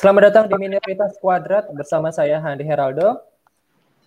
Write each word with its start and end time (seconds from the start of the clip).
Selamat 0.00 0.32
datang 0.32 0.48
di 0.48 0.56
Minoritas 0.56 1.12
Kuadrat 1.20 1.68
bersama 1.76 2.08
saya 2.08 2.40
Handi 2.40 2.64
Heraldo, 2.64 3.20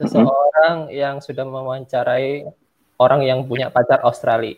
seseorang 0.01 0.89
yang 0.89 1.21
sudah 1.21 1.45
mewawancarai 1.45 2.49
orang 2.97 3.21
yang 3.21 3.45
punya 3.45 3.69
pacar 3.69 4.01
Australia. 4.01 4.57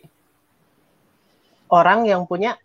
Orang 1.67 2.07
yang 2.07 2.23
punya 2.23 2.55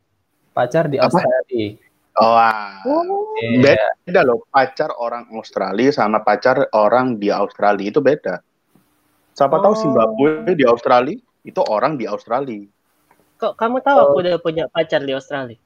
Pacar 0.54 0.86
di 0.86 1.02
Apa? 1.02 1.10
Australia. 1.10 1.82
Oh, 2.14 2.38
ah. 2.38 2.78
Iya. 3.42 3.90
beda 4.06 4.22
loh. 4.22 4.46
Pacar 4.54 4.94
orang 5.02 5.26
Australia 5.34 5.90
sama 5.90 6.22
pacar 6.22 6.70
orang 6.70 7.18
di 7.18 7.26
Australia 7.26 7.90
itu 7.90 7.98
beda. 7.98 8.38
Siapa 9.34 9.58
tahu 9.58 9.74
Oh. 9.74 9.82
Zimbabwe 9.82 10.54
di 10.54 10.62
Australia 10.62 11.18
itu 11.42 11.58
orang 11.66 11.98
di 11.98 12.06
Australia. 12.06 12.62
kok 13.34 13.58
kamu 13.58 13.82
tahu 13.82 13.98
aku 13.98 14.16
udah 14.22 14.38
punya 14.38 14.70
pacar 14.70 15.02
di 15.02 15.10
Australia? 15.10 15.58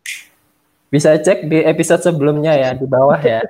Bisa 0.95 1.19
cek 1.19 1.51
di 1.51 1.59
episode 1.67 2.07
sebelumnya 2.07 2.55
ya, 2.55 2.71
di 2.79 2.87
bawah 2.87 3.19
ya. 3.19 3.43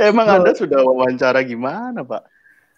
Emang 0.00 0.26
Anda 0.28 0.56
sudah 0.56 0.80
wawancara 0.80 1.44
gimana, 1.44 2.00
Pak? 2.00 2.24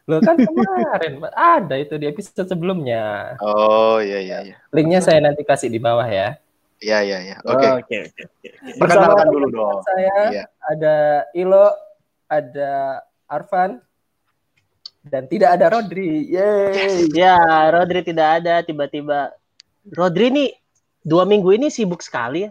Loh 0.09 0.25
kan 0.25 0.41
kemarin 0.41 1.21
ada 1.37 1.77
itu 1.77 2.01
di 2.01 2.09
episode 2.09 2.49
sebelumnya. 2.49 3.37
Oh, 3.45 4.01
iya 4.01 4.19
iya 4.24 4.38
iya. 4.43 4.57
Linknya 4.73 5.05
saya 5.05 5.21
nanti 5.21 5.45
kasih 5.45 5.69
di 5.69 5.77
bawah 5.79 6.07
ya. 6.09 6.35
Iya 6.80 6.99
iya 7.05 7.19
iya. 7.21 7.37
Oke. 7.45 7.66
Oh, 7.69 7.74
Oke, 7.79 7.97
oke. 8.09 8.49
Perkenalkan 8.80 9.27
dulu 9.29 9.47
dong. 9.52 9.79
Saya 9.85 10.16
Iya. 10.33 10.45
ada 10.65 10.97
Ilo, 11.37 11.69
ada 12.30 13.02
Arfan, 13.29 13.83
dan 15.09 15.25
tidak 15.27 15.57
ada 15.59 15.67
Rodri. 15.73 16.29
Yeay. 16.30 17.11
Ya, 17.16 17.37
Rodri 17.73 18.05
tidak 18.05 18.45
ada. 18.45 18.61
Tiba-tiba 18.62 19.33
Rodri 19.93 20.29
nih 20.30 20.49
dua 21.03 21.25
minggu 21.25 21.57
ini 21.57 21.73
sibuk 21.73 22.05
sekali 22.05 22.47
ya. 22.47 22.51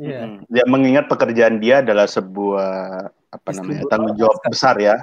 Iya. 0.00 0.20
Hmm. 0.24 0.38
Ya, 0.48 0.64
mengingat 0.64 1.10
pekerjaan 1.12 1.60
dia 1.60 1.84
adalah 1.84 2.08
sebuah 2.08 2.70
apa 3.30 3.48
namanya 3.52 3.84
tanggung 3.92 4.16
jawab 4.16 4.38
besar 4.48 4.80
ya. 4.80 4.96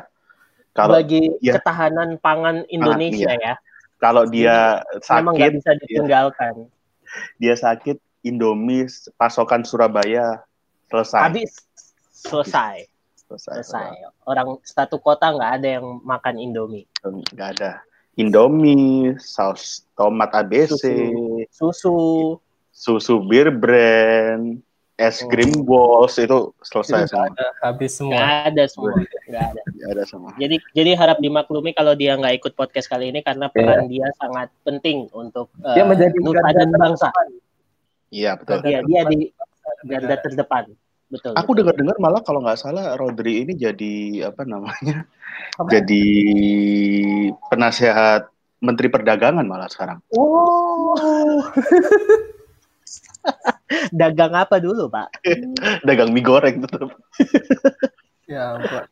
Kalau 0.74 0.98
bagi 0.98 1.34
iya. 1.42 1.58
ketahanan 1.58 2.22
pangan 2.22 2.66
Indonesia 2.70 3.34
ya. 3.34 3.58
kalau 3.98 4.30
dia 4.30 4.86
Memang 5.10 5.34
nggak 5.34 5.58
sakit, 5.58 5.58
bisa 5.58 5.72
ditinggalkan. 5.82 6.54
dia 7.42 7.56
sakit 7.58 7.98
Indomie 8.22 8.86
pasokan 9.18 9.66
Surabaya 9.66 10.46
selesai. 10.94 11.22
Habis 11.34 11.52
selesai, 12.14 12.86
selesai. 13.28 13.60
selesai. 13.60 13.88
Orang 14.24 14.64
satu 14.64 14.98
kota 14.98 15.28
nggak 15.28 15.52
ada 15.60 15.68
yang 15.80 16.00
makan 16.02 16.40
Indomie. 16.40 16.88
Nggak 17.04 17.50
ada. 17.60 17.72
Indomie, 18.18 19.14
saus 19.22 19.86
tomat 19.94 20.34
ABC, 20.34 20.90
Susu, 21.54 22.34
susu 22.74 23.22
bir 23.22 23.54
brand, 23.54 24.58
es 24.98 25.22
Oh. 25.22 25.30
krim 25.30 25.54
balls 25.62 26.18
itu 26.18 26.50
selesai 26.66 27.06
Itu 27.06 27.14
semua. 27.14 27.30
ada, 27.30 27.46
habis 27.62 27.92
semua. 27.94 28.18
nggak 28.18 28.30
ada 28.50 28.64
semua, 28.66 28.92
nggak 29.30 29.46
ada. 29.94 30.04
Semua. 30.10 30.32
Jadi 30.34 30.56
jadi 30.74 30.92
harap 30.98 31.22
dimaklumi 31.22 31.78
kalau 31.78 31.94
dia 31.94 32.18
nggak 32.18 32.42
ikut 32.42 32.54
podcast 32.58 32.90
kali 32.90 33.14
ini 33.14 33.22
karena 33.22 33.54
peran 33.54 33.86
dia 33.86 34.10
sangat 34.18 34.50
penting 34.66 35.06
untuk 35.14 35.54
Dia 35.62 35.84
eh, 35.84 35.86
menjadi 35.86 36.18
nusa 36.18 36.42
garda 36.42 36.58
dan 36.58 36.70
bangsa. 36.74 37.10
Iya 38.10 38.40
betul. 38.42 38.66
Iya, 38.66 38.80
dia 38.82 39.02
di 39.06 39.18
garda 39.86 40.16
terdepan. 40.18 40.64
Betul. 41.08 41.32
Aku 41.40 41.56
dengar-dengar 41.56 41.96
malah 42.04 42.20
kalau 42.20 42.44
nggak 42.44 42.60
salah 42.60 43.00
Rodri 43.00 43.48
ini 43.48 43.56
jadi 43.56 44.28
apa 44.28 44.44
namanya? 44.44 45.08
Apa? 45.56 45.72
Jadi 45.72 46.04
penasehat 47.48 48.28
Menteri 48.60 48.92
Perdagangan 48.92 49.48
malah 49.48 49.72
sekarang. 49.72 50.04
Oh. 50.12 51.48
dagang 53.92 54.34
apa 54.36 54.60
dulu, 54.60 54.92
Pak? 54.92 55.24
Dagang 55.88 56.12
mie 56.12 56.24
goreng 56.24 56.64
tetap. 56.64 56.92
Ya 58.28 58.60
ampun. 58.60 58.84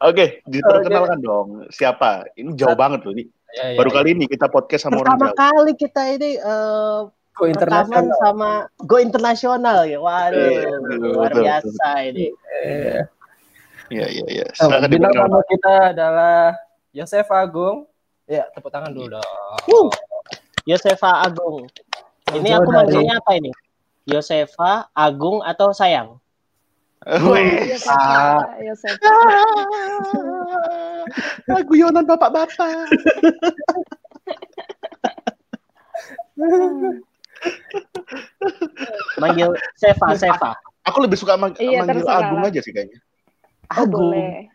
Oke, 0.00 0.40
diperkenalkan 0.48 1.20
dong. 1.20 1.68
Siapa? 1.68 2.24
Ini 2.40 2.56
jauh 2.56 2.72
banget 2.72 3.04
loh 3.04 3.12
ini. 3.12 3.28
Ya, 3.52 3.72
ya, 3.72 3.76
Baru 3.76 3.92
ya. 3.92 3.94
kali 4.00 4.08
ini 4.16 4.24
kita 4.24 4.48
podcast 4.48 4.88
sama 4.88 5.04
orang 5.04 5.20
Pertama 5.20 5.28
jauh. 5.28 5.36
kali 5.36 5.72
kita 5.76 6.02
ini 6.08 6.30
eh 6.40 7.00
Go 7.36 7.44
internasional. 7.44 8.16
sama 8.16 8.50
Go 8.88 8.96
Internasional 8.96 9.84
ya. 9.84 10.00
Waduh, 10.00 10.40
Iya, 10.40 10.72
betul, 10.80 11.12
luar 11.12 11.30
betul, 11.30 11.42
biasa 11.44 11.86
ini. 12.08 12.26
Iya. 12.64 13.00
Iya 13.86 14.06
iya 14.10 14.24
iya. 14.26 14.46
Oh, 14.64 14.72
bintang 14.88 15.14
tamu 15.14 15.38
kita 15.46 15.94
adalah 15.94 16.56
Yosef 16.96 17.28
Agung. 17.28 17.86
Ya, 18.26 18.48
tepuk 18.50 18.74
tangan 18.74 18.90
dulu 18.90 19.20
dong. 19.20 19.58
Wuh. 19.70 19.90
Yosefa 20.66 21.22
Agung. 21.22 21.70
Ini 22.34 22.58
aku 22.58 22.74
manggilnya 22.74 23.22
apa 23.22 23.38
ini? 23.38 23.54
Yosefa 24.10 24.90
Agung 24.90 25.46
atau 25.46 25.70
sayang? 25.70 26.18
Wih. 27.06 27.78
Ah. 27.86 28.42
Yosef. 28.64 28.96
Ah, 31.46 31.62
guyonan 31.62 32.02
bapak-bapak. 32.02 32.90
Manggil 39.16 39.50
Seva, 39.74 40.06
Seva. 40.14 40.50
Aku 40.84 41.02
lebih 41.02 41.16
suka 41.16 41.34
mang- 41.34 41.56
Iya, 41.56 41.82
manggil 41.82 42.04
terserah 42.04 42.20
Agung 42.22 42.42
aja 42.42 42.60
sih 42.60 42.70
kayaknya. 42.70 42.98
Oh, 43.66 43.82
Agung. 43.82 44.10
boleh. 44.12 44.46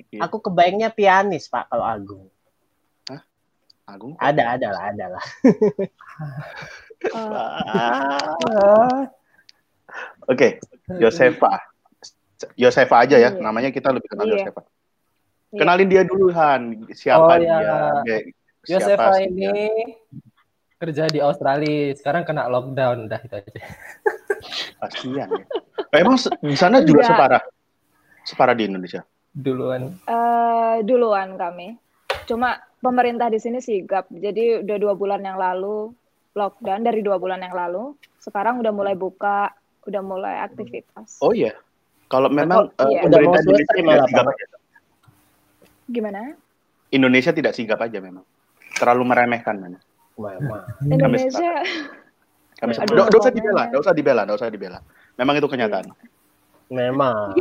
Iya. 0.00 0.20
Aku 0.24 0.36
kebayangnya 0.38 0.88
pianis, 0.88 1.46
Pak, 1.46 1.66
kalau 1.68 1.84
Agung. 1.84 2.24
Agung. 3.84 4.14
Ada, 4.16 4.54
ada 4.54 4.68
lah, 4.70 4.82
ada 4.94 5.06
lah. 5.10 5.24
Oh, 7.10 7.34
Ah. 7.74 9.02
Oke, 10.26 10.62
Yosefa. 10.94 11.58
Yosefa 12.54 12.96
aja 13.02 13.18
ya, 13.18 13.34
Iya. 13.34 13.42
namanya 13.42 13.68
kita 13.68 13.90
lebih 13.90 14.06
kenal 14.06 14.30
Iya. 14.30 14.34
Yosefa. 14.38 14.62
Iya. 14.62 15.58
Kenalin 15.58 15.88
dia 15.90 16.02
dulu 16.06 16.30
Han, 16.30 16.62
siapa 16.94 17.18
Oh, 17.26 17.34
iya. 17.34 17.56
dia? 17.58 17.74
Kayak 18.06 18.22
Yosefa 18.62 19.08
sih 19.18 19.26
ini 19.26 19.34
dia? 19.34 19.58
Kerja 20.80 21.04
di 21.12 21.20
Australia. 21.20 21.92
Sekarang 21.92 22.24
kena 22.24 22.48
lockdown, 22.48 23.04
udah 23.04 23.20
itu 23.20 23.34
aja. 23.36 23.50
Kasihan 24.80 25.28
ya. 25.28 25.44
Emang 25.92 26.16
di 26.40 26.56
sana 26.56 26.80
juga 26.80 27.04
Enggak. 27.04 27.10
separah? 27.12 27.42
Separah 28.24 28.54
di 28.56 28.64
Indonesia? 28.64 29.04
Duluan. 29.30 30.00
eh, 30.08 30.76
duluan 30.82 31.36
kami. 31.36 31.76
Cuma 32.24 32.56
pemerintah 32.80 33.28
di 33.28 33.36
sini 33.36 33.60
sigap. 33.60 34.08
Jadi 34.08 34.64
udah 34.64 34.76
dua 34.80 34.94
bulan 34.96 35.20
yang 35.20 35.36
lalu 35.36 35.92
lockdown 36.32 36.80
dari 36.80 37.04
dua 37.04 37.20
bulan 37.20 37.44
yang 37.44 37.52
lalu. 37.52 37.92
Sekarang 38.16 38.64
udah 38.64 38.72
mulai 38.72 38.96
buka, 38.96 39.52
udah 39.84 40.02
mulai 40.02 40.40
aktivitas. 40.40 41.20
Oh 41.20 41.36
iya. 41.36 41.52
Kalau 42.10 42.26
memang 42.32 42.72
Atau- 42.72 42.88
eh, 42.88 42.96
iya, 42.96 43.00
udah 43.06 43.18
mau 43.22 43.34
pemerintah 43.36 43.76
Indonesia 43.76 43.76
tidak 43.76 44.08
sigap 44.08 44.26
aja. 44.32 44.44
Gimana? 45.90 46.20
Indonesia 46.90 47.32
tidak 47.36 47.52
sigap 47.54 47.78
aja 47.84 47.98
memang. 48.00 48.24
Terlalu 48.80 49.02
meremehkan 49.04 49.60
memang. 49.60 49.82
Memang. 50.20 50.62
Indonesia 50.84 51.52
Kami 52.60 52.76
Aduh, 52.76 52.92
Nggak- 52.92 53.08
nggak 53.08 53.20
usah 53.24 53.32
dibela, 53.32 53.62
nggak 53.66 53.80
usah 53.80 53.94
dibela, 53.96 54.20
nggak 54.22 54.36
usah 54.36 54.50
dibela. 54.52 54.78
Memang 55.16 55.34
itu 55.34 55.48
kenyataan. 55.48 55.86
Memang. 56.68 57.32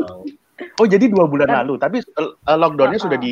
Oh 0.79 0.87
jadi 0.87 1.11
dua 1.11 1.27
bulan 1.27 1.51
lalu, 1.53 1.75
tapi 1.75 1.99
eh, 1.99 2.29
lockdownnya 2.49 2.95
Ah, 2.95 3.03
sudah 3.03 3.19
ah. 3.19 3.23
di 3.23 3.31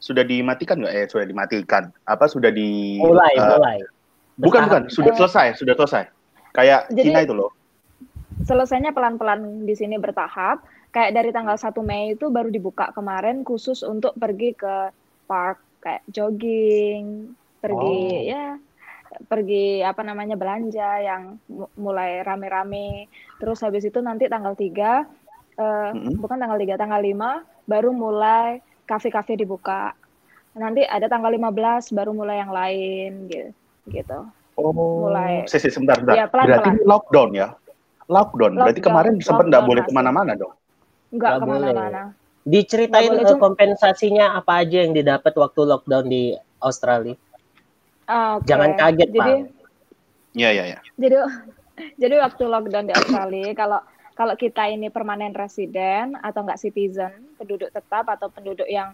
sudah 0.00 0.24
dimatikan 0.24 0.80
nggak? 0.80 0.94
Eh 0.94 1.04
sudah 1.06 1.26
dimatikan. 1.28 1.92
Apa 2.04 2.24
sudah 2.24 2.48
di? 2.48 2.96
Mulai, 2.96 3.36
eh, 3.36 3.44
mulai. 3.46 3.76
Bukan 4.34 4.60
bukan, 4.64 4.82
sudah 4.88 5.12
Eh, 5.12 5.16
selesai, 5.18 5.46
sudah 5.54 5.76
selesai. 5.76 6.04
Kayak 6.50 6.88
Jadi- 6.88 7.04
Cina 7.06 7.20
itu 7.20 7.36
loh. 7.36 7.52
selesainya 8.40 8.90
pelan-pelan 8.90 9.68
di 9.68 9.76
sini 9.76 10.00
bertahap. 10.00 10.64
Kayak 10.90 11.12
dari 11.14 11.30
tanggal 11.30 11.54
1 11.54 11.84
Mei 11.84 12.16
itu 12.16 12.32
baru 12.32 12.48
dibuka 12.48 12.88
kemarin 12.90 13.44
khusus 13.44 13.84
untuk 13.84 14.16
pergi 14.16 14.56
ke 14.56 14.88
park 15.26 15.60
kayak 15.78 16.00
jogging, 16.08 17.30
pergi 17.60 18.00
Oh. 18.08 18.24
ya 18.26 18.46
pergi 19.26 19.82
apa 19.82 20.00
namanya 20.00 20.34
belanja 20.34 20.90
yang 20.98 21.36
mu- 21.46 21.70
mulai 21.76 22.20
rame-rame. 22.20 23.10
Terus 23.36 23.60
habis 23.60 23.84
itu 23.84 23.98
nanti 23.98 24.26
tanggal 24.26 24.54
3 24.54 25.04
eh, 25.56 25.90
Mm-mm. 25.92 26.16
bukan 26.16 26.38
tanggal 26.38 26.56
3, 26.56 26.76
tanggal 26.76 27.00
5 27.00 27.30
baru 27.66 27.90
mulai 27.90 28.60
kafe-kafe 28.84 29.36
dibuka. 29.36 29.92
Nanti 30.52 30.82
ada 30.82 31.06
tanggal 31.06 31.30
15 31.30 31.92
baru 31.92 32.10
mulai 32.10 32.36
yang 32.40 32.50
lain 32.50 33.10
gitu. 33.28 33.50
gitu. 33.88 34.18
Oh, 34.56 34.72
mulai- 34.72 35.46
Sisi 35.46 35.68
sebentar, 35.68 35.96
sebentar. 35.96 36.16
Iya, 36.16 36.26
pelan-pelan. 36.28 36.58
Berarti 36.60 36.70
lockdown 36.84 37.30
ya? 37.32 37.48
Lockdown. 38.10 38.52
Berarti 38.58 38.80
Lockdown, 38.80 38.86
kemarin 38.90 39.12
sempat 39.22 39.44
nggak 39.46 39.64
boleh 39.64 39.82
ke 39.86 39.92
mana-mana 39.94 40.32
dong. 40.34 40.52
Enggak 41.14 41.30
Nggak 41.38 41.46
boleh. 41.46 41.68
ke 41.70 41.74
mana-mana. 41.76 42.02
Diceritain 42.40 43.12
boleh, 43.12 43.30
eh, 43.30 43.38
kompensasinya 43.38 44.26
apa 44.34 44.64
aja 44.64 44.82
yang 44.82 44.92
didapat 44.96 45.32
waktu 45.36 45.60
lockdown 45.64 46.06
di 46.08 46.34
Australia. 46.58 47.14
Oke. 48.10 48.48
Jangan 48.50 48.70
kaget, 48.74 49.08
Jadi, 49.10 49.18
Pak. 49.20 49.28
Iya, 50.34 50.48
iya, 50.54 50.64
iya. 50.74 50.78
jadi 50.98 51.16
jadi 52.02 52.14
waktu 52.20 52.42
lockdown 52.44 52.86
di 52.90 52.94
Australia 52.94 53.50
kalau 53.54 53.80
kalau 54.18 54.34
kita 54.36 54.68
ini 54.68 54.92
permanen 54.92 55.32
resident 55.32 56.12
atau 56.20 56.44
enggak 56.44 56.60
citizen, 56.60 57.32
penduduk 57.40 57.70
tetap 57.72 58.04
atau 58.04 58.28
penduduk 58.28 58.68
yang 58.68 58.92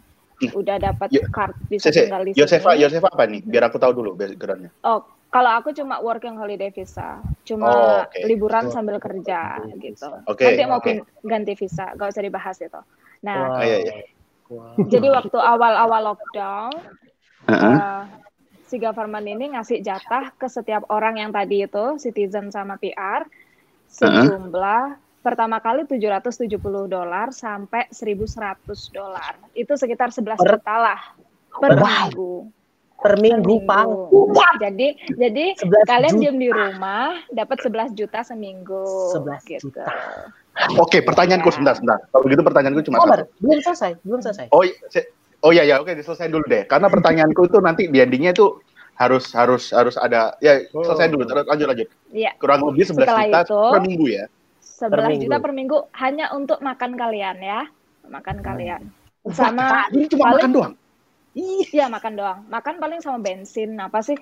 udah 0.55 0.77
dapat 0.79 1.11
card 1.35 1.57
bisa 1.67 1.91
Sisi, 1.91 2.07
tinggal 2.07 2.23
di 2.23 2.31
Yosefa, 2.37 2.77
sini. 2.77 2.85
Yosefa 2.87 3.09
apa 3.11 3.25
nih? 3.27 3.41
Biar 3.43 3.67
aku 3.67 3.81
tahu 3.83 3.93
dulu 3.97 4.15
backgroundnya. 4.15 4.71
Oh, 4.87 5.03
Kalau 5.27 5.51
aku 5.59 5.75
cuma 5.75 5.99
working 6.01 6.39
holiday 6.39 6.71
visa, 6.71 7.19
cuma 7.45 7.67
Oh, 7.69 8.01
oke. 8.07 8.21
liburan 8.25 8.71
sambil 8.71 8.97
kerja 9.03 9.59
gitu. 9.83 10.09
Oke, 10.31 10.47
Nanti 10.47 10.63
mau 10.65 10.79
pin- 10.81 11.05
ganti 11.27 11.53
visa, 11.59 11.93
gak 11.99 12.09
usah 12.15 12.23
dibahas 12.23 12.57
itu. 12.63 12.81
Nah, 13.27 13.51
Ah, 13.53 13.67
iya, 13.67 13.77
iya. 13.83 13.95
Wow. 14.47 14.87
jadi 14.87 15.09
waktu 15.11 15.37
awal-awal 15.37 16.01
lockdown, 16.15 16.71
Heeh. 17.51 17.77
eh, 17.77 18.03
si 18.67 18.77
government 18.77 19.25
ini 19.25 19.55
ngasih 19.55 19.79
jatah 19.81 20.35
ke 20.35 20.47
setiap 20.47 20.91
orang 20.91 21.17
yang 21.17 21.31
tadi 21.31 21.63
itu 21.63 21.97
citizen 21.97 22.51
sama 22.51 22.75
PR 22.77 23.23
sejumlah 23.87 24.85
pertama 25.23 25.59
kali 25.59 25.87
770 25.87 26.59
dolar 26.87 27.31
sampai 27.31 27.87
1100 27.91 28.63
dolar. 28.91 29.35
Itu 29.53 29.75
sekitar 29.75 30.11
11 30.11 30.39
Per- 30.39 30.59
juta 30.59 30.75
lah 30.77 31.01
per 31.53 31.71
per- 31.73 31.83
minggu. 31.83 32.35
Per 32.97 33.15
minggu, 33.21 33.55
Pak. 33.61 33.87
Jadi 34.59 34.89
jadi 35.15 35.45
11 35.53 35.85
kalian 35.85 36.15
juta. 36.17 36.23
diem 36.23 36.37
di 36.41 36.51
rumah 36.51 37.21
dapat 37.29 37.59
11 37.61 37.93
juta 37.93 38.25
seminggu 38.25 38.83
11 39.15 39.45
gitu. 39.47 39.69
juta. 39.69 39.85
Oke, 40.81 41.05
pertanyaanku 41.05 41.53
sebentar, 41.53 41.77
sebentar. 41.77 42.01
Kalau 42.09 42.23
begitu 42.25 42.41
pertanyaanku 42.41 42.81
cuma 42.89 42.97
Sabar, 42.99 43.29
satu. 43.29 43.37
belum 43.45 43.59
selesai, 43.61 43.91
belum 44.01 44.21
selesai. 44.25 44.47
Oh, 44.49 44.65
i- 44.65 44.73
se- 44.89 45.13
oh 45.41 45.51
iya 45.51 45.65
ya, 45.65 45.77
oke, 45.79 45.93
selesai 45.93 46.29
dulu 46.29 46.45
deh. 46.47 46.65
Karena 46.65 46.87
pertanyaanku 46.87 47.41
itu 47.45 47.59
nanti 47.59 47.83
di 47.87 47.99
endingnya 47.99 48.33
itu 48.33 48.57
harus 48.97 49.29
harus 49.33 49.77
harus 49.77 49.93
ada 49.95 50.33
ya 50.41 50.57
selesai 50.67 51.13
dulu 51.13 51.29
terus 51.29 51.45
lanjut 51.45 51.69
lanjut 51.69 51.89
Iya, 52.09 52.33
kurang 52.41 52.65
lebih 52.65 52.89
11 52.89 53.05
Setelah 53.05 53.25
juta 53.29 53.41
itu, 53.45 53.61
per 53.69 53.81
minggu 53.85 54.07
ya 54.09 54.25
11 54.57 54.89
minggu. 55.13 55.23
juta 55.29 55.37
per 55.37 55.53
minggu 55.53 55.79
hanya 55.95 56.27
untuk 56.33 56.59
makan 56.61 56.93
kalian 56.97 57.37
ya. 57.39 57.61
Makan 58.07 58.37
kalian. 58.41 58.81
Wah, 59.21 59.35
Sama 59.35 59.85
ini 59.91 60.07
cuma 60.07 60.33
paling- 60.33 60.39
makan 60.41 60.53
doang 60.53 60.75
Iya 61.37 61.87
makan 61.87 62.13
doang. 62.17 62.39
Makan 62.49 62.75
paling 62.81 63.01
sama 63.05 63.19
bensin 63.21 63.77
apa 63.77 64.01
sih 64.01 64.17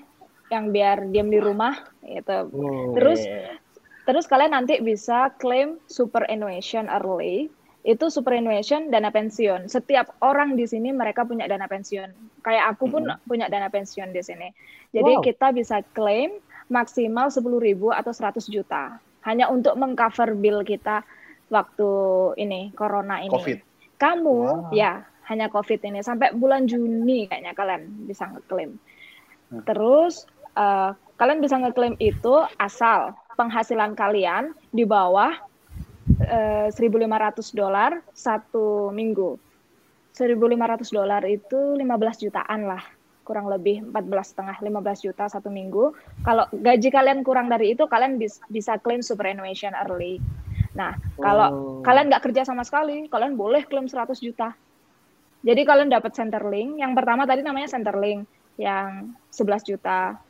yang 0.50 0.74
biar 0.74 1.06
diam 1.06 1.30
di 1.30 1.38
rumah 1.38 1.78
gitu. 2.02 2.50
Hmm, 2.50 2.98
Terus 2.98 3.22
iya. 3.22 3.54
terus 4.02 4.26
kalian 4.26 4.52
nanti 4.52 4.82
bisa 4.82 5.30
claim 5.38 5.78
superannuation 5.86 6.90
early. 6.90 7.46
Itu 7.84 8.08
superannuation 8.08 8.88
dana 8.88 9.12
pensiun. 9.12 9.68
Setiap 9.68 10.16
orang 10.24 10.56
di 10.56 10.64
sini 10.64 10.88
mereka 10.90 11.28
punya 11.28 11.44
dana 11.44 11.68
pensiun. 11.68 12.40
Kayak 12.40 12.64
aku 12.74 12.88
pun 12.88 13.04
punya 13.28 13.52
dana 13.52 13.68
pensiun 13.68 14.08
di 14.10 14.24
sini. 14.24 14.48
Jadi 14.96 15.20
Wow. 15.20 15.22
kita 15.22 15.52
bisa 15.52 15.84
claim 15.92 16.32
maksimal 16.72 17.28
10.000 17.28 17.92
atau 17.92 18.08
100 18.16 18.48
juta 18.48 18.96
hanya 19.28 19.52
untuk 19.52 19.76
mengcover 19.76 20.32
bill 20.32 20.64
kita 20.64 21.04
waktu 21.52 21.90
ini 22.40 22.72
corona 22.72 23.20
ini. 23.20 23.28
covid 23.28 23.60
Kamu 24.00 24.38
Wow. 24.40 24.72
ya 24.72 25.04
hanya 25.28 25.48
COVID 25.48 25.80
ini 25.88 26.04
sampai 26.04 26.36
bulan 26.36 26.68
Juni 26.68 27.24
kayaknya 27.24 27.56
kalian 27.56 28.08
bisa 28.08 28.28
ngeklaim. 28.28 28.76
Hmm. 29.48 29.64
Terus 29.64 30.28
eh, 30.56 30.90
kalian 31.16 31.40
bisa 31.40 31.56
ngeklaim 31.60 31.96
itu 32.00 32.44
asal 32.60 33.16
penghasilan 33.34 33.96
kalian 33.96 34.52
di 34.70 34.84
bawah 34.84 35.32
eh, 36.20 36.68
1.500 36.70 37.54
dolar 37.54 38.00
satu 38.12 38.90
minggu. 38.90 39.36
1.500 40.14 40.94
dolar 40.94 41.22
itu 41.26 41.74
15 41.74 42.22
jutaan 42.22 42.70
lah 42.70 42.82
kurang 43.24 43.48
lebih 43.48 43.80
14 43.88 44.36
setengah 44.36 44.56
15 44.60 45.00
juta 45.00 45.24
satu 45.26 45.48
minggu. 45.48 45.96
Kalau 46.22 46.44
gaji 46.52 46.92
kalian 46.92 47.24
kurang 47.24 47.48
dari 47.48 47.72
itu, 47.72 47.88
kalian 47.88 48.20
bis- 48.20 48.38
bisa 48.52 48.76
claim 48.76 49.00
superannuation 49.00 49.72
early. 49.72 50.20
Nah, 50.76 50.92
kalau 51.16 51.48
Oh. 51.48 51.82
kalian 51.82 52.12
nggak 52.12 52.30
kerja 52.30 52.44
sama 52.44 52.62
sekali, 52.68 53.08
kalian 53.08 53.34
boleh 53.34 53.64
klaim 53.64 53.88
100 53.88 54.20
juta. 54.20 54.52
Jadi 55.40 55.60
kalian 55.64 55.88
dapat 55.88 56.12
Centerlink. 56.12 56.80
Yang 56.80 56.92
pertama 57.00 57.24
tadi 57.24 57.40
namanya 57.40 57.72
Centerlink 57.72 58.28
yang 58.60 59.16
11 59.32 59.64
juta 59.64 60.20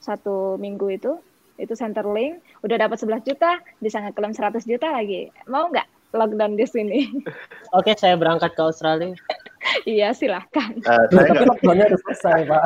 satu 0.00 0.60
minggu 0.60 0.86
itu. 0.92 1.12
Itu 1.60 1.76
Centerlink, 1.76 2.40
udah 2.60 2.76
dapat 2.80 2.96
11 2.96 3.20
juta, 3.22 3.60
bisa 3.78 4.00
ngeklaim 4.00 4.32
100 4.32 4.64
juta 4.64 4.88
lagi. 4.88 5.28
Mau 5.44 5.68
nggak 5.68 5.84
lockdown 6.10 6.56
di 6.56 6.64
sini? 6.64 7.00
Oke, 7.76 7.92
saya 7.94 8.16
berangkat 8.16 8.56
ke 8.56 8.62
Australia. 8.64 9.12
iya, 9.86 10.10
silahkan. 10.10 10.72
Eh, 10.74 11.04
saya 11.06 11.28
Tapi 11.28 11.44
lockdownnya 11.44 11.86
udah 11.86 12.00
selesai, 12.00 12.38
Pak. 12.48 12.64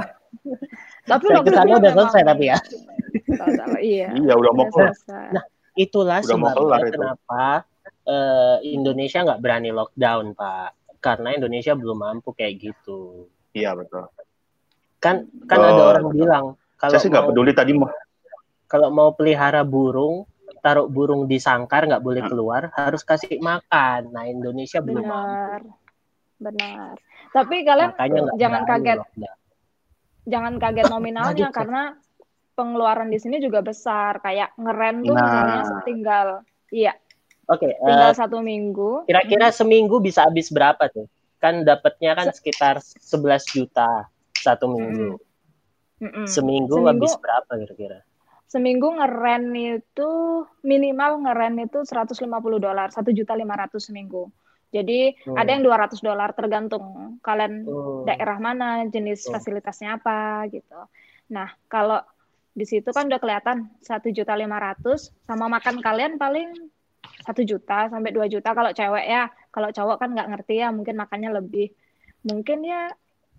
Tapi 1.05 1.27
lockdownnya 1.29 1.77
udah 1.77 1.93
memang- 1.93 2.09
selesai 2.09 2.23
tapi 2.25 2.45
ya. 2.47 2.59
Iya. 3.83 4.09
iya 4.23 4.33
udah 4.33 4.53
mau 4.55 4.71
selesai. 4.71 5.35
Nah, 5.35 5.45
Itulah 5.75 6.23
Udah 6.23 6.39
sebabnya 6.39 6.87
itu. 6.87 6.95
kenapa 6.95 7.67
eh, 8.07 8.57
Indonesia 8.71 9.19
nggak 9.21 9.43
berani 9.43 9.75
lockdown, 9.75 10.31
Pak. 10.33 10.71
Karena 11.03 11.35
Indonesia 11.35 11.75
belum 11.75 11.99
mampu 11.99 12.31
kayak 12.31 12.55
gitu. 12.57 13.27
iya 13.51 13.75
betul 13.75 14.07
Kan 14.99 15.27
kan 15.45 15.59
Oh. 15.59 15.67
ada 15.69 15.83
orang 15.93 16.07
bilang 16.11 16.45
kalau 16.75 16.95
saya 16.95 17.03
sih 17.03 17.11
nggak 17.11 17.27
peduli 17.29 17.53
tadi 17.53 17.71
mau 17.75 17.91
kalau 18.67 18.89
mau 18.89 19.11
pelihara 19.11 19.63
burung, 19.63 20.25
taruh 20.59 20.87
burung 20.87 21.25
di 21.25 21.37
sangkar 21.37 21.85
nggak 21.85 22.01
boleh 22.01 22.23
Hmm. 22.23 22.31
keluar, 22.31 22.63
harus 22.73 23.03
kasih 23.03 23.37
makan. 23.39 24.09
Nah, 24.11 24.25
Indonesia 24.25 24.81
belum 24.81 25.05
mampu. 25.05 25.29
Benar. 25.29 25.61
Benar. 26.37 26.95
Tapi 27.31 27.57
kalian 27.63 27.91
Makanya 27.91 28.21
jangan 28.35 28.63
kaget 28.65 28.99
lockdown. 28.99 29.37
jangan 30.25 30.55
kaget 30.57 30.87
nominalnya 30.89 31.49
karena 31.51 31.83
pengeluaran 32.55 33.09
di 33.09 33.19
sini 33.19 33.37
juga 33.39 33.61
besar 33.61 34.19
kayak 34.19 34.55
ngeren 34.55 35.03
tuh 35.03 35.13
Nah. 35.13 35.59
misalnya 35.59 35.83
tinggal 35.83 36.27
iya 36.71 36.95
Oke, 37.45 37.67
eh, 37.67 37.77
tinggal 37.77 38.15
satu 38.15 38.41
minggu 38.41 39.05
kira-kira 39.05 39.51
seminggu 39.51 39.99
bisa 39.99 40.25
habis 40.25 40.49
berapa 40.49 40.81
tuh? 40.89 41.05
Kan 41.37 41.61
dapatnya 41.61 42.15
kan 42.15 42.27
sekitar 42.31 42.81
11 42.81 43.45
juta 43.47 44.09
satu 44.35 44.65
minggu. 44.67 45.21
Mm-mm. 46.01 46.25
Seminggu, 46.25 46.73
Seminggu- 46.73 46.89
habis 46.89 47.13
berapa 47.15 47.53
kira-kira? 47.59 47.99
Seminggu 48.55 48.95
ngeren 48.95 49.51
itu 49.51 50.11
minimal 50.63 51.27
ngeren 51.27 51.59
itu 51.59 51.83
150 51.83 52.23
dolar 52.63 52.95
satu 52.95 53.11
juta 53.11 53.35
lima 53.35 53.59
ratus 53.59 53.91
seminggu 53.91 54.31
jadi 54.71 55.15
Hmm. 55.15 55.39
ada 55.39 55.51
yang 55.55 55.63
200 55.63 56.03
dolar 56.03 56.35
tergantung 56.35 57.19
kalian 57.23 57.63
Hmm. 57.63 58.03
daerah 58.11 58.39
mana, 58.43 58.83
jenis 58.91 59.23
Hmm. 59.27 59.39
fasilitasnya 59.39 60.03
apa 60.03 60.51
gitu. 60.51 60.81
Nah, 61.31 61.55
kalau 61.71 62.03
di 62.51 62.67
situ 62.67 62.91
kan 62.91 63.07
udah 63.07 63.23
kelihatan 63.23 63.71
satu 63.79 64.11
juta 64.11 64.35
lima 64.35 64.59
ratus 64.59 65.15
sama 65.23 65.47
makan 65.47 65.79
kalian 65.79 66.19
paling 66.19 66.51
satu 67.23 67.47
juta 67.47 67.87
sampai 67.87 68.11
2 68.11 68.27
juta 68.27 68.51
kalau 68.51 68.75
cewek 68.75 69.07
ya. 69.07 69.31
Kalau 69.55 69.71
cowok 69.71 69.97
kan 70.03 70.11
nggak 70.11 70.29
ngerti 70.35 70.55
ya, 70.59 70.75
mungkin 70.75 70.99
makannya 70.99 71.31
lebih. 71.39 71.71
Mungkin 72.27 72.67
ya 72.67 72.91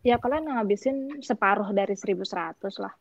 ya 0.07 0.15
kalian 0.15 0.47
ngabisin 0.47 1.19
separuh 1.19 1.75
dari 1.75 2.00
1100 2.00 2.79
lah. 2.79 2.95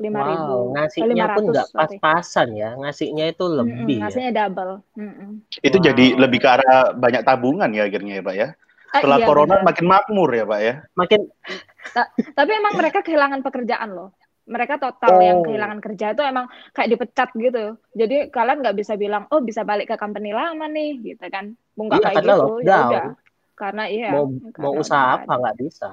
5000. 0.00 0.12
Wow, 0.12 0.72
ngasihnya 0.72 1.26
pun 1.32 1.44
500, 1.44 1.52
nggak 1.52 1.68
pas-pasan 1.74 2.48
ya. 2.54 2.70
Ngasihnya 2.74 3.24
itu 3.30 3.44
Mm-mm, 3.44 3.58
lebih 3.60 3.96
ya. 3.96 4.02
ngasihnya 4.06 4.32
double. 4.32 4.72
Mm-mm. 4.94 5.30
itu 5.60 5.76
Wow. 5.76 5.84
jadi 5.86 6.04
lebih 6.16 6.38
ke 6.38 6.48
arah 6.48 6.92
banyak 6.92 7.22
tabungan 7.22 7.70
ya 7.70 7.86
akhirnya 7.86 8.14
ya 8.18 8.24
pak 8.24 8.36
ya 8.36 8.48
Ah, 8.92 9.00
setelah 9.00 9.18
iya, 9.18 9.26
corona 9.26 9.54
benar. 9.56 9.66
makin 9.72 9.86
makmur 9.88 10.30
ya 10.30 10.44
pak 10.44 10.60
ya 10.60 10.74
Makin 10.92 11.20
Tapi 12.32 12.50
emang 12.52 12.74
mereka 12.76 13.00
kehilangan 13.00 13.40
pekerjaan 13.40 13.90
loh. 13.92 14.10
Mereka 14.42 14.74
total 14.76 15.22
yang 15.22 15.38
Oh. 15.40 15.44
kehilangan 15.46 15.78
kerja 15.78 16.12
itu 16.12 16.20
emang 16.20 16.44
kayak 16.72 16.90
dipecat 16.90 17.28
gitu. 17.32 17.64
Jadi 17.94 18.28
kalian 18.28 18.58
nggak 18.60 18.74
bisa 18.74 18.98
bilang, 18.98 19.24
oh 19.30 19.38
bisa 19.38 19.62
balik 19.62 19.86
ke 19.86 19.96
company 19.96 20.34
lama 20.34 20.66
nih, 20.66 20.98
gitu 21.00 21.24
kan? 21.30 21.54
Nggak 21.72 21.94
Iya, 21.94 22.04
kayak 22.04 22.16
karena 22.20 22.34
gitu, 22.34 22.46
ya 22.60 22.78
udah. 22.84 23.06
Karena 23.54 23.84
iya. 23.86 24.08
mau 24.10 24.24
karena 24.28 24.58
mau 24.58 24.72
usaha 24.76 25.06
apa 25.16 25.32
nggak 25.32 25.56
bisa. 25.56 25.90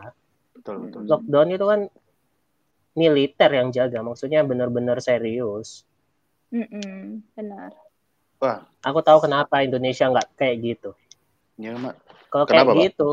betul 0.51 0.75
betul. 0.84 1.01
Lockdown 1.08 1.50
itu 1.53 1.65
kan 1.65 1.79
militer 3.00 3.48
yang 3.50 3.72
jaga, 3.72 4.03
maksudnya 4.03 4.44
benar-benar 4.44 5.00
serius. 5.00 5.88
Mm-mm, 6.51 7.24
benar. 7.32 7.72
wah 8.38 8.68
Aku 8.82 9.00
tahu 9.00 9.24
kenapa 9.24 9.63
Indonesia 9.63 10.03
nggak 10.06 10.36
kayak 10.36 10.56
gitu. 10.60 10.91
ya 11.56 11.75
mak 11.75 11.96
Kalau 12.27 12.44
kayak 12.44 12.65
Pak? 12.65 12.75
gitu, 12.79 13.12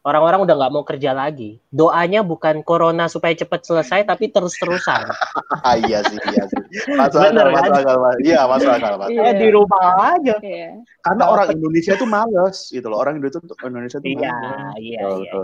orang-orang 0.00 0.44
udah 0.44 0.54
nggak 0.54 0.72
mau 0.72 0.84
kerja 0.84 1.10
lagi. 1.10 1.58
Doanya 1.68 2.20
bukan 2.20 2.60
corona 2.60 3.08
supaya 3.08 3.32
cepat 3.32 3.64
selesai, 3.64 4.04
tapi 4.04 4.28
terus-terusan. 4.28 5.08
ah, 5.66 5.76
iya 5.76 6.04
sih 6.04 6.18
iya 6.28 6.44
sih 6.44 6.60
masuk 6.92 7.18
Bener, 7.18 7.48
akal 7.48 7.56
kan? 7.56 7.62
masuk 7.64 7.80
akal 7.80 7.96
Mas. 7.98 8.16
iya 8.20 8.40
masuk 8.44 8.70
akal. 8.70 8.92
Iya. 9.08 9.20
Eh, 9.24 9.34
di 9.36 9.48
rumah 9.48 9.84
aja. 10.12 10.34
Iya. 10.38 10.70
karena 11.00 11.24
orang 11.26 11.48
Indonesia 11.50 11.92
tuh 11.94 12.08
males 12.08 12.58
gitu 12.68 12.86
loh 12.86 12.98
orang 12.98 13.14
Indonesia 13.18 13.40
tuh 13.40 13.56
Indonesia 13.60 13.98
tuh 13.98 14.06
Iya, 14.06 14.32
males 14.32 14.76
iya, 14.78 15.00
iya. 15.02 15.32
iya. 15.34 15.42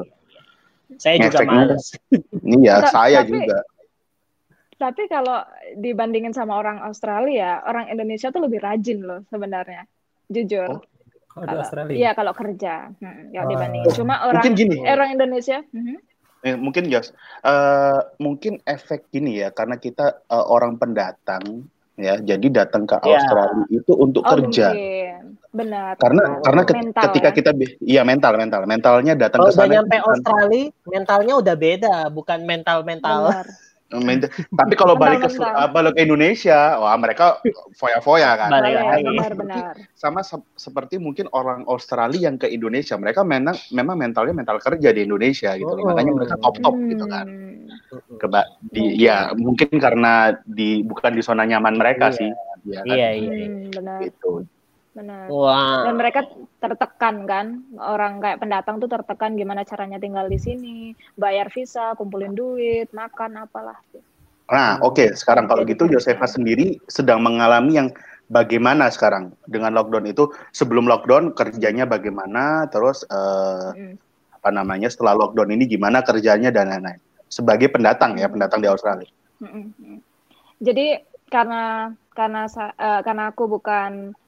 Saya 0.98 1.16
juga 1.22 1.38
males. 1.46 1.84
iya 2.56 2.74
Ta- 2.80 2.90
saya 2.90 3.22
tapi- 3.22 3.32
juga 3.36 3.58
Tapi 4.74 5.12
kalau 5.12 5.44
dibandingin 5.76 6.32
sama 6.32 6.56
orang 6.56 6.80
Australia, 6.80 7.60
orang 7.62 7.92
Indonesia 7.92 8.32
tuh 8.32 8.40
lebih 8.40 8.64
rajin 8.64 9.04
loh 9.04 9.20
sebenarnya. 9.28 9.84
Jujur. 10.24 10.72
Oh, 10.72 10.80
Oh, 11.30 11.44
di 11.44 11.46
Kalau- 11.46 11.60
Australia. 11.60 11.94
Iya 11.94 12.10
kalau 12.16 12.32
kerja. 12.32 12.88
Hmm, 12.96 13.28
ya 13.30 13.44
Oh. 13.44 13.46
dibandingin. 13.46 13.92
Cuma 13.92 14.24
orang 14.24 14.40
mungkin 14.40 14.54
gini 14.56 14.80
eh, 14.80 14.90
orang 14.90 15.10
Indonesia. 15.12 15.60
mhm. 15.68 15.96
Eh, 16.40 16.56
mungkin 16.56 16.88
Jas, 16.88 17.12
Eh, 17.44 18.00
mungkin 18.18 18.56
efek 18.64 19.12
gini 19.12 19.38
ya 19.38 19.52
karena 19.52 19.76
kita 19.76 20.24
eh, 20.24 20.44
orang 20.48 20.74
pendatang 20.74 21.68
ya 21.94 22.16
jadi 22.16 22.64
datang 22.64 22.88
ke 22.88 22.96
Ya. 23.04 23.20
Australia 23.20 23.68
itu 23.68 23.92
untuk 23.94 24.24
Oh 24.24 24.32
kerja 24.32 24.72
mungkin. 24.72 25.19
Benar. 25.50 25.98
karena 25.98 26.22
Oh. 26.22 26.42
karena 26.46 26.62
ke- 26.62 26.74
Mental, 26.78 27.02
ketika 27.10 27.28
ya? 27.28 27.34
kita 27.34 27.50
iya 27.82 28.02
mental 28.06 28.38
mental 28.38 28.62
mentalnya 28.64 29.18
datang 29.18 29.42
Kalau 29.42 29.50
ke 29.50 29.54
udah 29.54 29.66
sana 29.66 29.74
nyampe 29.74 29.96
bukan- 29.98 30.06
Australia, 30.06 30.64
mentalnya 30.86 31.34
udah 31.36 31.56
beda, 31.58 31.94
bukan 32.08 32.38
mental-mental. 32.46 33.20
Benar. 33.26 33.46
Tapi 34.54 34.74
kalau 34.78 34.94
balik 34.94 35.26
ke 35.26 35.34
balik 35.68 35.98
ke 35.98 36.06
Indonesia, 36.06 36.78
wah 36.78 36.94
mereka 36.94 37.42
foya-foya 37.74 38.38
kan. 38.38 38.46
Balik 38.48 38.70
Iya, 38.70 38.82
lagi. 38.86 39.02
benar-benar. 39.10 39.74
Sama 39.92 40.22
se- 40.22 40.46
seperti 40.54 41.02
mungkin 41.02 41.26
orang 41.32 41.66
Australia 41.66 42.30
yang 42.30 42.38
ke 42.38 42.46
Indonesia, 42.46 42.94
mereka 42.94 43.26
memang 43.26 43.58
memang 43.74 43.98
mentalnya 43.98 44.30
mental 44.30 44.62
kerja 44.62 44.94
di 44.94 45.02
Indonesia 45.02 45.58
gitu. 45.58 45.66
Oh. 45.66 45.82
Makanya 45.82 46.14
mereka 46.14 46.38
top-top 46.38 46.78
gitu 46.86 47.04
kan. 47.04 47.26
Hmm. 47.26 47.66
Keba 48.14 48.46
di 48.62 48.94
ya 48.96 49.34
mungkin 49.34 49.74
karena 49.74 50.38
di 50.40 50.86
bukan 50.86 51.10
di 51.10 51.22
zona 51.26 51.42
nyaman 51.42 51.74
mereka 51.74 52.14
Iya. 52.14 52.18
sih. 52.22 52.30
Ya, 52.62 52.80
kan? 52.80 52.94
Iya, 52.94 53.08
iya. 53.10 53.32
iya. 53.34 53.46
Hmm, 53.50 53.70
benar, 53.72 53.98
Gitu. 54.06 54.30
Benar. 55.00 55.26
Wah. 55.32 55.88
Dan 55.88 55.96
mereka 55.96 56.20
tertekan 56.60 57.24
kan, 57.24 57.64
orang 57.80 58.20
kayak 58.20 58.38
pendatang 58.44 58.76
tuh 58.76 58.92
tertekan 58.92 59.34
gimana 59.34 59.64
caranya 59.64 59.96
tinggal 59.96 60.28
di 60.28 60.36
sini, 60.36 60.92
bayar 61.16 61.48
visa, 61.48 61.96
kumpulin 61.96 62.36
duit, 62.36 62.92
makan 62.92 63.48
apalah. 63.48 63.80
Nah, 64.50 64.82
oke. 64.84 65.16
Sekarang 65.16 65.48
kalau 65.48 65.64
gitu 65.64 65.86
Josefa 65.88 66.26
sendiri 66.28 66.76
sedang 66.90 67.22
mengalami 67.22 67.80
yang 67.80 67.88
bagaimana 68.28 68.90
sekarang 68.90 69.32
dengan 69.46 69.72
lockdown 69.72 70.10
itu? 70.10 70.28
Sebelum 70.50 70.90
lockdown 70.90 71.32
kerjanya 71.32 71.86
bagaimana? 71.86 72.66
Terus 72.68 73.06
eh, 73.08 73.70
Mm. 73.72 73.94
apa 74.40 74.50
namanya 74.50 74.88
setelah 74.90 75.14
lockdown 75.16 75.54
ini 75.54 75.70
gimana 75.70 76.02
kerjanya 76.02 76.50
dan 76.50 76.68
lain-lain. 76.68 77.00
Sebagai 77.30 77.70
pendatang 77.70 78.18
ya, 78.18 78.26
pendatang 78.26 78.58
di 78.58 78.68
Australia. 78.68 79.08
Mm, 79.38 79.70
mm. 79.70 79.98
Jadi 80.60 80.86
karena 81.30 81.94
karena 82.10 82.50
eh, 82.50 83.00
karena 83.06 83.30
aku 83.30 83.46
bukan 83.46 84.18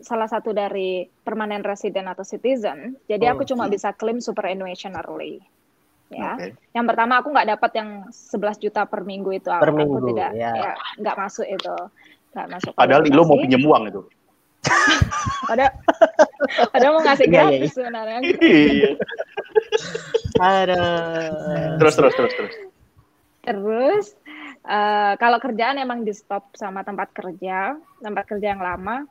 salah 0.00 0.28
satu 0.28 0.50
dari 0.50 1.04
permanent 1.24 1.64
resident 1.64 2.08
atau 2.10 2.24
citizen, 2.24 2.96
jadi 3.06 3.32
aku 3.32 3.44
Oh, 3.44 3.48
cuma 3.54 3.64
hmm. 3.68 3.74
bisa 3.76 3.92
klaim 3.96 4.18
superannuation 4.20 4.96
early. 4.96 5.40
Ya. 6.10 6.34
Oke. 6.34 6.58
Yang 6.74 6.86
pertama 6.90 7.22
aku 7.22 7.28
nggak 7.30 7.48
dapat 7.54 7.70
yang 7.78 7.90
11 8.10 8.58
juta 8.58 8.82
per 8.82 9.06
minggu 9.06 9.30
itu. 9.30 9.46
Per 9.46 9.70
aku 9.70 9.78
minggu, 9.78 9.96
tidak 10.10 10.30
ya. 10.34 10.52
ya, 10.58 10.72
nggak 10.98 11.16
masuk 11.16 11.46
itu. 11.46 11.76
Nggak 12.34 12.48
masuk. 12.50 12.72
Padahal 12.74 13.02
Ilo 13.06 13.22
mau 13.22 13.38
pinjam 13.38 13.62
uang 13.62 13.84
itu. 13.94 14.02
Padahal, 15.48 15.72
padahal 16.70 16.92
mau 16.94 17.02
ngasih 17.02 17.26
Iya, 17.26 17.32
iya, 17.32 17.42
gratis 17.48 17.72
sebenarnya. 17.74 18.18
Iya. 18.44 18.90
Aduh. 20.40 21.74
terus 21.80 21.94
terus 21.96 22.14
terus 22.14 22.32
terus. 22.36 22.54
Terus 23.40 24.06
eh, 24.68 25.12
kalau 25.16 25.38
kerjaan 25.40 25.80
emang 25.80 26.04
di 26.06 26.12
stop 26.14 26.54
sama 26.54 26.86
tempat 26.86 27.10
kerja, 27.10 27.74
tempat 27.98 28.24
kerja 28.30 28.54
yang 28.54 28.62
lama 28.62 29.08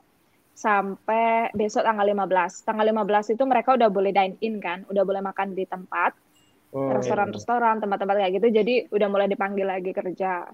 sampai 0.60 1.48
besok 1.56 1.88
tanggal 1.88 2.04
15. 2.04 2.60
Tanggal 2.60 2.84
15 2.84 3.32
itu 3.32 3.42
mereka 3.48 3.80
udah 3.80 3.88
boleh 3.88 4.12
dine 4.12 4.36
in 4.44 4.60
kan, 4.60 4.84
udah 4.92 5.02
boleh 5.08 5.24
makan 5.24 5.56
di 5.56 5.64
tempat, 5.64 6.12
Hmm. 6.70 6.92
restoran-restoran, 6.92 7.80
tempat-tempat 7.80 8.14
kayak 8.20 8.32
gitu. 8.36 8.48
Jadi 8.52 8.74
udah 8.92 9.08
mulai 9.08 9.26
dipanggil 9.26 9.64
lagi 9.64 9.90
kerja 9.90 10.52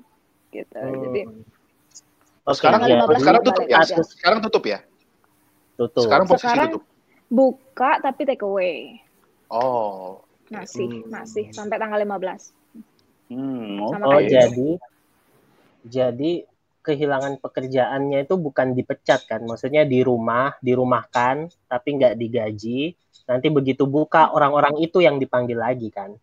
gitu. 0.49 0.79
Hmm. 0.79 1.03
Jadi 1.11 1.21
Oke, 2.47 2.63
sekarang 2.63 2.87
jadi 2.87 3.03
sekarang 3.19 3.43
tutup 3.43 3.67
ya? 3.67 3.77
aja. 3.83 3.95
Sekarang 4.07 4.39
tutup 4.39 4.65
ya? 4.65 4.79
tutup. 5.77 6.03
Sekarang 6.09 6.25
posisi 6.25 6.47
Sekarang- 6.47 6.71
tutup. 6.73 6.85
buka 7.27 7.91
tapi 8.01 8.23
take 8.23 8.47
away. 8.47 9.03
Oh. 9.51 10.23
Masih, 10.47 11.03
Hmm. 11.03 11.11
masih 11.11 11.51
sampai 11.51 11.77
tanggal 11.77 11.99
15. 11.99 12.55
Hmm, 13.27 13.83
Sama. 13.91 14.07
Oh, 14.07 14.23
jadi 14.23 14.79
jadi 15.83 16.33
kehilangan 16.87 17.43
pekerjaannya 17.43 18.23
itu 18.31 18.39
bukan 18.39 18.79
dipecat 18.79 19.27
kan? 19.27 19.43
Maksudnya 19.43 19.83
di 19.83 20.07
rumah, 20.07 20.55
dirumahkan 20.63 21.51
tapi 21.67 21.89
nggak 21.99 22.15
digaji. 22.15 22.95
Nanti 23.27 23.51
begitu 23.51 23.91
buka 23.91 24.31
orang-orang 24.31 24.79
itu 24.79 25.03
yang 25.03 25.19
dipanggil 25.19 25.59
lagi 25.59 25.91
kan? 25.91 26.15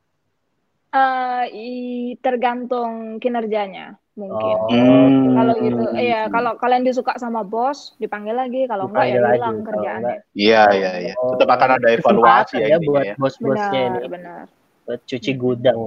Eh, 0.93 1.46
i- 1.51 2.15
tergantung 2.22 3.17
kinerjanya 3.17 3.98
mungkin. 4.13 4.55
Oh, 4.62 4.70
Hmm. 4.70 5.34
Kalau 5.34 5.53
gitu, 5.58 5.84
iya 5.98 6.29
kalau 6.29 6.53
kalian 6.62 6.86
disuka 6.86 7.17
sama 7.17 7.41
bos, 7.41 7.98
dipanggil 7.98 8.38
lagi. 8.38 8.70
Kalau 8.70 8.88
enggak 8.93 9.10
ya 9.10 9.34
hilang 9.34 9.58
kerjaannya. 9.65 10.17
Iya, 10.38 10.63
iya, 10.77 10.91
iya. 11.10 11.13
Oh. 11.17 11.34
Tetap 11.34 11.50
akan 11.50 11.70
ada 11.82 11.89
evaluasi 11.89 12.62
ya 12.62 12.77
ya 12.77 12.77
buat 12.77 13.05
ya. 13.10 13.15
bos-bosnya 13.17 13.82
ini, 13.89 14.00
benar. 14.05 14.46
buat 14.86 15.01
cuci 15.01 15.32
gudang. 15.34 15.82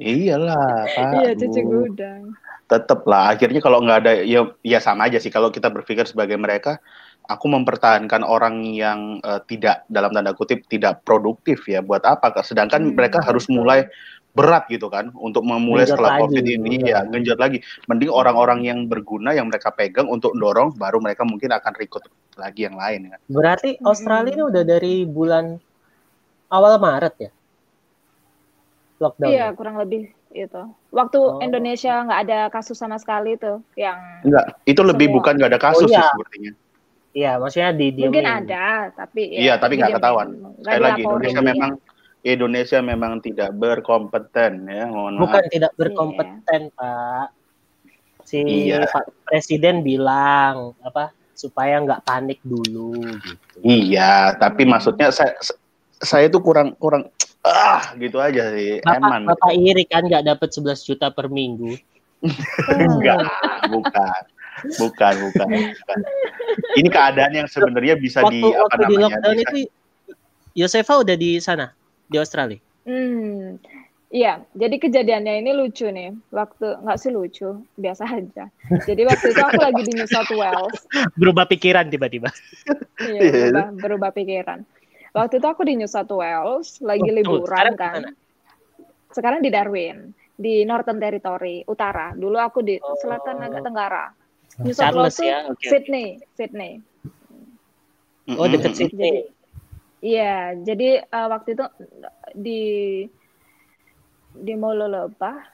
Iyalah, 0.00 0.88
Pak. 0.88 1.10
Iya, 1.20 1.30
cuci 1.36 1.60
gudang. 1.62 2.22
Tetep 2.72 3.04
lah. 3.04 3.36
Akhirnya 3.36 3.60
kalau 3.60 3.84
nggak 3.84 3.98
ada 4.08 4.12
ya 4.24 4.48
ya 4.64 4.80
sama 4.80 5.12
aja 5.12 5.20
sih. 5.20 5.28
Kalau 5.28 5.52
kita 5.52 5.68
berpikir 5.68 6.08
sebagai 6.08 6.40
mereka 6.40 6.80
aku 7.28 7.46
mempertahankan 7.52 8.24
orang 8.24 8.64
yang 8.66 9.20
eh, 9.22 9.40
tidak 9.46 9.84
dalam 9.92 10.10
tanda 10.16 10.32
kutip 10.32 10.64
tidak 10.72 11.04
produktif 11.04 11.62
ya 11.68 11.84
buat 11.84 12.02
apa 12.02 12.32
sedangkan 12.42 12.82
Hmm, 12.90 12.96
mereka 12.98 13.20
harus 13.22 13.46
mulai 13.52 13.84
berat 14.32 14.64
gitu 14.72 14.88
kan 14.88 15.12
untuk 15.20 15.44
memulai 15.44 15.84
Genjot 15.84 15.92
setelah 15.92 16.10
lagi, 16.16 16.20
covid 16.24 16.44
ini. 16.48 16.72
Iya. 16.80 17.04
ya 17.04 17.10
genjot 17.12 17.36
lagi. 17.36 17.58
Mending 17.84 18.08
orang-orang 18.08 18.64
yang 18.64 18.78
berguna 18.88 19.36
yang 19.36 19.52
mereka 19.52 19.68
pegang 19.76 20.08
untuk 20.08 20.32
dorong 20.32 20.72
baru 20.80 21.04
mereka 21.04 21.28
mungkin 21.28 21.52
akan 21.52 21.72
rekrut 21.76 22.08
lagi 22.40 22.64
yang 22.64 22.80
lain 22.80 23.12
kan 23.12 23.20
Berarti 23.28 23.76
Hmm. 23.76 23.92
Australia 23.92 24.32
ini 24.32 24.42
udah 24.48 24.62
dari 24.64 24.94
bulan 25.04 25.60
awal 26.48 26.80
Maret 26.80 27.14
ya? 27.20 27.30
Lockdown. 29.02 29.28
Iya, 29.28 29.46
kurang 29.52 29.76
lebih 29.76 30.02
itu. 30.30 30.62
Waktu 30.88 31.18
Oh. 31.18 31.42
Indonesia 31.42 31.92
nggak 32.00 32.20
ada 32.22 32.38
kasus 32.48 32.78
sama 32.78 32.96
sekali 32.96 33.34
tuh, 33.34 33.58
yang 33.74 33.98
enggak 34.22 34.54
itu 34.64 34.80
lebih 34.80 35.10
Semua. 35.10 35.16
bukan 35.18 35.32
nggak 35.36 35.50
ada 35.50 35.60
kasus 35.60 35.84
Oh, 35.84 35.90
sih 35.90 35.98
iya. 35.98 36.08
sepertinya 36.08 36.52
Iya, 37.12 37.32
maksudnya 37.36 37.70
di 37.76 37.86
mungkin 37.98 38.24
ada, 38.24 38.88
tapi 38.88 39.22
ya, 39.28 39.40
Iya, 39.42 39.54
tapi 39.60 39.76
nggak 39.76 40.00
ketahuan. 40.00 40.28
Sekali 40.64 40.80
lagi 40.80 41.00
Indonesia 41.02 41.36
iya. 41.36 41.50
memang 41.52 41.72
Indonesia 42.22 42.78
memang 42.80 43.12
tidak 43.18 43.50
berkompeten 43.52 44.52
ya 44.64 44.86
mohon 44.86 45.18
maaf 45.18 45.22
bukan 45.26 45.44
tidak 45.50 45.72
berkompeten, 45.76 46.70
Pak. 46.72 47.26
Si 48.22 48.38
Iya. 48.40 48.86
Pak 48.86 49.26
Presiden 49.26 49.82
bilang 49.82 50.72
apa 50.80 51.10
supaya 51.34 51.82
nggak 51.82 52.00
panik 52.02 52.38
dulu 52.40 52.96
gitu. 53.18 53.56
Iya, 53.60 54.32
tapi 54.38 54.64
Hmm. 54.64 54.72
maksudnya 54.72 55.10
saya 55.10 55.34
saya 55.98 56.26
tuh 56.26 56.40
kurang 56.40 56.72
kurang 56.76 57.10
ah 57.42 57.94
gitu 57.96 58.18
aja 58.18 58.50
sih. 58.50 58.78
Bapak, 58.80 58.98
Eman. 58.98 59.22
Bapak 59.26 59.52
iri 59.52 59.84
kan 59.84 60.02
nggak 60.02 60.24
dapat 60.26 60.48
11 60.48 60.78
juta 60.84 61.06
per 61.08 61.26
minggu. 61.26 61.74
Enggak, 62.78 63.26
bukan. 63.68 64.22
Bukan, 64.78 65.14
bukan, 65.26 65.48
bukan. 65.48 65.98
Ini 66.76 66.86
keadaan 66.86 67.32
yang 67.34 67.48
sebenarnya 67.48 67.96
bisa 67.96 68.22
Waktu 68.22 68.36
di 68.36 68.40
apa 68.46 68.62
waktu 68.62 68.78
di 68.78 68.94
namanya? 68.94 69.02
lockdown 69.08 69.34
bisa- 69.34 69.50
itu 69.50 69.60
Yosefa 70.54 70.94
udah 71.00 71.16
di 71.16 71.40
sana 71.40 71.72
di 72.06 72.16
Australia. 72.16 72.60
Hmm, 72.84 73.56
iya. 74.08 74.44
Jadi 74.52 74.76
kejadiannya 74.78 75.40
ini 75.40 75.50
lucu 75.50 75.88
nih. 75.88 76.12
Waktu 76.28 76.78
nggak 76.78 76.98
sih 77.00 77.08
lucu, 77.08 77.48
biasa 77.74 78.04
aja. 78.06 78.52
Jadi 78.84 79.02
waktu 79.02 79.32
itu 79.32 79.40
aku 79.40 79.56
lagi 79.56 79.82
di 79.82 79.92
New 79.96 80.06
South 80.06 80.30
Wales. 80.30 80.76
Berubah 81.18 81.48
pikiran 81.48 81.88
tiba-tiba. 81.88 82.28
Iya, 83.00 83.18
Iya. 83.18 83.30
berubah, 83.48 83.66
berubah 83.80 84.10
pikiran. 84.12 84.60
Waktu 85.12 85.34
itu 85.38 85.46
aku 85.48 85.62
di 85.68 85.74
New 85.76 85.90
South 85.90 86.08
Wales, 86.16 86.80
lagi 86.80 87.04
Oh, 87.04 87.16
liburan 87.20 87.44
sekarang 87.44 87.76
kan. 87.76 87.92
di 87.92 87.96
mana? 88.00 88.10
Sekarang 89.12 89.40
di 89.44 89.50
Darwin, 89.52 89.96
di 90.32 90.64
Northern 90.64 90.96
Territory, 90.96 91.60
utara. 91.68 92.16
Dulu 92.16 92.36
aku 92.40 92.64
di 92.64 92.80
Oh. 92.80 92.96
selatan 92.96 93.44
agak 93.44 93.60
tenggara. 93.60 94.08
New 94.64 94.72
South 94.72 94.96
Wales 94.96 95.20
ya, 95.20 95.52
oke. 95.52 95.60
Sydney, 95.68 96.16
Sydney. 96.32 96.80
Oh, 98.32 98.48
deket 98.48 98.72
Mm-mm. 98.72 98.78
Sydney. 98.80 99.16
Iya, 100.02 100.56
jadi 100.64 101.04
eh, 101.04 101.26
waktu 101.28 101.54
itu 101.54 101.64
di 102.34 102.62
di 104.32 104.54
Mololoba, 104.56 105.44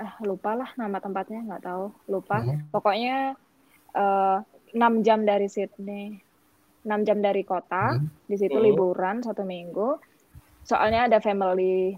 eh 0.00 0.12
lupa 0.24 0.56
lah 0.56 0.72
nama 0.80 0.96
tempatnya 1.04 1.44
nggak 1.44 1.62
tahu, 1.68 1.84
lupa. 2.08 2.40
Pokoknya 2.72 3.36
eh, 3.92 4.36
6 4.72 5.04
jam 5.04 5.28
dari 5.28 5.52
Sydney, 5.52 6.16
6 6.82 7.00
jam 7.06 7.18
dari 7.22 7.42
kota, 7.46 7.94
di 8.26 8.36
situ 8.38 8.56
Hmm. 8.56 8.66
liburan 8.66 9.16
satu 9.22 9.42
minggu. 9.46 9.98
Soalnya 10.66 11.10
ada 11.10 11.18
family 11.18 11.94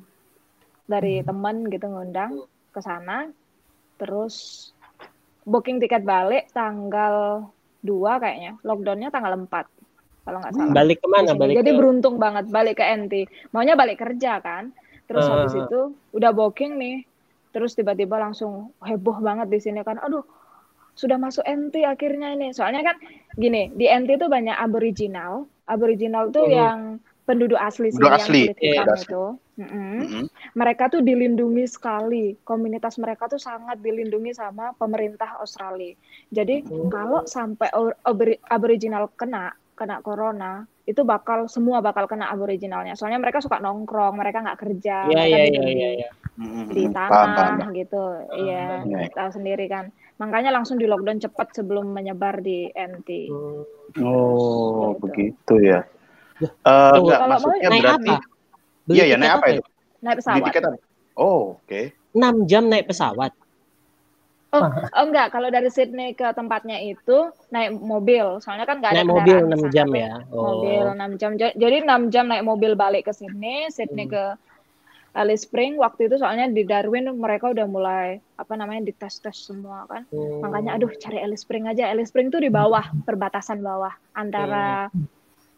dari 0.84 1.24
temen 1.24 1.64
gitu 1.72 1.86
ngundang 1.88 2.32
ke 2.74 2.80
sana, 2.84 3.28
terus 3.96 4.34
booking 5.44 5.80
tiket 5.80 6.02
balik 6.04 6.48
tanggal 6.52 7.48
2 7.84 8.16
kayaknya, 8.20 8.56
lockdownnya 8.64 9.08
tanggal 9.12 9.32
4 9.44 9.66
kalau 10.24 10.40
nggak 10.40 10.54
salah 10.56 10.72
Balik 10.72 10.98
ke 11.04 11.08
mana? 11.12 11.30
Balik 11.36 11.56
Jadi 11.60 11.70
ke 11.70 11.76
beruntung 11.76 12.16
banget 12.16 12.44
balik 12.48 12.80
ke 12.80 12.84
NT. 12.84 13.14
Maunya 13.52 13.76
balik 13.76 14.00
kerja 14.00 14.40
kan. 14.40 14.72
Terus 15.04 15.28
Eh, 15.28 15.32
habis 15.36 15.52
eh, 15.52 15.60
itu 15.68 15.80
udah 16.16 16.30
booking 16.32 16.80
nih. 16.80 16.96
Terus 17.52 17.76
tiba-tiba 17.76 18.16
langsung 18.16 18.72
heboh 18.80 19.20
banget 19.20 19.52
di 19.52 19.60
sini 19.60 19.84
kan. 19.84 20.00
Aduh, 20.00 20.24
sudah 20.94 21.18
masuk 21.18 21.42
NT 21.42 21.82
akhirnya 21.82 22.32
ini. 22.32 22.50
Soalnya 22.50 22.82
kan 22.84 22.96
gini, 23.34 23.70
di 23.70 23.84
NT 23.84 24.16
itu 24.16 24.26
banyak 24.26 24.54
aboriginal. 24.54 25.44
Aboriginal 25.64 26.28
tuh 26.28 26.44
Mhm. 26.44 26.54
yang 26.54 26.78
penduduk 27.24 27.56
asli 27.56 27.88
sini 27.88 27.98
Penduduk 27.98 28.10
yang 28.10 28.20
asli, 28.20 28.40
kulit 28.42 28.58
iya, 28.58 28.60
hitam 28.60 28.74
penduduk 28.76 28.94
asli. 28.94 29.06
itu. 29.06 29.24
Mm-mm. 29.54 29.94
Mm-mm. 29.96 30.24
Mereka 30.52 30.84
tuh 30.88 31.00
dilindungi 31.00 31.64
sekali. 31.64 32.24
Komunitas 32.42 32.98
mereka 32.98 33.26
tuh 33.26 33.38
sangat 33.38 33.78
dilindungi 33.78 34.32
sama 34.32 34.74
pemerintah 34.74 35.38
Australia. 35.38 35.94
Jadi 36.28 36.62
Hmm. 36.62 36.90
kalau 36.90 37.22
sampai 37.24 37.70
or- 37.72 37.96
abori- 38.02 38.42
aboriginal 38.44 39.08
kena 39.10 39.50
kena 39.74 39.98
corona, 40.00 40.62
itu 40.84 41.02
bakal 41.02 41.48
semua 41.48 41.82
bakal 41.82 42.06
kena 42.06 42.30
aboriginalnya. 42.30 42.94
Soalnya 42.94 43.18
mereka 43.18 43.42
suka 43.42 43.58
nongkrong, 43.58 44.14
mereka 44.14 44.38
nggak 44.38 44.60
kerja, 44.60 45.10
Iya 45.10 45.18
mereka 45.18 45.26
iya 45.26 45.42
iya 45.42 45.50
di, 45.50 45.72
iya. 45.72 45.90
iya. 45.98 46.08
Mm-mm. 46.34 46.64
di 46.70 46.82
Paham, 46.86 47.10
tanah 47.10 47.34
paham. 47.58 47.74
gitu. 47.74 48.04
Iya, 48.36 48.84
Iya. 48.84 48.98
tahu 49.10 49.30
sendiri 49.32 49.66
kan. 49.66 49.90
Makanya 50.14 50.50
langsung 50.50 50.78
di 50.78 50.86
lockdown 50.86 51.18
cepat 51.18 51.50
sebelum 51.52 51.90
menyebar 51.90 52.38
di 52.38 52.70
NT. 52.70 53.08
Oh, 53.28 53.66
Gitu. 53.90 55.00
begitu 55.00 55.54
ya. 55.60 55.82
Eh, 56.40 56.46
tunggu, 56.92 57.10
enggak, 57.10 57.18
kalau 57.18 57.28
mau 57.28 57.42
maksudnya 57.46 57.68
naik 57.70 57.82
berarti 57.82 58.10
apa? 58.10 58.16
Beli 58.84 58.94
Iya, 58.94 59.04
ya, 59.04 59.16
naik 59.16 59.32
apa 59.32 59.46
ya? 59.46 59.54
itu? 59.54 59.62
Naik 60.00 60.16
pesawat. 60.18 60.44
tiket 60.44 60.62
apa? 60.62 60.76
Oh, 61.14 61.40
oke. 61.58 61.80
6 62.12 62.34
jam 62.44 62.64
naik 62.66 62.86
pesawat. 62.86 63.32
Oh, 64.54 64.62
enggak, 64.94 65.34
kalau 65.34 65.50
dari 65.50 65.66
Sydney 65.66 66.14
ke 66.14 66.30
tempatnya 66.30 66.78
itu 66.78 67.18
naik 67.50 67.74
mobil. 67.74 68.38
Soalnya 68.38 68.62
kan 68.64 68.78
nggak 68.78 68.94
ada 68.94 69.02
Naik 69.02 69.10
mobil 69.10 69.34
kendaraan 69.34 69.42
di 69.42 69.50
6 69.50 69.58
sana 69.58 69.74
jam 69.74 69.88
ya. 69.90 70.12
Mobil 70.30 70.84
Oh. 70.84 70.94
6 70.94 71.10
jam. 71.18 71.30
Ja- 71.34 71.56
Jadi 71.56 71.76
6 71.82 72.02
jam 72.08 72.24
naik 72.30 72.44
mobil 72.44 72.72
balik 72.74 73.02
ke 73.04 73.12
Sydney, 73.12 73.66
Sydney 73.68 74.06
Hmm. 74.06 74.14
ke 74.14 74.22
Alice 75.14 75.46
Spring. 75.46 75.78
Waktu 75.78 76.10
itu 76.10 76.18
soalnya 76.18 76.50
di 76.50 76.66
Darwin 76.66 77.06
mereka 77.14 77.54
udah 77.54 77.66
mulai 77.70 78.18
apa 78.34 78.58
namanya 78.58 78.90
dites-tes 78.90 79.46
semua 79.46 79.86
kan. 79.86 80.02
Hmm. 80.10 80.42
Makanya 80.42 80.74
aduh 80.74 80.90
cari 80.98 81.22
Alice 81.22 81.46
Spring 81.46 81.70
aja. 81.70 81.86
Alice 81.86 82.10
Spring 82.10 82.34
tuh 82.34 82.42
di 82.42 82.50
bawah, 82.50 82.82
perbatasan 83.06 83.62
bawah 83.62 83.94
antara 84.18 84.90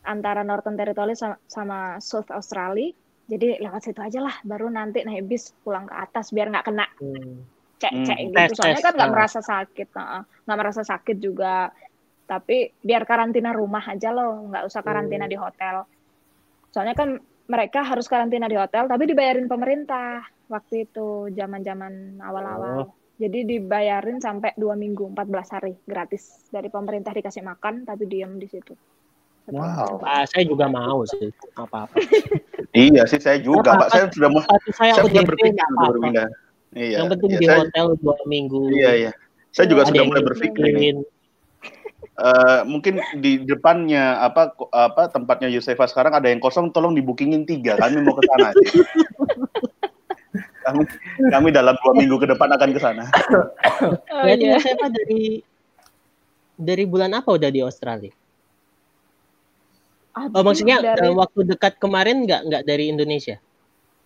antara 0.07 0.47
Northern 0.47 0.79
Territory 0.79 1.17
sama, 1.19 1.37
sama 1.49 1.79
South 1.99 2.31
Australia. 2.31 2.93
Jadi 3.27 3.59
lewat 3.59 3.83
situ 3.83 3.99
aja 3.99 4.23
lah, 4.23 4.39
baru 4.47 4.71
nanti 4.71 5.03
naik 5.03 5.27
bis 5.27 5.51
pulang 5.67 5.91
ke 5.91 5.95
atas 5.99 6.31
biar 6.31 6.47
nggak 6.47 6.63
kena 6.63 6.87
Hmm. 7.03 7.43
cek-cek 7.83 8.15
Hmm. 8.15 8.27
gitu. 8.31 8.39
Tes, 8.39 8.49
Soalnya 8.55 8.79
tes, 8.79 8.87
kan 8.87 8.93
nggak 8.95 9.11
ah. 9.11 9.15
merasa 9.19 9.41
sakit, 9.43 9.89
heeh. 9.91 10.23
nggak 10.47 10.59
merasa 10.63 10.83
sakit 10.87 11.17
juga. 11.19 11.75
Tapi 12.27 12.71
biar 12.87 13.03
karantina 13.03 13.51
rumah 13.51 13.83
aja 13.83 14.15
loh, 14.15 14.47
nggak 14.47 14.65
usah 14.71 14.81
karantina 14.87 15.27
Hmm. 15.27 15.33
di 15.35 15.39
hotel. 15.43 15.77
Soalnya 16.71 16.95
kan 16.95 17.19
mereka 17.47 17.87
harus 17.87 18.11
karantina 18.11 18.51
di 18.51 18.59
hotel, 18.59 18.91
tapi 18.91 19.07
dibayarin 19.07 19.47
pemerintah 19.47 20.23
waktu 20.51 20.87
itu 20.87 21.31
zaman-zaman 21.35 22.19
awal-awal. 22.23 22.87
Oh. 22.87 22.89
Jadi 23.17 23.49
dibayarin 23.49 24.21
sampai 24.21 24.53
dua 24.61 24.77
minggu, 24.77 25.09
14 25.17 25.55
hari 25.57 25.73
gratis 25.89 26.53
dari 26.53 26.69
pemerintah 26.69 27.17
dikasih 27.17 27.41
makan, 27.41 27.89
tapi 27.89 28.05
diem 28.05 28.37
di 28.37 28.45
situ. 28.45 28.77
Wow. 29.49 30.03
Ah, 30.03 30.27
saya 30.27 30.43
juga 30.43 30.67
mau 30.67 31.07
sih. 31.07 31.31
Apa-apa. 31.55 31.97
Iya 32.77 33.09
sih 33.09 33.17
saya 33.17 33.41
juga. 33.41 33.73
Pak. 33.73 33.89
Saya 33.89 34.05
sudah 34.13 34.29
mau 34.29 34.45
saya 34.45 34.61
saya 34.77 34.93
sudah 35.01 35.25
berpikir 35.25 35.57
untuk 35.57 35.97
berpindah. 35.97 36.29
Iya. 36.77 36.97
Yang 37.01 37.09
penting 37.17 37.31
iya, 37.33 37.39
di 37.41 37.47
saya, 37.49 37.59
hotel 37.65 37.87
dua 38.05 38.15
minggu. 38.29 38.61
Iya, 38.69 38.91
iya. 38.93 39.13
Saya 39.49 39.67
juga 39.73 39.89
sudah 39.89 40.03
mulai 40.05 40.21
berpikir 40.21 40.65
ini. 40.77 41.01
Eh, 42.17 42.61
mungkin 42.65 42.97
di 43.21 43.45
depannya 43.45 44.17
apa 44.25 44.57
apa 44.73 45.13
tempatnya 45.13 45.53
Yusefa 45.53 45.85
sekarang 45.85 46.17
ada 46.17 46.33
yang 46.33 46.41
kosong, 46.41 46.73
tolong 46.73 46.97
dibookingin 46.97 47.45
tiga. 47.45 47.77
Kami 47.77 48.01
mau 48.01 48.17
ke 48.17 48.25
sana. 48.25 48.49
kami 50.65 50.83
kami 51.29 51.49
dalam 51.53 51.77
dua 51.77 51.93
minggu 51.93 52.17
ke 52.17 52.27
depan 52.33 52.49
akan 52.57 52.71
ke 52.73 52.81
sana. 52.81 53.05
Oh, 54.17 54.25
Berarti 54.25 54.49
saya 54.65 54.81
Pak 54.81 54.91
dari 54.97 55.45
dari 56.57 56.85
bulan 56.89 57.13
apa 57.13 57.37
udah 57.37 57.53
di 57.53 57.61
Australia? 57.61 58.09
Oh 60.17 60.33
Aduh, 60.33 60.41
maksudnya 60.41 60.81
dari- 60.81 61.05
dalam 61.05 61.21
waktu 61.21 61.45
dekat 61.45 61.77
kemarin 61.77 62.25
nggak 62.25 62.41
nggak 62.49 62.63
dari 62.65 62.89
Indonesia? 62.89 63.37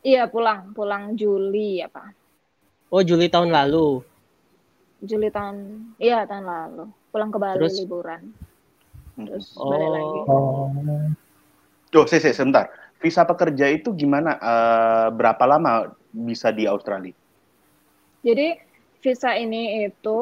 Iya 0.03 0.27
pulang, 0.27 0.75
pulang 0.75 1.15
Juli 1.15 1.79
apa? 1.79 2.11
Oh 2.91 3.07
Juli 3.07 3.31
tahun 3.31 3.55
lalu. 3.55 4.03
Juli 4.99 5.31
tahun, 5.31 5.57
iya 6.03 6.27
tahun 6.27 6.43
lalu. 6.43 6.85
Pulang 7.11 7.31
ke 7.31 7.39
Bali 7.39 7.59
Terus? 7.59 7.75
liburan, 7.83 8.23
terus 9.19 9.51
Oh. 9.59 9.67
balik 9.69 9.91
lagi. 9.91 10.19
Oh. 10.27 10.71
Tuh, 11.91 12.07
sih, 12.07 12.23
sih, 12.23 12.31
sebentar. 12.31 12.71
Visa 12.99 13.27
pekerja 13.27 13.67
itu 13.67 13.91
gimana? 13.91 14.39
Eh, 14.39 15.09
berapa 15.11 15.43
lama 15.43 15.91
bisa 16.09 16.55
di 16.55 16.71
Australia? 16.71 17.11
Jadi 18.23 18.55
visa 19.01 19.35
ini 19.35 19.85
itu 19.85 20.21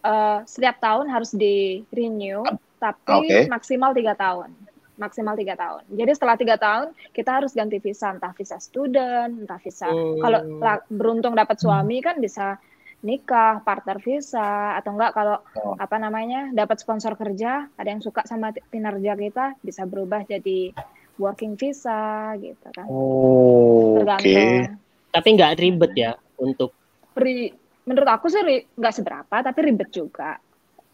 eh, 0.00 0.38
setiap 0.46 0.78
tahun 0.78 1.10
harus 1.10 1.34
di 1.34 1.82
renew, 1.90 2.46
tapi 2.78 3.26
Oke. 3.26 3.38
maksimal 3.50 3.90
tiga 3.90 4.14
tahun, 4.14 4.54
maksimal 4.94 5.34
tiga 5.34 5.58
tahun. 5.58 5.82
Jadi 5.90 6.10
setelah 6.14 6.36
tiga 6.38 6.54
tahun 6.54 6.94
kita 7.10 7.42
harus 7.42 7.50
ganti 7.50 7.82
visa, 7.82 8.14
entah 8.14 8.30
visa 8.32 8.56
student, 8.62 9.44
entah 9.44 9.58
visa. 9.58 9.90
Hmm. 9.90 10.22
Kalau 10.22 10.40
la- 10.62 10.86
beruntung 10.88 11.34
dapat 11.34 11.58
suami 11.58 11.98
kan 11.98 12.16
bisa 12.16 12.56
nikah, 12.98 13.62
partner 13.62 13.98
visa, 13.98 14.74
atau 14.74 14.90
enggak 14.92 15.14
kalau 15.14 15.38
Oh. 15.56 15.74
apa 15.74 15.96
namanya 15.96 16.50
dapat 16.50 16.78
sponsor 16.78 17.14
kerja, 17.14 17.70
ada 17.70 17.88
yang 17.88 18.02
suka 18.02 18.24
sama 18.24 18.50
kinerja 18.50 19.14
kita 19.14 19.54
bisa 19.60 19.86
berubah 19.86 20.22
jadi 20.22 20.74
working 21.14 21.54
visa 21.54 22.34
gitu 22.36 22.66
kan. 22.70 22.86
Oh, 22.86 23.94
oke. 23.94 24.02
Tergantung. 24.02 24.78
Tapi 25.08 25.28
nggak 25.32 25.52
ribet 25.56 25.92
ya 25.94 26.12
untuk 26.36 26.74
Ri- 27.14 27.50
menurut 27.82 28.06
aku 28.08 28.26
sih 28.28 28.42
ri- 28.42 28.66
nggak 28.72 28.94
seberapa 28.94 29.36
tapi 29.40 29.58
ribet 29.64 29.90
juga 29.90 30.38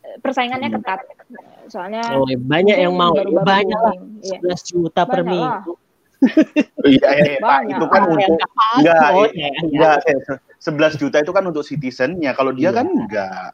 Eh, 0.04 0.20
persaingannya 0.20 0.68
Hmm. 0.68 0.84
ketat 0.84 1.00
soalnya 1.64 2.04
oh, 2.12 2.28
banyak 2.28 2.76
yang 2.76 2.92
mau 2.92 3.16
ya, 3.16 3.24
baru-baru 3.24 3.48
banyak 3.48 3.80
lah 3.80 3.94
booming. 3.96 4.20
Iya. 4.20 4.36
11 4.52 4.60
juta 4.68 5.02
per 5.08 5.24
Banyak 5.24 5.40
lah. 5.40 5.60
Iya, 6.84 7.08
eh, 7.16 7.36
Pak, 7.40 7.60
itu 7.72 7.84
kan 7.88 8.02
untuk 8.08 8.36
enggak, 8.76 9.08
Oh, 9.16 9.24
ya, 9.32 9.48
enggak, 9.60 9.96
eh, 10.04 10.18
se- 10.20 10.40
11 10.60 10.94
juta 11.00 11.16
itu 11.20 11.32
kan 11.32 11.44
untuk 11.48 11.64
citizennya. 11.64 12.36
Kalau 12.36 12.52
dia 12.52 12.68
Iya. 12.68 12.76
kan 12.76 12.86
enggak. 12.88 13.50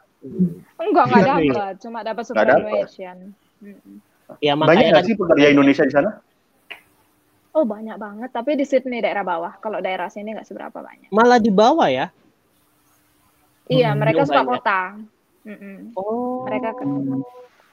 enggak 0.79 1.05
enggak 1.07 1.23
Iya, 1.23 1.35
dapat 1.39 1.73
cuma 1.79 1.99
dapat 2.03 2.25
superannuation. 2.27 3.17
Ya 4.41 4.55
Banyak 4.55 4.59
makanya 4.59 4.83
nggak 4.91 5.03
kan 5.03 5.09
sih 5.11 5.17
pekerja 5.19 5.47
Indonesia 5.51 5.85
di 5.87 5.95
sana? 5.95 6.11
oh 7.51 7.67
banyak 7.67 7.99
banget 7.99 8.31
tapi 8.31 8.55
di 8.55 8.63
Sydney 8.63 9.03
daerah 9.03 9.27
bawah 9.27 9.59
kalau 9.59 9.83
daerah 9.83 10.07
sini 10.07 10.39
nggak 10.39 10.47
seberapa 10.47 10.79
banyak 10.79 11.11
malah 11.11 11.43
di 11.43 11.51
bawah 11.51 11.91
ya. 11.91 12.07
iya 13.67 13.91
Hmm, 13.91 13.99
mereka 13.99 14.23
suka 14.23 14.43
banyak. 14.47 14.51
kota 14.63 14.81
Mm-mm. 15.41 15.79
Oh. 15.99 16.47
mereka 16.47 16.79
kan 16.79 16.89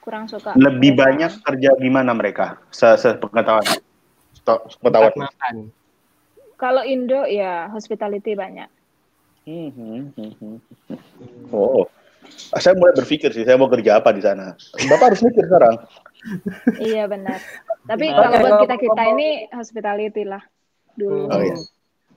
kurang 0.02 0.24
suka 0.26 0.56
Lebih 0.56 0.96
banyak 0.98 1.30
kerja 1.44 1.70
gimana 1.78 2.10
mereka? 2.16 2.58
Se 2.74 2.90
sepengetahuan. 2.96 3.62
Tempat 4.80 5.14
makan. 5.14 5.54
kalau 6.58 6.82
Indo 6.82 7.22
ya 7.28 7.68
hospitality 7.70 8.32
banyak 8.34 8.68
Hmm, 9.48 9.72
hmm, 9.72 10.12
hmm, 10.12 10.32
hmm. 10.44 10.56
Oh, 11.56 11.88
saya 12.60 12.76
mulai 12.76 12.92
berpikir 12.92 13.32
sih, 13.32 13.48
saya 13.48 13.56
mau 13.56 13.72
kerja 13.72 13.96
apa 13.96 14.12
di 14.12 14.20
sana. 14.20 14.52
Bapak 14.76 15.16
harus 15.16 15.24
mikir 15.24 15.40
sekarang. 15.48 15.88
iya 16.76 17.08
benar 17.08 17.38
tapi 17.90 18.10
kalau 18.12 18.36
buat 18.42 18.54
kita 18.66 18.76
kita 18.76 19.02
ini 19.16 19.28
hospitality 19.54 20.22
lah 20.26 20.42
dulu 20.98 21.30
Oh, 21.30 21.40
iya. 21.40 21.56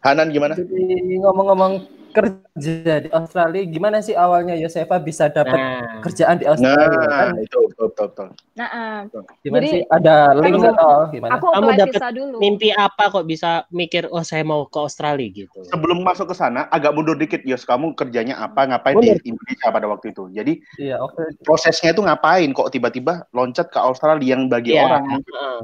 Hanan 0.01 0.33
gimana? 0.33 0.57
Jadi 0.57 1.21
ngomong-ngomong 1.21 1.73
kerja 2.11 2.99
di 2.99 3.09
Australia, 3.09 3.63
gimana 3.63 4.03
sih 4.03 4.11
awalnya 4.11 4.51
Yosefa 4.51 4.99
bisa 4.99 5.31
dapat 5.31 5.55
Nah, 5.55 6.03
kerjaan 6.03 6.35
di 6.35 6.45
Australia? 6.45 6.91
Nah, 6.91 7.07
Kan 7.07 7.39
itu 7.39 7.57
betul 7.71 7.87
betul. 7.87 8.07
betul. 8.11 8.27
nah 8.51 8.67
eh, 8.67 8.99
gimana 9.39 9.63
jadi- 9.63 9.71
sih? 9.71 9.81
Ada 9.87 10.15
link 10.35 10.55
Kamu- 10.59 10.69
atau 10.75 10.91
gimana? 11.07 11.31
aku 11.39 11.45
Kamu 11.55 11.69
dulu 12.11 12.35
mimpi 12.43 12.67
apa 12.75 13.03
kok 13.07 13.23
bisa 13.23 13.63
mikir 13.71 14.11
oh 14.11 14.27
saya 14.27 14.43
mau 14.43 14.67
ke 14.67 14.75
Australia 14.75 15.23
gitu. 15.23 15.63
Sebelum 15.63 16.03
masuk 16.03 16.27
ke 16.27 16.35
sana, 16.35 16.67
agak 16.67 16.91
mundur 16.91 17.15
dikit, 17.15 17.47
Yos. 17.47 17.63
Kamu 17.63 17.95
kerjanya 17.95 18.43
apa, 18.43 18.67
ngapain 18.67 18.99
Mundur. 18.99 19.15
di 19.23 19.31
Indonesia 19.31 19.71
pada 19.71 19.87
waktu 19.87 20.11
itu? 20.11 20.23
Jadi 20.35 20.53
Iya, 20.83 20.99
oke. 20.99 21.39
prosesnya 21.47 21.95
itu 21.95 22.03
ngapain? 22.03 22.51
Kok 22.51 22.75
tiba-tiba 22.75 23.23
loncat 23.31 23.71
ke 23.71 23.79
Australia 23.79 24.35
yang 24.35 24.51
bagi 24.51 24.75
Iya. 24.75 24.83
orang 24.83 25.03
Heeh. 25.15 25.59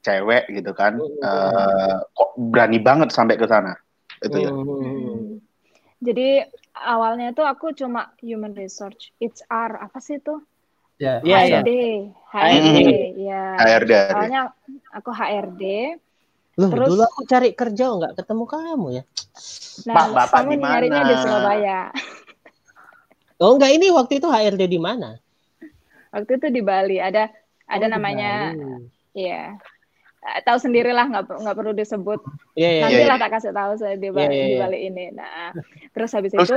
Cewek 0.00 0.48
gitu 0.48 0.72
kan, 0.72 0.96
Hmm. 0.96 1.20
eh, 1.20 1.96
kok 2.02 2.30
berani 2.36 2.78
banget 2.80 3.12
sampai 3.12 3.36
ke 3.36 3.44
sana? 3.44 3.76
Itu 4.20 4.36
ya. 4.38 4.50
Hmm. 4.50 4.64
Hmm. 4.64 5.20
Jadi 6.00 6.44
awalnya 6.74 7.32
itu 7.32 7.40
aku 7.40 7.72
cuma 7.72 8.12
human 8.20 8.52
research, 8.52 9.12
HR 9.16 9.80
apa 9.80 9.98
sih 10.00 10.20
itu? 10.20 10.40
Ya, 10.94 11.18
Iya, 11.20 11.38
iya. 11.42 11.60
HRD, 11.60 11.70
HRD, 12.30 12.78
ya. 13.18 13.44
HRD. 13.58 13.92
Awalnya 14.14 14.42
aku 14.94 15.10
HRD. 15.10 15.62
Loh, 16.54 16.70
Terus- 16.70 16.88
dulu 16.94 17.02
aku 17.02 17.20
cari 17.26 17.50
kerja 17.50 17.84
nggak 17.90 18.14
ketemu 18.14 18.44
kamu 18.46 18.86
ya. 18.94 19.02
Nah, 19.90 19.94
Pak, 19.96 20.06
Bapak 20.14 20.38
kamu 20.38 20.50
di 20.54 20.56
mana? 20.62 20.70
nyarinya 20.78 21.02
di 21.02 21.14
Surabaya. 21.18 21.80
Oh 23.42 23.58
enggak 23.58 23.74
ini 23.74 23.90
waktu 23.90 24.22
itu 24.22 24.28
HRD 24.30 24.62
di 24.70 24.78
mana? 24.78 25.18
Waktu 26.14 26.38
itu 26.38 26.46
di 26.54 26.62
Bali 26.62 27.02
ada 27.02 27.26
ada 27.66 27.86
Oh, 27.86 27.90
namanya, 27.90 28.54
Bali. 28.54 29.26
Ya. 30.24 30.40
Tahu 30.40 30.56
sendirilah 30.56 31.04
nggak 31.12 31.24
nggak 31.28 31.56
perlu 31.56 31.76
disebut. 31.76 32.20
Iya 32.56 32.70
iya. 32.70 32.82
Nanti 32.88 33.02
lah 33.04 33.18
tak 33.20 33.30
kasih 33.36 33.52
tahu 33.52 33.72
saya 33.76 33.94
di, 34.00 34.08
Ba- 34.08 34.24
Iya, 34.24 34.30
iya, 34.32 34.44
di 34.48 34.54
iya. 34.56 34.60
Bali 34.64 34.78
ini. 34.88 35.04
Nah, 35.12 35.52
terus 35.92 36.10
habis 36.16 36.32
Terus, 36.32 36.48
itu 36.48 36.56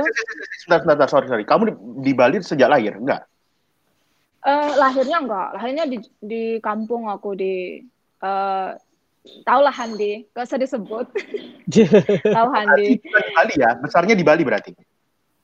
sebentar, 0.64 0.80
sebentar, 0.82 1.08
sorry, 1.12 1.26
sorry. 1.28 1.44
Kamu 1.44 1.62
di, 1.68 1.72
di 2.08 2.12
Bali 2.16 2.40
sejak 2.40 2.72
lahir? 2.72 2.96
Enggak? 2.96 3.28
eh 4.38 4.70
lahirnya 4.78 5.18
enggak, 5.18 5.48
lahirnya 5.58 5.84
di 5.90 5.98
di 6.22 6.42
kampung 6.62 7.10
aku 7.10 7.34
di 7.34 7.82
eh 8.22 8.70
tahu 9.44 9.60
lah 9.60 9.74
Handi, 9.74 10.24
gak 10.32 10.46
usah 10.48 10.56
disebut. 10.56 11.06
tahu 12.38 12.48
Handi, 12.54 12.96
di 12.96 13.08
Bali 13.34 13.54
ya? 13.58 13.76
Besarnya 13.76 14.14
di 14.16 14.24
Bali 14.24 14.42
berarti? 14.46 14.72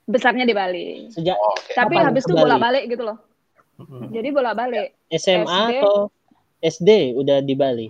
besarnya 0.04 0.44
di 0.44 0.52
Bali. 0.52 1.08
Sejak 1.08 1.37
Oh, 1.37 1.56
Oke. 1.56 1.72
Tapi 1.72 1.96
Kapan 1.96 2.06
habis 2.12 2.22
itu 2.28 2.32
Bali? 2.37 2.44
bolak-balik 2.44 2.84
gitu 2.92 3.02
loh. 3.08 3.18
Mm-mm. 3.80 4.12
Jadi 4.12 4.28
bolak-balik. 4.30 4.88
SMA 5.10 5.40
SD. 5.42 5.72
atau 5.80 5.94
SD 6.60 6.90
udah 7.18 7.38
di 7.40 7.54
Bali. 7.56 7.88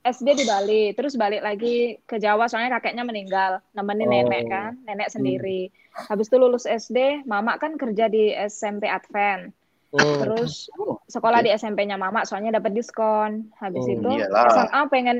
SD 0.00 0.32
di 0.32 0.44
Bali, 0.44 0.82
terus 0.92 1.12
balik 1.12 1.44
lagi 1.44 2.00
ke 2.02 2.16
Jawa 2.16 2.48
soalnya 2.48 2.80
kakeknya 2.80 3.04
meninggal, 3.04 3.60
nemenin 3.70 4.08
Oh. 4.08 4.12
nenek 4.16 4.42
kan, 4.46 4.72
nenek 4.82 5.08
sendiri. 5.08 5.68
Habis 5.92 6.26
itu 6.26 6.36
lulus 6.36 6.64
SD, 6.64 7.20
mama 7.24 7.60
kan 7.60 7.76
kerja 7.76 8.08
di 8.08 8.32
SMP 8.32 8.88
Advent. 8.88 9.52
Hmm. 9.90 10.22
Terus 10.22 10.70
Oh, 10.72 11.02
sekolah 11.04 11.42
oke. 11.42 11.44
di 11.44 11.50
SMP-nya 11.50 11.98
mama 11.98 12.22
soalnya 12.22 12.56
dapat 12.56 12.72
diskon. 12.72 13.50
Habis 13.58 13.84
Hmm, 13.84 13.94
itu 13.98 14.10
iyalah. 14.16 14.48
SMA 14.48 14.80
pengen 14.86 15.16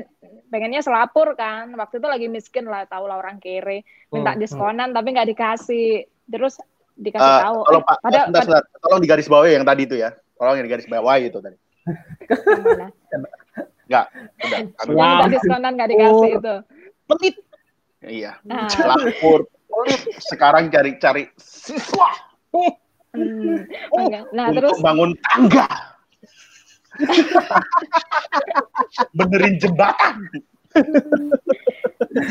pengennya 0.47 0.79
selapur 0.79 1.35
kan. 1.35 1.75
Waktu 1.75 1.99
itu 1.99 2.07
lagi 2.07 2.27
miskin 2.31 2.65
lah, 2.65 2.87
tahu 2.87 3.05
lah 3.05 3.19
orang 3.19 3.37
kere. 3.37 3.83
Minta 4.09 4.33
Hmm. 4.33 4.39
diskonan 4.39 4.89
tapi 4.89 5.11
nggak 5.11 5.27
dikasih. 5.27 6.07
Terus 6.25 6.57
dikasih 6.95 7.19
Eh, 7.27 7.41
tahu. 7.43 7.57
tolong 7.67 7.83
eh, 7.83 7.89
Pak, 7.91 7.97
pada, 7.99 8.19
sebentar, 8.23 8.41
sebentar. 8.47 8.63
tolong 8.79 8.99
di 9.03 9.07
garis 9.11 9.27
bawah 9.27 9.45
yang 9.45 9.65
tadi 9.67 9.81
itu 9.83 9.95
ya. 9.99 10.09
Tolong 10.39 10.55
yang 10.55 10.65
di 10.65 10.71
garis 10.71 10.87
bawah 10.87 11.15
itu 11.19 11.37
tadi. 11.37 11.57
Enggak, 13.91 14.05
udah. 14.39 14.59
Kami- 14.71 14.95
Yang 14.95 15.11
minta 15.11 15.27
diskonan 15.29 15.71
nggak 15.75 15.89
dikasih 15.89 16.31
itu. 16.33 16.55
Pelit. 17.05 17.35
Iya. 18.01 18.31
Nah. 18.41 18.65
Lapor. 18.71 19.39
Sekarang 20.21 20.67
cari-cari 20.67 21.27
siswa 21.35 22.07
Hmm. 23.11 23.67
Nah 24.31 24.47
untuk 24.47 24.71
terus 24.71 24.79
bangun 24.79 25.11
tangga. 25.21 25.67
Benerin 29.13 29.57
jembatan. 29.57 30.15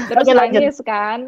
terus 0.09 0.25
Oke, 0.25 0.33
lanjut. 0.33 0.57
nangis 0.57 0.77
kan 0.81 1.18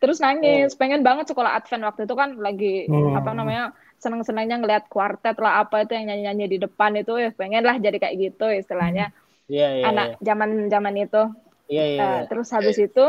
terus 0.00 0.18
nangis 0.18 0.72
pengen 0.72 1.00
banget 1.00 1.28
sekolah 1.28 1.54
Advent 1.54 1.84
waktu 1.84 2.02
itu 2.02 2.14
kan 2.14 2.34
lagi 2.34 2.88
Hmm. 2.88 3.12
apa 3.12 3.30
namanya 3.30 3.70
seneng-senengnya 3.96 4.56
ngeliat 4.56 4.88
kuartet 4.88 5.36
lah 5.36 5.60
apa 5.60 5.84
itu 5.84 5.92
yang 5.92 6.08
nyanyi-nyanyi 6.08 6.44
di 6.48 6.58
depan 6.58 6.94
itu 6.94 7.12
ya 7.14 7.28
pengen 7.30 7.60
lah 7.60 7.76
jadi 7.76 7.94
kayak 7.94 8.14
gitu 8.18 8.46
istilahnya 8.48 9.12
Iya, 9.50 9.68
iya. 9.78 9.84
anak 9.88 10.06
zaman 10.22 10.50
zaman 10.70 10.94
itu 10.98 11.22
Iya, 11.70 11.84
iya. 11.88 11.98
Nah, 11.98 12.16
iya. 12.22 12.28
terus 12.28 12.48
habis 12.52 12.76
itu 12.76 13.04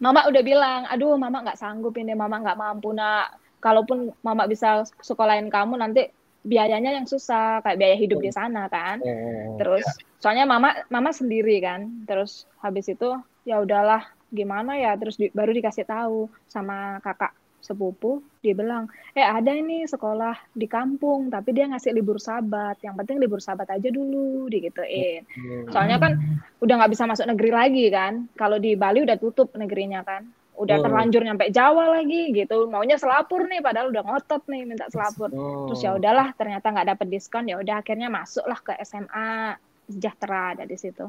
mama 0.00 0.24
udah 0.26 0.42
bilang 0.42 0.80
aduh 0.88 1.14
mama 1.14 1.44
nggak 1.44 1.60
sanggup 1.60 1.92
ini 1.96 2.16
mama 2.16 2.40
nggak 2.40 2.56
mampu 2.56 2.90
nak 2.96 3.36
kalaupun 3.60 4.16
mama 4.24 4.48
bisa 4.48 4.82
sekolahin 5.04 5.52
kamu 5.52 5.76
nanti 5.76 6.08
biayanya 6.40 6.96
yang 6.96 7.04
susah 7.04 7.60
kayak 7.60 7.76
biaya 7.76 7.96
hidup 8.00 8.24
di 8.24 8.32
sana 8.32 8.64
kan 8.72 8.96
Hmm. 9.04 9.60
terus 9.60 9.84
soalnya 10.16 10.48
mama 10.48 10.72
mama 10.88 11.12
sendiri 11.12 11.60
kan 11.60 12.04
terus 12.08 12.48
habis 12.64 12.88
itu 12.88 13.12
ya 13.44 13.60
udahlah 13.60 14.08
gimana 14.32 14.80
ya 14.80 14.96
terus 14.96 15.20
di- 15.20 15.28
baru 15.36 15.52
dikasih 15.52 15.84
tahu 15.84 16.32
sama 16.48 16.96
kakak 17.04 17.36
sepupu 17.60 18.10
dia 18.38 18.52
bilang 18.52 18.84
eh 19.10 19.22
ada 19.22 19.50
ini 19.50 19.84
sekolah 19.84 20.32
di 20.50 20.64
kampung 20.64 21.28
tapi 21.28 21.52
dia 21.52 21.64
ngasih 21.66 21.92
libur 21.92 22.16
sabat 22.16 22.80
yang 22.80 22.92
penting 22.94 23.16
libur 23.16 23.38
sabat 23.38 23.68
aja 23.68 23.88
dulu 23.88 24.46
digituin 24.46 25.22
Hmm. 25.30 25.68
soalnya 25.68 25.96
kan 25.96 26.12
udah 26.58 26.74
nggak 26.76 26.90
bisa 26.90 27.04
masuk 27.04 27.26
negeri 27.26 27.50
lagi 27.50 27.86
kan 27.88 28.12
kalau 28.34 28.56
di 28.56 28.74
Bali 28.74 29.00
udah 29.00 29.14
tutup 29.14 29.52
negerinya 29.54 30.00
kan 30.00 30.24
udah 30.56 30.76
Hmm. 30.76 30.84
terlanjur 30.84 31.22
nyampe 31.22 31.48
Jawa 31.48 31.94
lagi 31.94 32.32
gitu 32.32 32.64
maunya 32.66 32.96
selapur 32.96 33.44
nih 33.44 33.60
padahal 33.60 33.88
udah 33.88 34.02
ngotot 34.02 34.44
nih 34.46 34.64
minta 34.64 34.88
selapur 34.88 35.28
Hmm. 35.28 35.68
terus 35.68 35.80
ya 35.80 35.94
udahlah 35.94 36.32
ternyata 36.34 36.66
nggak 36.66 36.88
dapet 36.90 37.06
diskon 37.08 37.44
ya 37.44 37.56
udah 37.56 37.80
akhirnya 37.80 38.08
masuklah 38.08 38.58
ke 38.58 38.72
SMA 38.78 39.56
sejahtera 39.86 40.54
ada 40.54 40.64
di 40.64 40.76
situ 40.76 41.08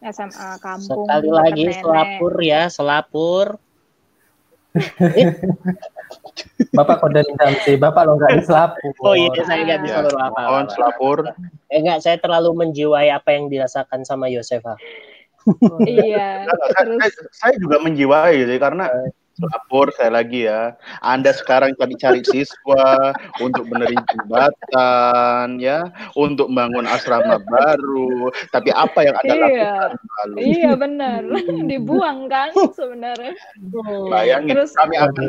SMA 0.00 0.56
kampung 0.58 1.04
Sekali 1.04 1.28
lagi 1.28 1.62
nenek. 1.62 1.76
selapur 1.78 2.32
ya, 2.40 2.62
selapur. 2.66 3.46
Bapak 6.78 7.02
kode 7.02 7.26
sih, 7.66 7.74
Bapak 7.76 8.06
lo 8.06 8.14
nggak 8.16 8.38
diselapur. 8.40 8.90
Oh 9.02 9.14
iya, 9.18 9.42
saya 9.44 9.66
nggak 9.66 9.80
bisa 9.82 9.98
Ya, 10.00 10.06
berapa. 10.06 10.40
mohon 10.46 10.66
selapur. 10.70 11.16
Eh 11.68 11.78
enggak, 11.82 11.98
saya 12.04 12.16
terlalu 12.22 12.54
menjiwai 12.66 13.10
apa 13.10 13.34
yang 13.34 13.50
dirasakan 13.50 14.06
sama 14.06 14.30
Yosefa. 14.30 14.76
iya 15.88 16.44
enggak, 16.44 16.84
terus 16.84 17.00
saya, 17.00 17.12
saya 17.32 17.54
juga 17.58 17.80
menjiwai 17.80 18.44
sih 18.44 18.58
karena 18.60 18.92
lapor 19.40 19.88
saya 19.96 20.12
lagi 20.12 20.44
ya. 20.44 20.76
Anda 21.00 21.32
sekarang 21.32 21.72
cari-cari 21.74 22.20
siswa 22.22 23.14
untuk 23.40 23.64
benerin 23.66 24.00
jembatan 24.06 25.56
ya, 25.56 25.88
untuk 26.12 26.52
bangun 26.52 26.84
asrama 26.84 27.40
baru. 27.40 28.28
Tapi 28.50 28.70
apa 28.70 28.98
yang 29.02 29.16
Anda 29.18 29.34
Iya. 29.34 29.40
lakukan 29.40 29.96
lalu? 30.20 30.36
iya 30.42 30.72
benar 30.76 31.20
dibuang 31.70 32.28
kan 32.28 32.52
sebenarnya 32.72 33.32
Bayangin, 34.10 34.52
Terus- 34.56 34.76
kami 34.76 34.96
akan 34.96 35.24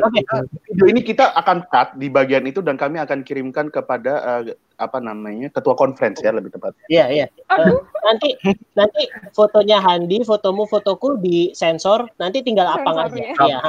video 0.68 0.84
ini 0.86 1.00
kita 1.00 1.32
akan 1.32 1.64
cut 1.68 1.96
di 1.96 2.08
bagian 2.08 2.44
itu 2.44 2.60
dan 2.60 2.76
kami 2.76 3.00
akan 3.00 3.24
kirimkan 3.24 3.68
kepada 3.68 4.42
eh, 4.44 4.52
apa 4.78 4.98
namanya 5.00 5.48
ketua 5.52 5.74
conference 5.76 6.20
ya 6.22 6.32
lebih 6.32 6.52
tepatnya. 6.54 6.84
Iya, 6.88 7.04
iya. 7.10 7.26
Eh, 7.28 7.76
nanti 8.04 8.28
nanti 8.72 9.02
fotonya 9.36 9.78
Handi, 9.82 10.24
fotomu, 10.24 10.64
fotoku 10.64 11.20
di 11.20 11.52
sensor, 11.52 12.08
nanti 12.16 12.40
tinggal 12.40 12.68
apang 12.68 12.96
Sensor, 13.08 13.18
aja. 13.18 13.24
ya. 13.24 13.34
Iya. 13.36 13.60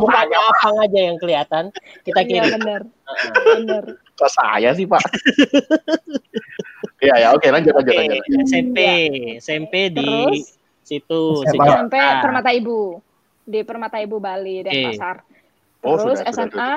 Mukanya 0.00 0.38
apang 0.52 0.76
aja 0.80 0.98
yang 1.12 1.16
kelihatan. 1.20 1.64
Kita 2.06 2.20
iya 2.24 2.28
kirim. 2.46 2.52
benar 2.60 2.80
Heeh. 2.86 3.30
benar 3.62 3.84
Kok 4.16 4.30
saya 4.32 4.72
sih 4.72 4.88
Pak? 4.88 5.04
Iya 7.04 7.14
ya 7.20 7.28
oke 7.36 7.44
lanjut 7.52 7.76
lanjut 7.76 7.92
Oke, 7.92 8.00
lanjut. 8.00 8.24
lanjut. 8.24 8.46
SMP, 8.48 8.78
SMP 9.36 9.74
di 9.92 10.00
terus 10.08 10.56
situ. 10.80 11.22
SMP 11.44 11.94
Permata 12.24 12.50
Ibu 12.56 12.80
di 13.44 13.60
Permata 13.62 14.00
Ibu 14.00 14.16
Bali 14.16 14.64
Denpasar. 14.64 15.20
Oh, 15.84 15.94
Terus 16.00 16.18
sudah, 16.24 16.32
sudah, 16.32 16.48
SMA 16.50 16.70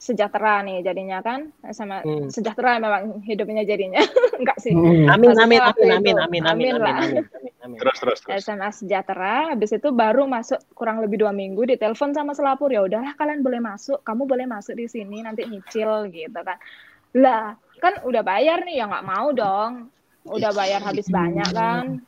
sejahtera 0.00 0.64
nih 0.64 0.80
jadinya 0.80 1.20
kan 1.20 1.52
SMA 1.68 2.00
Hmm. 2.00 2.28
sejahtera 2.32 2.80
memang 2.80 3.20
hidupnya 3.20 3.68
jadinya 3.68 4.00
enggak 4.40 4.56
sih 4.56 4.72
Hmm. 4.72 5.12
Amin, 5.12 5.36
amin, 5.36 5.60
amin, 5.60 5.60
amin, 5.60 5.92
amin, 5.92 6.16
amin, 6.16 6.42
Amin 6.48 6.72
amin, 6.72 6.74
lah. 6.80 6.96
amin, 7.04 7.24
amin, 7.36 7.52
amin. 7.60 7.78
Terus 7.84 7.96
terus 8.00 8.18
terus. 8.24 8.40
SMA 8.40 8.68
sejahtera 8.72 9.52
habis 9.52 9.76
itu 9.76 9.92
baru 9.92 10.24
masuk 10.24 10.56
kurang 10.72 11.04
lebih 11.04 11.20
dua 11.20 11.36
minggu 11.36 11.68
ditelepon 11.68 12.16
sama 12.16 12.32
selapur 12.32 12.72
ya 12.72 12.80
udahlah 12.80 13.12
kalian 13.20 13.44
boleh 13.44 13.60
masuk 13.60 14.00
kamu 14.00 14.24
boleh 14.24 14.48
masuk 14.48 14.72
di 14.72 14.88
sini 14.88 15.20
nanti 15.20 15.44
nyicil 15.44 16.08
gitu 16.08 16.40
kan 16.40 16.56
lah 17.12 17.60
kan 17.76 18.00
udah 18.00 18.22
bayar 18.24 18.64
nih 18.64 18.80
ya 18.80 18.88
nggak 18.88 19.04
mau 19.04 19.36
dong 19.36 19.92
udah 20.24 20.50
bayar 20.56 20.80
habis 20.80 21.12
banyak 21.12 21.48
kan 21.52 22.00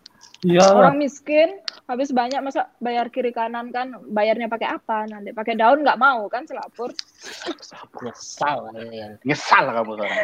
Iya. 0.43 0.75
orang 0.75 0.99
miskin 0.99 1.63
habis 1.87 2.11
banyak 2.11 2.43
masa 2.43 2.67
bayar 2.83 3.07
kiri 3.15 3.31
kanan 3.31 3.71
kan 3.71 3.95
bayarnya 4.11 4.51
pakai 4.51 4.75
apa 4.75 5.07
nanti 5.07 5.31
pakai 5.31 5.55
daun 5.55 5.87
nggak 5.87 6.03
mau 6.03 6.27
kan 6.27 6.43
selapur 6.51 6.91
Nyesal 8.03 8.75
kalian. 8.75 9.23
Nyesal 9.23 9.65
kamu 9.71 9.93
sekarang. 10.03 10.19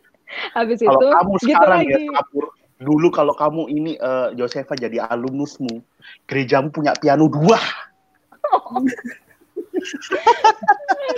habis 0.56 0.80
Kalau 0.80 0.96
itu 0.96 1.06
kamu 1.12 1.32
gitu 1.36 1.44
sekarang 1.44 1.80
ya 1.84 1.88
lagi 1.92 2.04
Kapur, 2.08 2.44
dulu 2.80 3.08
kalau 3.12 3.34
kamu 3.36 3.62
ini 3.68 3.92
eh, 4.00 4.28
Josefa 4.36 4.72
jadi 4.76 5.04
alumnusmu, 5.04 5.84
gerejamu 6.24 6.72
punya 6.72 6.96
piano 6.96 7.28
dua. 7.28 7.60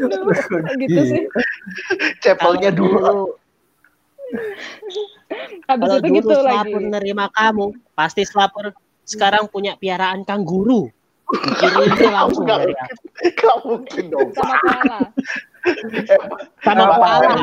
Aduh, 0.02 0.26
gitu 0.82 1.00
sih 1.06 1.22
Chapelnya 2.22 2.74
Kalau 2.74 2.74
dua. 2.74 3.10
Habis 5.68 5.86
kalau 5.86 5.96
itu 5.98 6.06
dulu 6.06 6.16
gitu 6.20 6.34
lagi 6.40 6.44
selapur 6.44 6.80
nerima 6.82 7.26
kamu, 7.32 7.66
pasti 7.94 8.22
selapur 8.26 8.64
sekarang 9.04 9.44
punya 9.50 9.74
piaraan 9.76 10.22
kanguru. 10.22 10.86
Dikirim 11.30 12.10
langsung 12.10 12.42
Enggak 12.42 12.58
dari 12.66 12.74
mungkin. 12.74 12.96
Enggak 13.22 13.56
mungkin 13.62 14.04
dong. 14.10 14.28
sama 14.34 14.54
koala 14.58 14.98
sama 16.66 16.84
koala, 16.98 17.34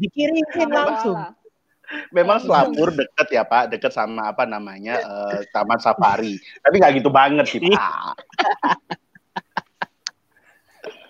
dikirimin 0.00 0.70
langsung. 0.72 1.18
Memang 2.10 2.40
Langsung. 2.40 2.72
selapur 2.74 2.88
deket 2.96 3.28
ya 3.28 3.44
Pak, 3.44 3.68
deket 3.70 3.92
sama 3.92 4.32
apa 4.32 4.48
namanya 4.48 4.98
eh, 5.04 5.44
Taman 5.52 5.78
Safari. 5.78 6.40
Tapi 6.64 6.74
nggak 6.80 6.92
gitu 6.98 7.12
banget 7.12 7.44
sih 7.46 7.60
Pak. 7.60 8.16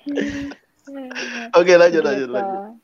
Oke 1.58 1.72
lanjut 1.78 2.02
lanjut 2.04 2.28
Gitu. 2.28 2.34
lanjut. 2.34 2.83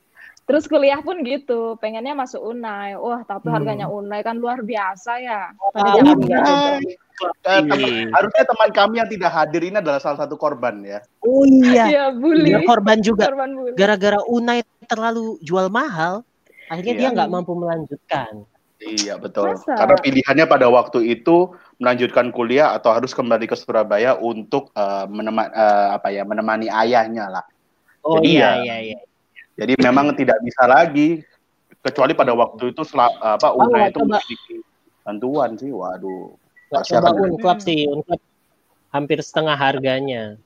Terus 0.50 0.66
kuliah 0.66 0.98
pun 0.98 1.22
gitu, 1.22 1.78
pengennya 1.78 2.10
masuk 2.10 2.42
Unai. 2.42 2.98
Wah, 2.98 3.22
tapi 3.22 3.46
Hmm. 3.46 3.54
harganya 3.54 3.86
Unai 3.86 4.18
kan 4.26 4.34
luar 4.34 4.66
biasa 4.66 5.22
ya. 5.22 5.54
Unai. 5.78 6.82
itu. 6.82 7.26
Eh, 7.46 7.60
teman- 7.70 8.10
harusnya 8.10 8.42
teman 8.50 8.70
kami 8.74 8.94
yang 8.98 9.06
tidak 9.06 9.30
hadir 9.30 9.62
ini 9.62 9.78
adalah 9.78 10.02
salah 10.02 10.26
satu 10.26 10.34
korban 10.34 10.82
ya. 10.82 10.98
Oh 11.22 11.46
iya, 11.46 11.86
Iya, 11.86 12.04
bully. 12.18 12.50
dia 12.50 12.66
korban 12.66 12.98
juga. 12.98 13.30
Korban 13.30 13.54
bully. 13.54 13.78
Gara-gara 13.78 14.18
Unai 14.26 14.66
terlalu 14.90 15.38
jual 15.38 15.70
mahal, 15.70 16.26
akhirnya 16.66 16.98
Iya. 16.98 17.00
dia 17.06 17.08
nggak 17.14 17.30
mampu 17.30 17.54
melanjutkan. 17.54 18.42
Iya 18.80 19.22
betul. 19.22 19.54
Masa? 19.54 19.76
Karena 19.76 19.96
pilihannya 20.02 20.46
pada 20.50 20.66
waktu 20.66 21.14
itu 21.14 21.54
melanjutkan 21.78 22.34
kuliah 22.34 22.74
atau 22.74 22.90
harus 22.90 23.14
kembali 23.14 23.46
ke 23.46 23.54
Surabaya 23.54 24.18
untuk 24.18 24.74
eh, 24.74 25.06
menema- 25.06 25.52
eh, 25.54 25.88
apa 25.94 26.10
ya 26.10 26.26
menemani 26.26 26.66
ayahnya 26.66 27.30
lah. 27.30 27.44
Oh 28.02 28.18
Jadi 28.18 28.40
iya 28.40 28.50
ya, 28.58 28.64
iya 28.64 28.76
iya. 28.96 28.98
Jadi 29.61 29.77
memang 29.77 30.16
tidak 30.16 30.40
bisa 30.40 30.64
lagi 30.64 31.20
kecuali 31.85 32.16
pada 32.16 32.33
waktu 32.33 32.73
itu 32.73 32.81
sela- 32.81 33.12
apa 33.20 33.53
Oh, 33.53 33.68
UNA 33.68 33.92
itu 33.92 34.01
coba. 34.01 34.16
memiliki 34.16 34.55
bantuan 35.05 35.51
sih. 35.61 35.68
Waduh. 35.68 36.33
Coba 36.70 37.12
Unclub 37.12 37.59
sih, 37.61 37.85
Unclub 37.85 38.20
hampir 38.88 39.20
setengah 39.20 39.53
harganya 39.53 40.40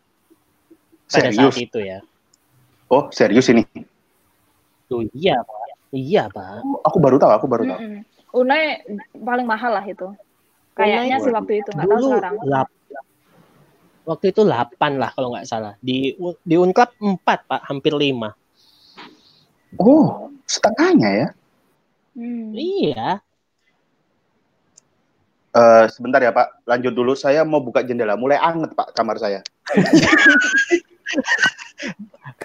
pada 1.06 1.30
Serius? 1.30 1.54
saat 1.54 1.62
itu 1.62 1.78
ya. 1.78 1.98
Oh 2.90 3.06
serius 3.14 3.46
ini? 3.48 3.62
Tuh 4.90 5.06
iya, 5.14 5.40
Pak. 5.40 5.62
Iya, 5.94 6.26
Pak. 6.28 6.66
Oh, 6.66 6.82
aku 6.82 6.98
baru 6.98 7.16
tahu, 7.16 7.32
aku 7.32 7.46
baru 7.46 7.64
tahu. 7.70 7.78
Mm-mm. 7.80 8.02
Unai 8.34 8.82
paling 9.14 9.46
mahal 9.46 9.78
lah 9.78 9.84
itu. 9.86 10.10
Kayaknya 10.74 11.22
sih 11.22 11.30
waktu 11.30 11.62
itu 11.62 11.70
nggak 11.70 11.86
tahu 11.86 11.96
Dulu 12.02 12.08
sekarang. 12.18 12.34
lap, 12.50 12.68
waktu 14.04 14.26
itu 14.34 14.42
8 14.42 14.92
lah 14.98 15.10
kalau 15.14 15.28
nggak 15.32 15.46
salah. 15.46 15.78
Di 15.78 16.18
di 16.42 16.54
Unclub 16.58 16.90
4, 16.98 17.46
Pak, 17.46 17.62
hampir 17.70 17.94
5. 17.94 18.34
Oh, 19.80 20.30
setengahnya 20.46 21.10
ya. 21.10 21.28
Hmm. 22.14 22.54
Iya. 22.54 23.08
Eh, 25.54 25.84
sebentar 25.94 26.18
ya 26.18 26.34
Pak, 26.34 26.66
lanjut 26.66 26.90
dulu. 26.90 27.14
Saya 27.14 27.46
mau 27.46 27.62
buka 27.62 27.86
jendela. 27.86 28.18
Mulai 28.18 28.42
anget 28.42 28.74
Pak 28.74 28.90
kamar 28.94 29.22
saya. 29.22 29.40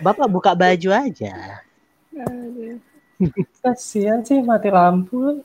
Bapak 0.05 0.29
buka 0.29 0.53
baju 0.53 0.89
aja. 0.93 1.65
Aduh. 2.13 2.77
Kasihan 3.65 4.21
sih 4.21 4.39
mati 4.45 4.69
lampu. 4.69 5.41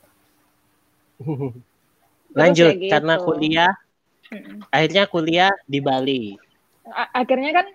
Lanjut 2.38 2.74
gitu. 2.74 2.90
karena 2.90 3.14
kuliah, 3.22 3.72
Mm-mm. 4.26 4.66
akhirnya 4.68 5.06
kuliah 5.06 5.52
di 5.70 5.78
Bali. 5.78 6.34
A- 6.90 7.22
akhirnya 7.22 7.54
kan 7.54 7.66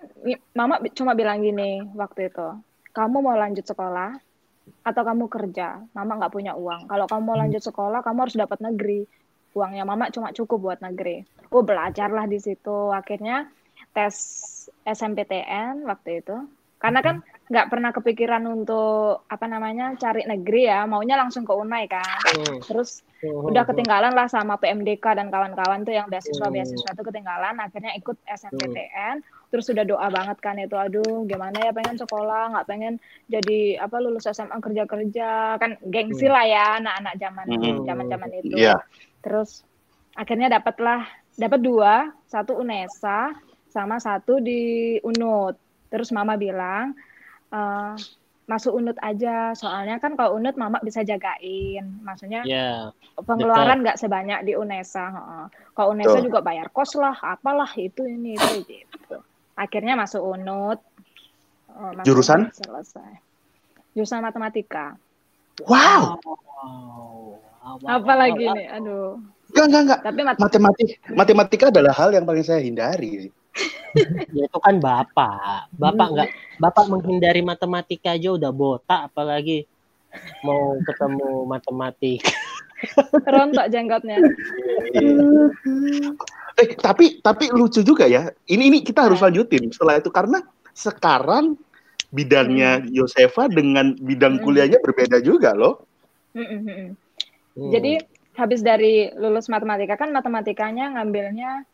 mama 0.52 0.78
cuma 0.92 1.16
bilang 1.16 1.40
gini 1.40 1.82
waktu 1.96 2.28
itu 2.28 2.48
kamu 2.90 3.16
mau 3.22 3.36
lanjut 3.38 3.64
sekolah 3.66 4.18
atau 4.86 5.02
kamu 5.02 5.24
kerja? 5.30 5.82
Mama 5.94 6.18
nggak 6.18 6.32
punya 6.34 6.52
uang. 6.54 6.90
Kalau 6.90 7.06
kamu 7.06 7.22
mau 7.22 7.38
lanjut 7.38 7.62
sekolah 7.62 8.00
kamu 8.02 8.18
harus 8.26 8.36
dapat 8.36 8.58
negeri. 8.62 9.06
Uangnya 9.54 9.82
mama 9.82 10.10
cuma 10.14 10.30
cukup 10.30 10.58
buat 10.58 10.78
negeri. 10.82 11.26
Oh 11.50 11.66
belajarlah 11.66 12.30
di 12.30 12.38
situ. 12.38 12.94
Akhirnya 12.94 13.50
tes 13.90 14.14
SMPTN 14.86 15.82
waktu 15.86 16.22
itu 16.22 16.36
karena 16.80 17.00
kan 17.04 17.16
nggak 17.50 17.66
pernah 17.66 17.90
kepikiran 17.92 18.46
untuk 18.46 19.26
apa 19.28 19.44
namanya 19.44 19.92
cari 20.00 20.24
negeri 20.24 20.70
ya. 20.70 20.88
Maunya 20.88 21.20
langsung 21.20 21.44
ke 21.44 21.52
Unai 21.52 21.84
kan. 21.86 22.18
Hmm. 22.30 22.58
terus 22.64 23.04
udah 23.20 23.68
ketinggalan 23.68 24.16
lah 24.16 24.24
sama 24.32 24.56
PMDK 24.56 25.04
dan 25.12 25.28
kawan-kawan 25.28 25.84
tuh 25.84 25.92
yang 25.92 26.08
beasiswa 26.08 26.48
beasiswa 26.48 26.96
tuh 26.96 27.04
ketinggalan. 27.04 27.60
Akhirnya 27.60 27.92
ikut 28.00 28.16
SNPTN 28.24 29.20
terus 29.50 29.66
sudah 29.66 29.82
doa 29.82 30.06
banget 30.08 30.38
kan 30.38 30.54
itu 30.56 30.78
aduh 30.78 31.26
gimana 31.26 31.58
ya 31.58 31.74
pengen 31.74 31.98
sekolah 31.98 32.54
nggak 32.54 32.66
pengen 32.70 33.02
jadi 33.26 33.82
apa 33.82 33.98
lulus 33.98 34.30
SMA 34.30 34.56
kerja 34.62 34.86
kerja 34.86 35.28
kan 35.58 35.74
gengsi 35.90 36.30
lah 36.30 36.46
ya 36.46 36.78
anak-anak 36.78 37.14
zaman 37.18 37.44
Hmm. 37.50 37.82
zaman 37.82 38.06
zaman 38.08 38.30
itu. 38.40 38.54
Iya. 38.56 38.78
terus 39.20 39.66
akhirnya 40.14 40.48
dapatlah 40.54 41.02
dapat 41.34 41.60
dua 41.60 42.14
satu 42.30 42.62
UNESA 42.62 43.34
sama 43.68 43.98
satu 43.98 44.38
di 44.38 44.96
UNUT 45.02 45.58
terus 45.90 46.08
mama 46.10 46.38
bilang 46.38 46.94
eh, 47.50 47.94
masuk 48.46 48.74
UNUT 48.74 48.98
aja 48.98 49.54
soalnya 49.54 50.02
kan 50.02 50.18
kalau 50.18 50.34
UNUT 50.34 50.58
mama 50.58 50.82
bisa 50.82 51.06
jagain 51.06 51.86
maksudnya 52.02 52.42
Ya, 52.42 52.90
pengeluaran 53.14 53.86
nggak 53.86 53.94
sebanyak 53.94 54.42
di 54.42 54.58
UNESA. 54.58 55.06
heeh. 55.06 55.44
Kalau 55.70 55.94
UNESA 55.94 56.18
Betul. 56.18 56.26
juga 56.26 56.40
bayar 56.42 56.66
kos 56.74 56.98
lah, 56.98 57.14
apalah 57.14 57.70
itu 57.78 58.02
ini 58.02 58.34
itu 58.34 58.54
gitu. 58.66 59.22
Akhirnya 59.54 59.94
masuk 59.94 60.18
UNUT. 60.18 60.82
Oh, 61.70 61.90
masuk 61.94 62.06
Jurusan? 62.10 62.50
UNUT, 62.50 62.58
Selesai. 62.58 63.12
Jurusan 63.94 64.18
matematika. 64.18 64.98
Wow. 65.70 66.18
Wow. 66.18 67.86
Apa 67.86 68.12
lagi 68.18 68.50
nih? 68.50 68.66
Aduh. 68.72 69.20
Enggak, 69.50 69.64
enggak, 69.66 69.82
enggak. 69.82 70.00
Tapi 70.02 70.20
mat- 70.26 70.40
Matematik, 70.40 70.88
matematika 71.10 71.64
adalah 71.70 71.94
hal 71.94 72.10
yang 72.10 72.26
paling 72.26 72.42
saya 72.42 72.58
hindari. 72.58 73.30
Ya 74.36 74.46
itu 74.46 74.58
kan 74.62 74.78
bapak. 74.78 75.66
Bapak 75.74 76.06
Hmm. 76.06 76.14
nggak, 76.14 76.28
bapak 76.62 76.84
menghindari 76.86 77.42
matematika 77.42 78.14
aja 78.14 78.30
udah 78.38 78.54
botak, 78.54 79.10
apalagi 79.10 79.66
mau 80.46 80.78
ketemu 80.86 81.44
matematik. 81.46 82.22
rontok 83.34 83.66
jenggotnya. 83.68 84.16
Eh, 86.56 86.68
tapi 86.80 87.20
tapi 87.20 87.52
lucu 87.52 87.84
juga 87.84 88.08
ya. 88.08 88.32
Ini 88.48 88.62
ini 88.72 88.78
kita 88.80 89.10
harus 89.10 89.20
lanjutin 89.20 89.68
setelah 89.68 90.00
itu 90.00 90.08
karena 90.08 90.40
sekarang 90.72 91.58
bidangnya 92.10 92.82
Yosefa 92.90 93.46
dengan 93.50 93.94
bidang 93.98 94.40
Hmm. 94.40 94.44
kuliahnya 94.46 94.78
berbeda 94.80 95.20
juga 95.22 95.52
loh. 95.52 95.84
Hmm. 96.32 96.94
Jadi 97.58 98.00
habis 98.38 98.62
dari 98.64 99.10
lulus 99.18 99.50
matematika 99.50 99.98
kan 100.00 100.14
matematikanya 100.14 100.96
ngambilnya 100.96 101.66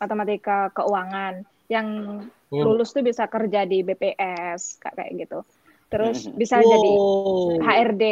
matematika 0.00 0.72
keuangan. 0.72 1.44
Yang 1.70 1.86
Hmm. 2.50 2.66
lulus 2.66 2.90
tuh 2.90 3.06
bisa 3.06 3.30
kerja 3.30 3.62
di 3.62 3.86
BPS 3.86 4.82
kayak 4.82 4.94
kayak 4.98 5.12
gitu. 5.22 5.38
Terus 5.86 6.26
Hmm. 6.26 6.34
bisa 6.34 6.58
jadi 6.58 6.92
Wow. 6.98 7.62
HRD 7.62 8.04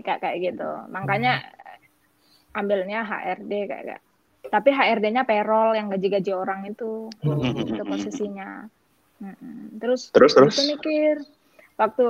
kayak 0.00 0.20
kayak 0.24 0.38
gitu. 0.40 0.70
Makanya 0.88 1.44
ambilnya 2.52 3.04
HRD 3.04 3.52
kayak 3.68 3.84
kayak. 3.84 4.02
Tapi 4.42 4.68
HRD-nya 4.68 5.22
payroll 5.24 5.72
yang 5.72 5.88
gaji-gaji 5.88 6.32
orang 6.34 6.66
itu, 6.68 7.08
itu 7.62 7.82
posisinya. 7.84 8.66
Terus 9.78 10.10
Terus 10.10 10.32
terus. 10.34 10.56
mikir 10.58 11.22
waktu 11.78 12.04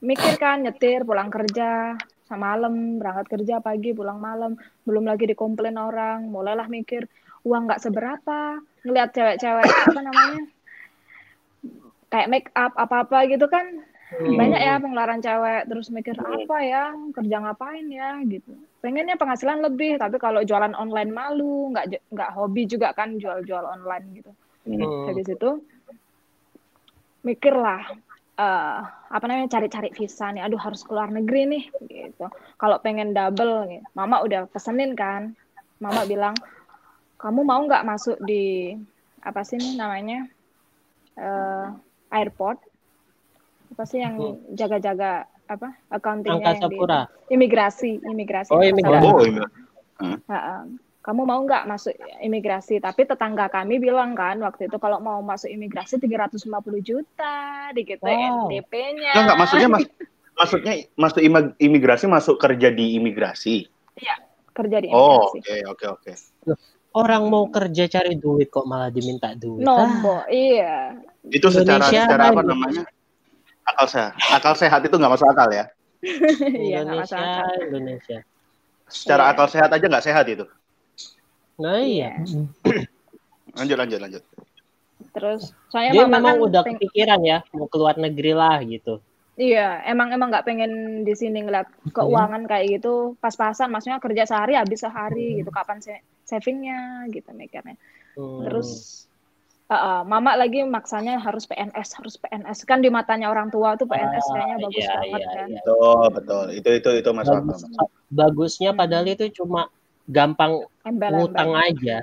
mikir 0.00 0.34
kan 0.40 0.64
nyetir 0.64 1.04
pulang 1.04 1.28
kerja 1.28 1.94
sama 2.24 2.56
malam 2.56 2.96
berangkat 2.98 3.26
kerja 3.36 3.60
pagi 3.60 3.92
pulang 3.92 4.16
malam 4.16 4.56
belum 4.88 5.04
lagi 5.04 5.28
dikomplain 5.28 5.76
orang 5.76 6.24
mulailah 6.24 6.66
mikir 6.72 7.04
uang 7.44 7.62
nggak 7.68 7.82
seberapa 7.84 8.58
ngelihat 8.84 9.10
cewek-cewek 9.12 9.64
apa 9.68 10.00
namanya 10.00 10.42
kayak 12.12 12.30
make 12.32 12.48
up 12.56 12.72
apa-apa 12.76 13.28
gitu 13.28 13.46
kan 13.48 13.84
Hmm. 14.14 14.38
banyak 14.38 14.60
ya 14.62 14.78
pengeluaran 14.78 15.18
cewek 15.18 15.66
terus 15.66 15.90
mikir 15.90 16.14
apa 16.14 16.56
ya 16.62 16.94
kerja 17.18 17.36
ngapain 17.42 17.86
ya? 17.90 18.22
gitu. 18.28 18.54
Pengennya 18.78 19.18
penghasilan 19.18 19.64
lebih 19.64 19.98
tapi 19.98 20.22
kalau 20.22 20.44
jualan 20.46 20.70
online 20.76 21.10
malu 21.10 21.74
nggak 21.74 21.98
nggak 22.14 22.30
hobi 22.36 22.68
juga 22.70 22.94
kan 22.94 23.18
jual-jual 23.18 23.64
online 23.64 24.06
gitu. 24.22 24.30
Hmm. 24.64 25.12
habis 25.12 25.28
itu 25.28 25.60
mikirlah 27.20 27.84
eh 28.40 28.78
apa 29.12 29.24
namanya 29.28 29.52
cari-cari 29.52 29.92
visa 29.92 30.32
nih 30.32 30.40
aduh 30.40 30.56
harus 30.56 30.86
keluar 30.86 31.10
negeri 31.12 31.42
nih 31.50 31.64
gitu. 31.90 32.26
Kalau 32.56 32.78
pengen 32.80 33.12
double 33.12 33.66
nih 33.66 33.80
mama 33.98 34.22
udah 34.22 34.46
pesenin 34.48 34.94
kan 34.94 35.34
mama 35.82 36.06
bilang 36.06 36.32
kamu 37.24 37.40
mau 37.40 37.64
nggak 37.64 37.88
masuk 37.88 38.20
di 38.20 38.76
apa 39.24 39.40
sih 39.48 39.56
nih 39.56 39.80
namanya 39.80 40.28
eh 41.16 41.66
airport 42.12 42.60
apa 43.72 43.84
sih 43.88 44.04
yang 44.04 44.36
jaga-jaga 44.52 45.24
apa 45.48 45.72
accountingnya 45.88 46.52
yang 46.60 46.68
di 46.68 46.78
imigrasi 47.32 48.04
imigrasi 48.04 48.52
Oh, 48.52 48.60
imigrasi. 48.60 49.08
Oh, 49.08 49.24
iya. 49.24 49.44
Ha-ha. 50.28 50.68
Kamu 51.04 51.28
mau 51.28 51.40
nggak 51.44 51.68
masuk 51.68 51.92
imigrasi? 52.24 52.80
Tapi 52.80 53.04
tetangga 53.04 53.48
kami 53.52 53.76
bilang 53.76 54.16
kan 54.16 54.40
waktu 54.40 54.72
itu 54.72 54.76
kalau 54.80 55.00
mau 55.00 55.20
masuk 55.20 55.52
imigrasi 55.52 56.00
350 56.00 56.80
juta 56.80 57.68
digituin 57.76 58.40
Wow. 58.44 58.48
DP-nya. 58.48 59.12
Enggak, 59.12 59.24
enggak 59.24 59.36
maksudnya 59.36 59.68
mas, 59.68 59.84
maksudnya 60.32 60.72
masuk 60.96 61.20
imigrasi 61.60 62.04
masuk 62.08 62.36
kerja 62.40 62.68
di 62.72 62.96
imigrasi. 63.00 63.68
kerja 64.54 64.78
di 64.80 64.88
Oh, 64.94 65.28
imigrasi. 65.28 65.38
oke 65.40 65.56
oke 65.66 65.84
oke. 65.98 66.12
Orang 66.94 67.26
mau 67.26 67.50
kerja 67.50 67.90
cari 67.90 68.14
duit 68.14 68.48
kok 68.48 68.64
malah 68.64 68.86
diminta 68.86 69.34
duit. 69.34 69.66
Ah, 69.66 69.82
Nombok, 69.82 70.30
iya. 70.30 70.94
Itu 71.26 71.50
secara 71.50 71.82
Indonesia 71.82 72.02
secara 72.06 72.24
apa 72.30 72.42
namanya? 72.46 72.82
Akal 73.66 73.86
sehat. 73.90 74.12
Akal 74.30 74.54
sehat 74.54 74.80
itu 74.86 74.94
nggak 74.94 75.12
masuk 75.12 75.26
akal 75.26 75.50
ya. 75.50 75.64
Iya, 76.54 76.86
Indonesia. 76.86 77.18
Indonesia. 77.66 78.18
Secara 78.86 79.22
Iya. 79.26 79.32
akal 79.34 79.46
sehat 79.50 79.70
aja 79.74 79.86
nggak 79.90 80.06
sehat 80.06 80.26
itu. 80.30 80.44
Nah 81.58 81.82
iya. 81.82 82.14
Lanjut 83.58 83.74
lanjut 83.74 83.98
lanjut. 83.98 84.22
Terus 85.14 85.50
soalnya 85.70 85.90
Dia 85.94 86.06
memang 86.06 86.38
kan 86.38 86.46
udah 86.46 86.62
peng- 86.62 86.78
kepikiran 86.78 87.20
ya 87.22 87.38
mau 87.50 87.66
keluar 87.66 87.98
negeri 87.98 88.32
lah 88.34 88.62
gitu. 88.62 89.02
Iya, 89.34 89.82
emang 89.90 90.14
emang 90.14 90.30
nggak 90.30 90.46
pengen 90.46 91.02
di 91.02 91.14
sini 91.18 91.42
ngeliat 91.42 91.66
keuangan 91.90 92.46
kayak 92.46 92.78
gitu 92.78 93.18
pas-pasan. 93.18 93.66
Maksudnya 93.66 93.98
kerja 93.98 94.30
sehari 94.30 94.54
habis 94.54 94.78
sehari 94.78 95.42
gitu. 95.42 95.50
Kapan 95.50 95.82
sa- 95.82 95.98
savingnya 96.24 97.04
gitu 97.12 97.30
mikirnya. 97.30 97.76
Hmm. 98.16 98.44
Terus 98.48 98.68
uh, 99.68 99.74
uh, 99.74 100.00
mama 100.04 100.36
lagi 100.36 100.64
maksanya 100.64 101.20
harus 101.20 101.44
PNS, 101.44 101.88
harus 102.00 102.14
PNS 102.16 102.64
kan 102.64 102.80
di 102.80 102.88
matanya 102.88 103.28
orang 103.28 103.48
tua 103.48 103.76
tuh 103.76 103.84
PNS 103.86 104.24
Ah, 104.28 104.32
kayaknya 104.32 104.56
bagus 104.60 104.76
iya, 104.80 104.92
banget 104.96 105.20
iya, 105.20 105.28
kan. 105.28 105.46
iya. 105.48 105.60
Betul 105.60 106.04
betul. 106.16 106.44
Itu 106.52 106.68
itu 106.74 106.90
itu 107.00 107.10
masuk 107.12 107.34
akal. 107.34 107.44
Bagus, 107.44 107.62
bagusnya 108.08 108.70
padahal 108.72 109.06
itu 109.08 109.24
cuma 109.34 109.68
gampang 110.08 110.52
ngutang 110.84 111.50
Embel-embel. 111.52 111.54
aja. 111.56 111.96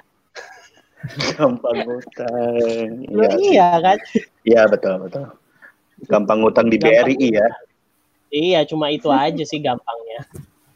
Gampang 1.34 1.78
utang. 1.98 2.90
Loh, 3.10 3.26
Iya, 3.50 3.68
kan? 3.82 3.98
iya 4.46 4.62
betul 4.70 5.02
betul. 5.02 5.26
Gampang 6.06 6.40
utang 6.46 6.70
di 6.70 6.78
Gampang. 6.78 7.10
BRI 7.10 7.28
ya. 7.34 7.48
Iya, 8.32 8.60
cuma 8.70 8.90
itu 8.94 9.10
aja 9.10 9.44
sih 9.44 9.60
gampangnya. 9.60 10.24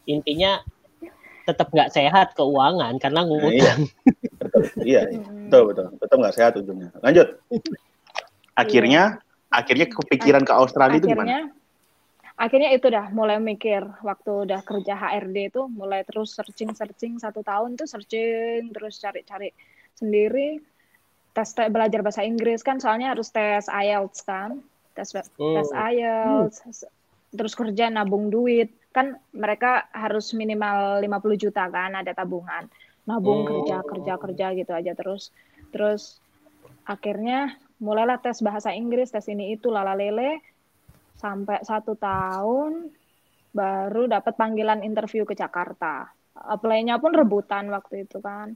Intinya 0.05 0.61
tetap 1.45 1.69
nggak 1.69 1.93
sehat 1.93 2.33
keuangan 2.33 2.97
karena 2.97 3.21
Nah, 3.21 3.29
iya. 3.29 3.73
ngutang. 3.77 3.81
Betul. 4.41 4.61
Iya, 4.81 5.01
iya. 5.13 5.21
Hmm. 5.21 5.47
betul 5.47 5.61
betul. 5.69 5.87
Betul 6.01 6.17
nggak 6.25 6.35
sehat 6.35 6.53
ujungnya. 6.57 6.89
Lanjut. 7.05 7.27
Akhirnya 8.57 9.03
akhirnya 9.53 9.87
kepikiran 9.87 10.43
ke 10.43 10.53
Australia 10.53 10.97
itu 10.99 11.07
gimana? 11.07 11.23
Akhirnya 11.23 11.41
akhirnya 12.35 12.69
itu 12.75 12.87
dah 12.91 13.05
mulai 13.15 13.39
mikir 13.39 13.79
waktu 14.03 14.31
udah 14.43 14.59
kerja 14.67 14.93
HRD 14.95 15.55
itu 15.55 15.61
mulai 15.71 16.03
terus 16.03 16.35
searching 16.35 16.75
searching 16.75 17.15
satu 17.15 17.39
tahun 17.39 17.79
tuh 17.79 17.87
searching 17.87 18.75
terus 18.75 18.99
cari-cari 18.99 19.55
sendiri 19.95 20.59
tes, 21.31 21.47
tes 21.55 21.71
belajar 21.71 22.03
bahasa 22.03 22.27
Inggris 22.27 22.59
kan 22.59 22.83
soalnya 22.83 23.15
harus 23.15 23.31
tes 23.31 23.71
IELTS 23.71 24.27
kan 24.27 24.59
tes 24.99 25.15
tes 25.15 25.27
Hmm. 25.39 25.63
IELTS 25.71 26.83
terus 27.31 27.55
kerja 27.55 27.87
nabung 27.87 28.27
duit 28.27 28.71
kan 28.95 29.19
mereka 29.35 29.91
harus 29.91 30.31
minimal 30.31 31.03
50 31.03 31.35
juta 31.35 31.67
kan 31.67 31.91
ada 31.99 32.15
tabungan. 32.15 32.71
Nabung 33.03 33.43
Hmm. 33.43 33.49
kerja 33.51 33.77
kerja 33.83 34.13
kerja 34.15 34.45
gitu 34.55 34.71
aja 34.71 34.95
terus. 34.95 35.35
Terus 35.75 36.23
akhirnya 36.87 37.59
mulailah 37.83 38.23
tes 38.23 38.39
bahasa 38.39 38.71
Inggris 38.71 39.11
tes 39.11 39.27
ini 39.27 39.51
itu 39.51 39.67
lala 39.67 39.91
lele 39.99 40.39
sampai 41.19 41.59
satu 41.59 41.99
tahun 41.99 42.87
baru 43.51 44.07
dapat 44.07 44.39
panggilan 44.39 44.79
interview 44.79 45.27
ke 45.27 45.35
Jakarta. 45.35 46.07
Apply-nya 46.35 46.95
pun 46.99 47.11
rebutan 47.11 47.67
waktu 47.71 48.07
itu 48.07 48.23
kan. 48.23 48.55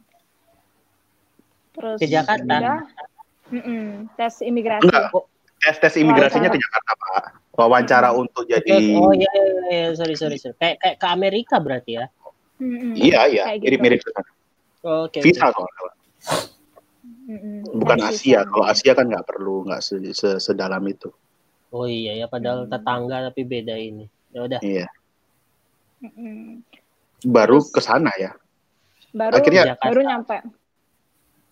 Terus 1.75 1.99
Ke 1.99 2.07
Jakarta? 2.07 2.43
udah, 2.43 2.79
tes 4.15 4.39
imigrasi. 4.39 4.87
Enggak. 4.87 5.11
tes 5.59 5.75
tes 5.75 5.95
imigrasinya 5.99 6.47
ke 6.47 6.59
Jakarta 6.59 6.91
pak 6.95 7.23
wawancara 7.59 8.15
untuk 8.15 8.47
jadi 8.47 8.95
Oh 8.95 9.11
iya, 9.11 9.27
iya, 9.27 9.43
iya, 9.67 9.87
sorry, 9.91 10.15
sorry, 10.15 10.39
sorry. 10.39 10.55
Kayak, 10.55 10.79
kayak 10.79 10.95
ke 10.95 11.07
Amerika 11.07 11.55
berarti 11.59 11.91
ya? 11.99 12.05
Mm-mm, 12.59 12.91
iya 12.95 13.27
iya 13.27 13.43
kayak 13.47 13.59
gitu. 13.59 13.67
mirip 13.79 13.99
mirip 13.99 14.01
Oke. 14.83 15.19
visa 15.19 15.47
oke. 15.47 15.55
kalau 15.55 15.67
nggak 15.71 15.95
bukan 17.71 17.97
Asia 18.03 18.43
visa. 18.43 18.49
kalau 18.49 18.65
Asia 18.67 18.91
kan 18.91 19.05
nggak 19.07 19.23
perlu 19.23 19.63
nggak 19.63 19.79
se- 19.79 20.11
se- 20.11 20.39
sedalam 20.39 20.83
itu 20.87 21.07
Oh 21.69 21.85
iya 21.85 22.17
ya, 22.17 22.25
padahal 22.25 22.65
Hmm. 22.65 22.73
tetangga 22.73 23.29
tapi 23.29 23.45
beda 23.45 23.77
ini. 23.77 24.09
Ya 24.33 24.41
udah. 24.43 24.59
iya 24.59 24.87
Mm-mm. 25.99 26.63
baru 27.23 27.59
ke 27.61 27.79
sana 27.79 28.11
ya 28.15 28.31
baru 29.11 29.33
Akhirnya- 29.35 29.75
baru 29.75 29.99
nyampe 30.03 30.37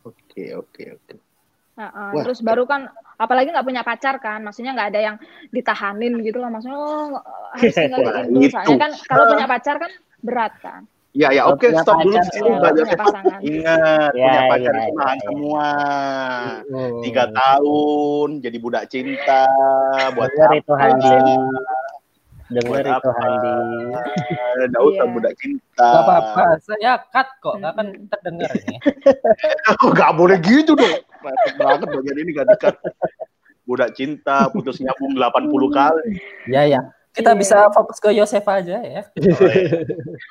oke 0.03 0.43
oke 0.55 0.83
oke 0.95 1.13
Nah, 1.77 1.89
uh, 1.93 2.09
Wah. 2.09 2.23
terus 2.25 2.41
baru 2.41 2.65
kan 2.65 2.89
apalagi 3.15 3.53
nggak 3.53 3.61
punya 3.61 3.85
pacar 3.85 4.17
kan 4.17 4.41
maksudnya 4.41 4.73
nggak 4.73 4.89
ada 4.89 4.99
yang 4.99 5.15
ditahanin 5.53 6.17
gitu 6.25 6.41
loh 6.41 6.49
maksudnya 6.49 6.73
oh, 6.73 7.21
harus 7.53 7.69
tinggal 7.71 8.01
di 8.01 8.09
Wah, 8.09 8.25
Indo 8.25 8.39
itu. 8.41 8.49
soalnya 8.49 8.77
kan 8.81 8.91
kalau 9.05 9.23
punya 9.29 9.45
pacar 9.45 9.75
kan 9.77 9.91
berat 10.17 10.53
kan 10.57 10.81
ya 11.13 11.29
ya 11.29 11.45
oke 11.45 11.61
punya 11.61 11.81
stop 11.85 12.01
dulu 12.01 12.17
di 12.17 12.29
Iya, 12.33 12.49
ya, 12.57 12.69
Joseph. 12.73 12.97
pasangan 12.97 13.39
ingat 13.53 14.11
Ya, 14.11 14.25
punya 14.25 14.41
pacar 14.49 14.73
ya, 14.73 14.81
itu 14.81 14.97
ya, 14.97 15.05
ya. 15.05 15.15
semua 15.21 15.67
Hmm. 16.65 17.01
tiga 17.05 17.23
tahun 17.29 18.29
jadi 18.41 18.57
budak 18.57 18.83
cinta 18.89 19.41
buat 20.11 20.29
Dengar 20.33 20.49
itu? 20.57 20.73
Handi. 20.73 21.13
Dengar 22.47 22.79
itu 22.79 22.89
apa? 22.89 23.11
Handi. 23.13 23.53
Nggak 24.65 24.81
usah 24.83 25.05
Iya. 25.05 25.13
budak 25.13 25.33
cinta 25.37 25.85
Gak 25.85 26.01
apa-apa, 26.01 26.41
saya 26.57 26.91
cut 27.05 27.27
kok, 27.37 27.53
nggak 27.59 27.71
akan 27.71 27.87
terdengar 28.09 28.49
ini. 28.55 28.75
Oh, 29.77 29.89
nggak 29.95 30.11
boleh 30.15 30.37
gitu 30.41 30.73
dong. 30.73 30.95
Repot 31.27 31.53
banget 31.57 31.87
bagian 31.91 32.17
ini 32.17 32.29
gak 32.31 32.47
dekat. 32.55 32.75
Budak 33.63 33.91
cinta, 33.93 34.47
putus 34.47 34.79
nyambung 34.79 35.11
80 35.13 35.51
kali. 35.69 36.23
Ya 36.47 36.63
ya, 36.63 36.81
kita 37.11 37.35
Iya. 37.35 37.39
bisa 37.39 37.57
fokus 37.69 37.99
ke 37.99 38.15
Yosef 38.15 38.47
aja 38.47 38.79
ya. 38.79 39.03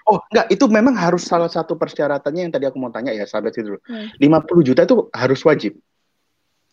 Oh, 0.08 0.24
enggak, 0.32 0.46
itu 0.48 0.64
memang 0.66 0.96
harus 0.96 1.20
salah 1.22 1.50
satu 1.50 1.76
persyaratannya 1.76 2.48
yang 2.48 2.52
tadi 2.52 2.64
aku 2.64 2.80
mau 2.80 2.88
tanya 2.88 3.12
ya, 3.12 3.28
sahabat 3.28 3.52
itu 3.52 3.74
dulu. 3.74 3.78
Hmm. 3.84 4.08
50 4.16 4.64
juta 4.64 4.80
itu 4.82 4.96
harus 5.12 5.40
wajib. 5.44 5.76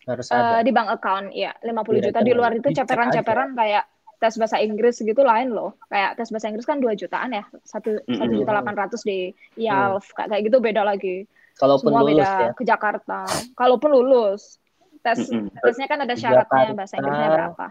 Harus 0.04 0.28
Eh, 0.28 0.36
ada. 0.36 0.60
di 0.60 0.68
bank 0.68 0.88
account 0.92 1.32
ya 1.32 1.52
50 1.60 1.96
Iya, 1.96 2.04
juta 2.12 2.20
di 2.20 2.32
luar 2.32 2.52
itu 2.52 2.68
ceperan-ceperan 2.70 3.56
kayak 3.56 3.84
tes 4.20 4.36
bahasa 4.36 4.56
Inggris 4.56 5.00
gitu 5.00 5.20
lain 5.20 5.52
loh 5.52 5.76
kayak 5.88 6.16
tes 6.16 6.28
bahasa 6.28 6.48
Inggris 6.48 6.64
kan 6.64 6.76
2 6.76 6.92
jutaan 6.94 7.32
ya 7.32 7.44
satu 7.60 8.00
satu 8.04 8.32
juta 8.32 8.52
delapan 8.52 8.76
ratus 8.76 9.00
di 9.00 9.32
IELTS 9.56 10.12
kayak 10.12 10.28
kayak 10.28 10.42
gitu 10.44 10.58
beda 10.60 10.80
lagi 10.80 11.24
Kalaupun 11.54 11.86
semua 11.88 12.02
lulus 12.02 12.18
beda 12.20 12.30
ya. 12.40 12.50
ke 12.52 12.62
Jakarta 12.62 13.18
kalaupun 13.54 13.90
lulus 13.92 14.42
tes 15.00 15.20
Mm-mm. 15.24 15.52
tesnya 15.60 15.86
kan 15.86 15.98
ada 16.00 16.14
syaratnya 16.14 16.72
bahasa 16.72 16.94
Inggrisnya 16.96 17.20
Jakarta. 17.20 17.36
berapa 17.36 17.66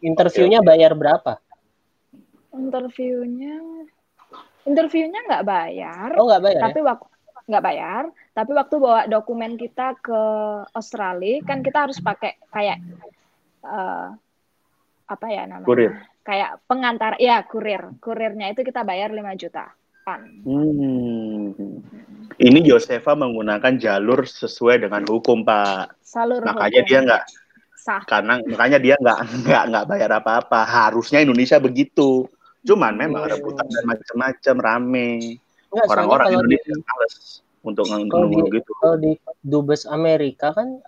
Interviewnya 0.00 0.58
bayar 0.60 0.92
berapa? 0.92 1.32
interviewnya 2.54 3.56
interviewnya 4.62 5.20
nggak 5.26 5.44
bayar 5.44 6.08
Oh 6.14 6.24
nggak 6.24 6.38
bayar 6.40 6.60
tapi 6.62 6.80
waktu 6.80 7.06
nggak 7.44 7.64
bayar 7.66 8.02
tapi 8.30 8.50
waktu 8.52 8.74
bawa 8.78 9.00
dokumen 9.04 9.58
kita 9.58 9.98
ke 9.98 10.20
Australia 10.70 11.42
kan 11.42 11.60
kita 11.60 11.84
harus 11.84 11.98
pakai 11.98 12.38
kayak 12.48 12.78
eh, 13.60 14.08
apa 15.04 15.26
ya 15.28 15.44
namanya 15.44 15.66
Kurir. 15.66 15.92
kayak 16.22 16.62
pengantar 16.64 17.18
ya 17.18 17.42
kurir 17.42 17.92
kurirnya 17.98 18.48
itu 18.48 18.62
kita 18.62 18.80
bayar 18.80 19.10
5 19.10 19.20
juta 19.36 19.68
kan 20.06 20.20
Hmm. 20.40 21.52
Ini 22.34 22.58
Josefa 22.66 23.14
menggunakan 23.14 23.78
jalur 23.78 24.26
sesuai 24.26 24.82
dengan 24.82 25.06
hukum, 25.06 25.46
Pak. 25.46 25.94
salur 26.02 26.42
Makanya 26.42 26.82
hukum. 26.82 26.90
dia 26.90 26.98
nggak 27.06 27.24
sah 27.74 28.02
karena 28.08 28.40
makanya 28.48 28.78
dia 28.80 28.94
nggak 28.96 29.18
nggak 29.46 29.62
nggak 29.70 29.84
bayar 29.86 30.10
apa-apa. 30.18 30.60
Harusnya 30.66 31.22
Indonesia 31.22 31.60
begitu. 31.62 32.26
Cuman 32.64 32.96
memang 32.96 33.28
Hmm. 33.28 33.32
rebutan 33.38 33.66
dan 33.68 33.84
macam-macam 33.84 34.56
rame. 34.58 35.10
Orang-orang 35.74 36.26
kalau 36.26 36.42
di, 36.46 36.54
Indonesia 36.56 36.74
males 36.80 37.14
untuk 37.64 37.84
di- 37.88 38.50
gitu. 38.60 38.72
kalau 38.78 38.96
di 38.96 39.12
dubes 39.42 39.82
Amerika 39.84 40.54
kan 40.54 40.80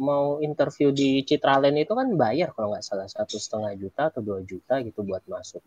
mau 0.00 0.40
interview 0.40 0.90
di 0.90 1.22
Citraland 1.22 1.78
itu 1.78 1.92
kan 1.94 2.08
bayar 2.16 2.50
kalau 2.56 2.74
nggak 2.74 2.82
salah 2.82 3.06
satu 3.06 3.38
setengah 3.38 3.76
juta 3.78 4.10
atau 4.10 4.18
dua 4.24 4.42
juta 4.42 4.80
gitu 4.82 5.04
buat 5.06 5.22
masuk. 5.28 5.62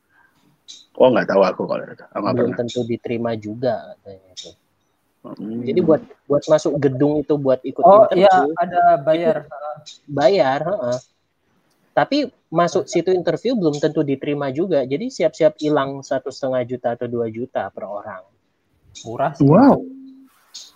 Oh 0.98 1.08
nggak 1.14 1.30
tahu 1.30 1.42
aku 1.46 1.64
kalau 1.70 1.84
itu. 1.88 2.04
Belum 2.14 2.36
pernah. 2.36 2.58
tentu 2.58 2.80
diterima 2.84 3.32
juga 3.38 3.96
katanya 3.96 4.32
itu. 4.34 4.50
Hmm. 5.34 5.66
Jadi 5.66 5.80
buat 5.82 6.02
buat 6.30 6.44
masuk 6.46 6.78
gedung 6.78 7.18
itu 7.18 7.34
buat 7.42 7.58
ikut 7.66 7.82
Oh 7.82 8.06
interview 8.06 8.30
iya, 8.30 8.62
ada 8.62 8.82
bayar. 9.02 9.38
bayar, 10.06 10.60
heeh. 10.62 10.98
Tapi 11.96 12.18
masuk 12.52 12.86
situ 12.86 13.10
interview 13.10 13.58
belum 13.58 13.80
tentu 13.82 14.06
diterima 14.06 14.54
juga. 14.54 14.86
Jadi 14.86 15.10
siap-siap 15.10 15.58
hilang 15.58 16.06
satu 16.06 16.30
setengah 16.30 16.62
juta 16.68 16.94
atau 16.94 17.08
dua 17.10 17.26
juta 17.32 17.72
per 17.74 17.88
orang. 17.88 18.22
Murah 19.08 19.34
sih. 19.34 19.48
Wow. 19.48 19.82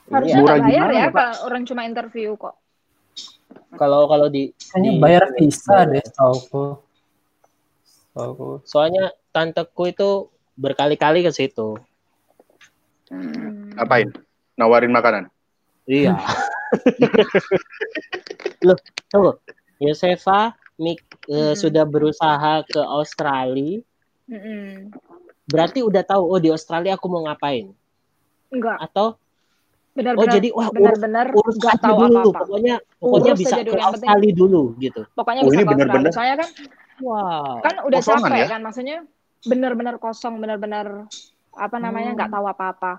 harusnya 0.10 0.42
Murah 0.42 0.58
bayar 0.60 0.90
gimana, 0.90 0.94
ya 0.98 1.08
Pak? 1.08 1.14
kalau 1.14 1.38
orang 1.46 1.64
cuma 1.70 1.82
interview 1.86 2.34
kok 2.36 2.56
Kalau 3.78 4.10
kalau 4.10 4.28
di 4.28 4.50
Kayaknya 4.58 4.92
di- 4.92 5.00
bayar 5.00 5.24
visa 5.38 5.78
deh, 5.86 6.06
tauku. 6.18 6.66
Tauku. 8.18 8.50
Soalnya 8.66 9.14
tanteku 9.30 9.88
itu 9.88 10.10
berkali-kali 10.58 11.22
ke 11.22 11.32
situ. 11.32 11.78
Hmm. 13.14 13.72
Ngapain? 13.78 14.10
Nawarin 14.60 14.92
makanan. 14.92 15.32
Iya. 15.88 16.20
Loh, 18.62 18.78
tunggu. 19.08 19.32
Yosefa 19.80 20.52
Mik, 20.76 21.00
eh, 21.28 21.32
Mm-mm. 21.32 21.56
sudah 21.56 21.84
berusaha 21.84 22.64
ke 22.64 22.80
Australia. 22.80 23.80
Mm-mm. 24.28 24.92
Berarti 25.44 25.80
udah 25.82 26.02
tahu 26.02 26.22
oh 26.26 26.38
di 26.38 26.50
Australia 26.50 26.94
aku 26.94 27.06
mau 27.08 27.24
ngapain? 27.24 27.72
enggak 28.50 28.78
Atau 28.82 29.14
benar-benar 29.92 30.22
oh 30.22 30.26
jadi 30.32 30.48
wah 30.52 30.68
urus, 30.68 30.76
benar-benar 30.76 31.26
urus 31.34 31.56
nggak 31.58 31.72
aja 31.72 31.84
tahu 31.84 31.98
dulu. 32.00 32.10
apa-apa 32.10 32.40
Pokoknya 32.40 32.76
pokoknya 32.98 33.30
Urus 33.30 33.40
bisa 33.40 33.52
ke 33.52 33.56
dulu, 33.60 33.74
penting. 33.74 33.90
Australia 33.90 34.32
dulu 34.34 34.62
gitu. 34.78 35.02
pokoknya 35.14 35.42
Oh, 35.42 35.46
bisa 35.46 35.54
ini 35.54 35.60
ke 35.60 35.70
benar-benar- 35.70 36.14
soalnya 36.14 36.36
kan 36.38 36.50
Wow. 37.00 37.54
kan 37.60 37.74
udah 37.82 37.98
Kosongan 38.00 38.22
capek 38.26 38.38
ya? 38.38 38.48
kan 38.48 38.60
maksudnya 38.62 38.98
benar-benar 39.42 39.94
kosong 39.98 40.34
benar-benar 40.38 40.86
apa 41.52 41.76
namanya 41.78 42.10
Hmm. 42.12 42.18
nggak 42.18 42.32
tahu 42.32 42.46
apa-apa 42.46 42.92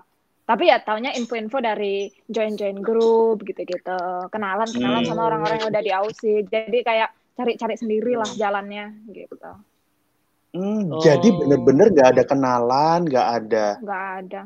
tapi 0.51 0.67
ya 0.67 0.83
taunya 0.83 1.15
info-info 1.15 1.63
dari 1.63 2.11
join-join 2.27 2.75
grup 2.77 3.39
gitu-gitu 3.41 3.95
kenalan-kenalan 4.27 4.99
Hmm. 4.99 5.07
sama 5.07 5.21
orang-orang 5.25 5.63
yang 5.63 5.71
udah 5.71 5.79
di 5.79 5.91
Aussie 5.95 6.43
jadi 6.43 6.77
kayak 6.83 7.09
cari-cari 7.33 7.79
sendiri 7.79 8.19
lah 8.19 8.27
jalannya 8.27 8.91
gitu 9.09 9.39
Hmm, 10.51 10.91
Oh. 10.91 10.99
Jadi 10.99 11.31
bener-bener 11.31 11.95
nggak 11.95 12.07
ada 12.11 12.23
kenalan, 12.27 13.07
nggak 13.07 13.27
ada. 13.39 13.65
nggak 13.79 14.05
ada 14.19 14.41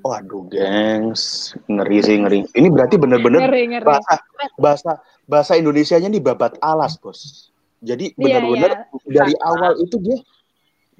Waduh, 0.00 0.48
gengs, 0.48 1.52
ngeri 1.68 1.98
sih 2.00 2.16
ngeri. 2.16 2.40
Ini 2.52 2.72
berarti 2.72 2.96
bener-bener 2.96 3.44
bahasa 3.80 4.14
bahasa 4.56 4.90
bahasa 5.24 5.52
Indonesianya 5.56 6.08
nih 6.08 6.24
babat 6.24 6.56
alas, 6.60 6.96
bos. 6.96 7.52
Jadi 7.80 8.16
Iya, 8.16 8.40
bener-bener 8.40 8.70
iya. 8.72 9.12
dari 9.12 9.34
Bahasa. 9.36 9.48
awal 9.52 9.72
itu 9.76 9.96
dia 10.00 10.16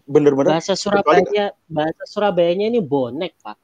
bener-bener 0.05 0.53
Bahasa 0.53 0.77
Surabaya, 0.77 1.57
bahasa 1.65 2.03
Surabayanya 2.05 2.67
ini 2.69 2.81
bonek, 2.85 3.41
Pak. 3.41 3.57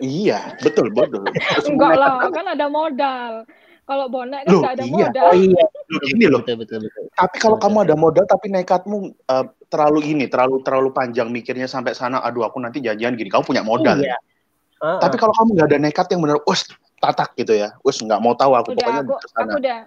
Iya, 0.00 0.56
betul 0.62 0.88
betul. 0.94 1.26
Terus 1.34 1.66
enggak 1.72 1.94
lah 1.98 2.30
kan 2.32 2.46
ada 2.48 2.66
modal 2.70 3.32
kalau 3.82 4.06
bonek 4.08 4.46
kan 4.46 4.52
Loh, 4.54 4.60
nggak 4.62 4.74
ada 4.78 4.86
iya. 4.86 5.06
modal 5.10 5.24
Oh 5.26 5.34
iya, 5.36 5.64
"Loh, 5.92 6.00
gini 6.06 6.26
loh. 6.30 6.40
betul 6.40 6.56
betul 6.62 6.78
betul. 6.86 7.04
Tapi 7.12 7.36
kalau 7.42 7.58
kamu 7.60 7.76
ada 7.90 7.94
modal 7.98 8.24
tapi 8.24 8.46
nekatmu 8.48 8.96
eh, 9.12 9.44
terlalu 9.68 10.00
ini, 10.16 10.24
terlalu 10.30 10.62
terlalu 10.62 10.88
panjang 10.94 11.28
mikirnya 11.28 11.66
sampai 11.66 11.92
sana. 11.92 12.22
Aduh, 12.22 12.46
aku 12.46 12.62
nanti 12.62 12.80
janjian 12.80 13.18
gini. 13.18 13.28
Kamu 13.28 13.44
punya 13.44 13.60
modal. 13.66 14.00
Iya. 14.00 14.16
Ah, 14.82 14.98
Tapi 14.98 15.14
kalau 15.14 15.30
kamu 15.34 15.54
nggak 15.54 15.68
ada 15.70 15.78
nekat 15.78 16.06
yang 16.10 16.20
bener, 16.26 16.42
us 16.42 16.66
tatak 16.98 17.34
gitu 17.34 17.54
ya, 17.54 17.74
us 17.82 17.98
nggak 17.98 18.18
mau 18.22 18.34
tahu 18.38 18.54
aku 18.54 18.74
udah 18.74 18.78
pokoknya 18.78 19.02
aku 19.02 19.14
ke 19.18 19.26
sana. 19.30 19.42
aku 19.42 19.56
udah 19.58 19.78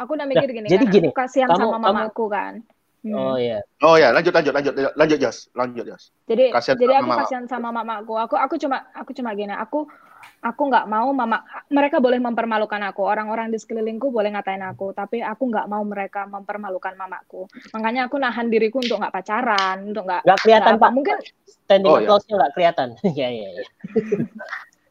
aku 0.00 0.10
udah 0.16 0.26
mikir 0.28 0.48
gini 0.48 0.66
jadi 0.68 0.84
kan 0.84 0.92
gini, 0.92 1.08
aku 1.08 1.16
kasihan 1.20 1.48
kamu- 1.52 1.60
sama 1.60 1.76
kamu- 1.76 1.84
mamaku 1.84 2.24
kan 2.32 2.52
Hmm. 2.60 2.79
Oh 3.02 3.32
iya. 3.34 3.64
Oh 3.80 3.96
ya, 3.96 4.12
lanjut 4.12 4.28
lanjut 4.28 4.52
lanjut 4.52 4.72
lanjut 4.92 5.18
Jas, 5.18 5.48
lanjut 5.52 5.88
Jas. 5.88 6.12
Jadi 6.28 6.52
Kasihan 6.52 6.76
jadi 6.76 6.94
aku 7.00 7.08
mama. 7.08 7.20
kasihan 7.24 7.44
sama 7.48 7.72
mamaku. 7.72 8.12
Aku 8.20 8.36
aku 8.36 8.60
cuma 8.60 8.84
aku 8.92 9.16
cuma 9.16 9.32
gini, 9.32 9.56
aku 9.56 9.88
aku 10.40 10.62
nggak 10.68 10.84
mau 10.84 11.08
mama 11.10 11.40
mereka 11.68 11.96
boleh 11.96 12.20
mempermalukan 12.20 12.76
aku. 12.84 13.00
Orang-orang 13.00 13.48
di 13.48 13.56
sekelilingku 13.56 14.12
boleh 14.12 14.36
ngatain 14.36 14.60
aku, 14.60 14.92
tapi 14.92 15.24
aku 15.24 15.48
nggak 15.48 15.64
mau 15.64 15.80
mereka 15.80 16.28
mempermalukan 16.28 16.92
mamaku. 16.92 17.48
Makanya 17.72 18.04
aku 18.04 18.20
nahan 18.20 18.52
diriku 18.52 18.84
untuk 18.84 19.00
nggak 19.00 19.16
pacaran, 19.16 19.88
untuk 19.88 20.04
nggak 20.04 20.20
Nggak 20.28 20.38
kelihatan 20.44 20.74
apa. 20.76 20.82
Pak. 20.84 20.90
Mungkin 20.92 21.16
Standing 21.64 21.88
Oh, 21.88 21.96
iya. 21.96 22.04
applause-nya 22.04 22.34
nggak 22.36 22.52
kelihatan. 22.52 22.88
Iya 23.16 23.28
iya 23.32 23.48
iya. 23.48 23.64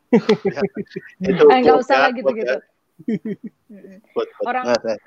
Itu 1.30 1.44
eh, 1.46 1.58
nggak 1.62 1.78
usah 1.78 2.10
ya, 2.10 2.18
gitu-gitu. 2.18 2.56
ya. 2.58 2.58
Orang- 4.42 4.66
saya- 4.82 4.98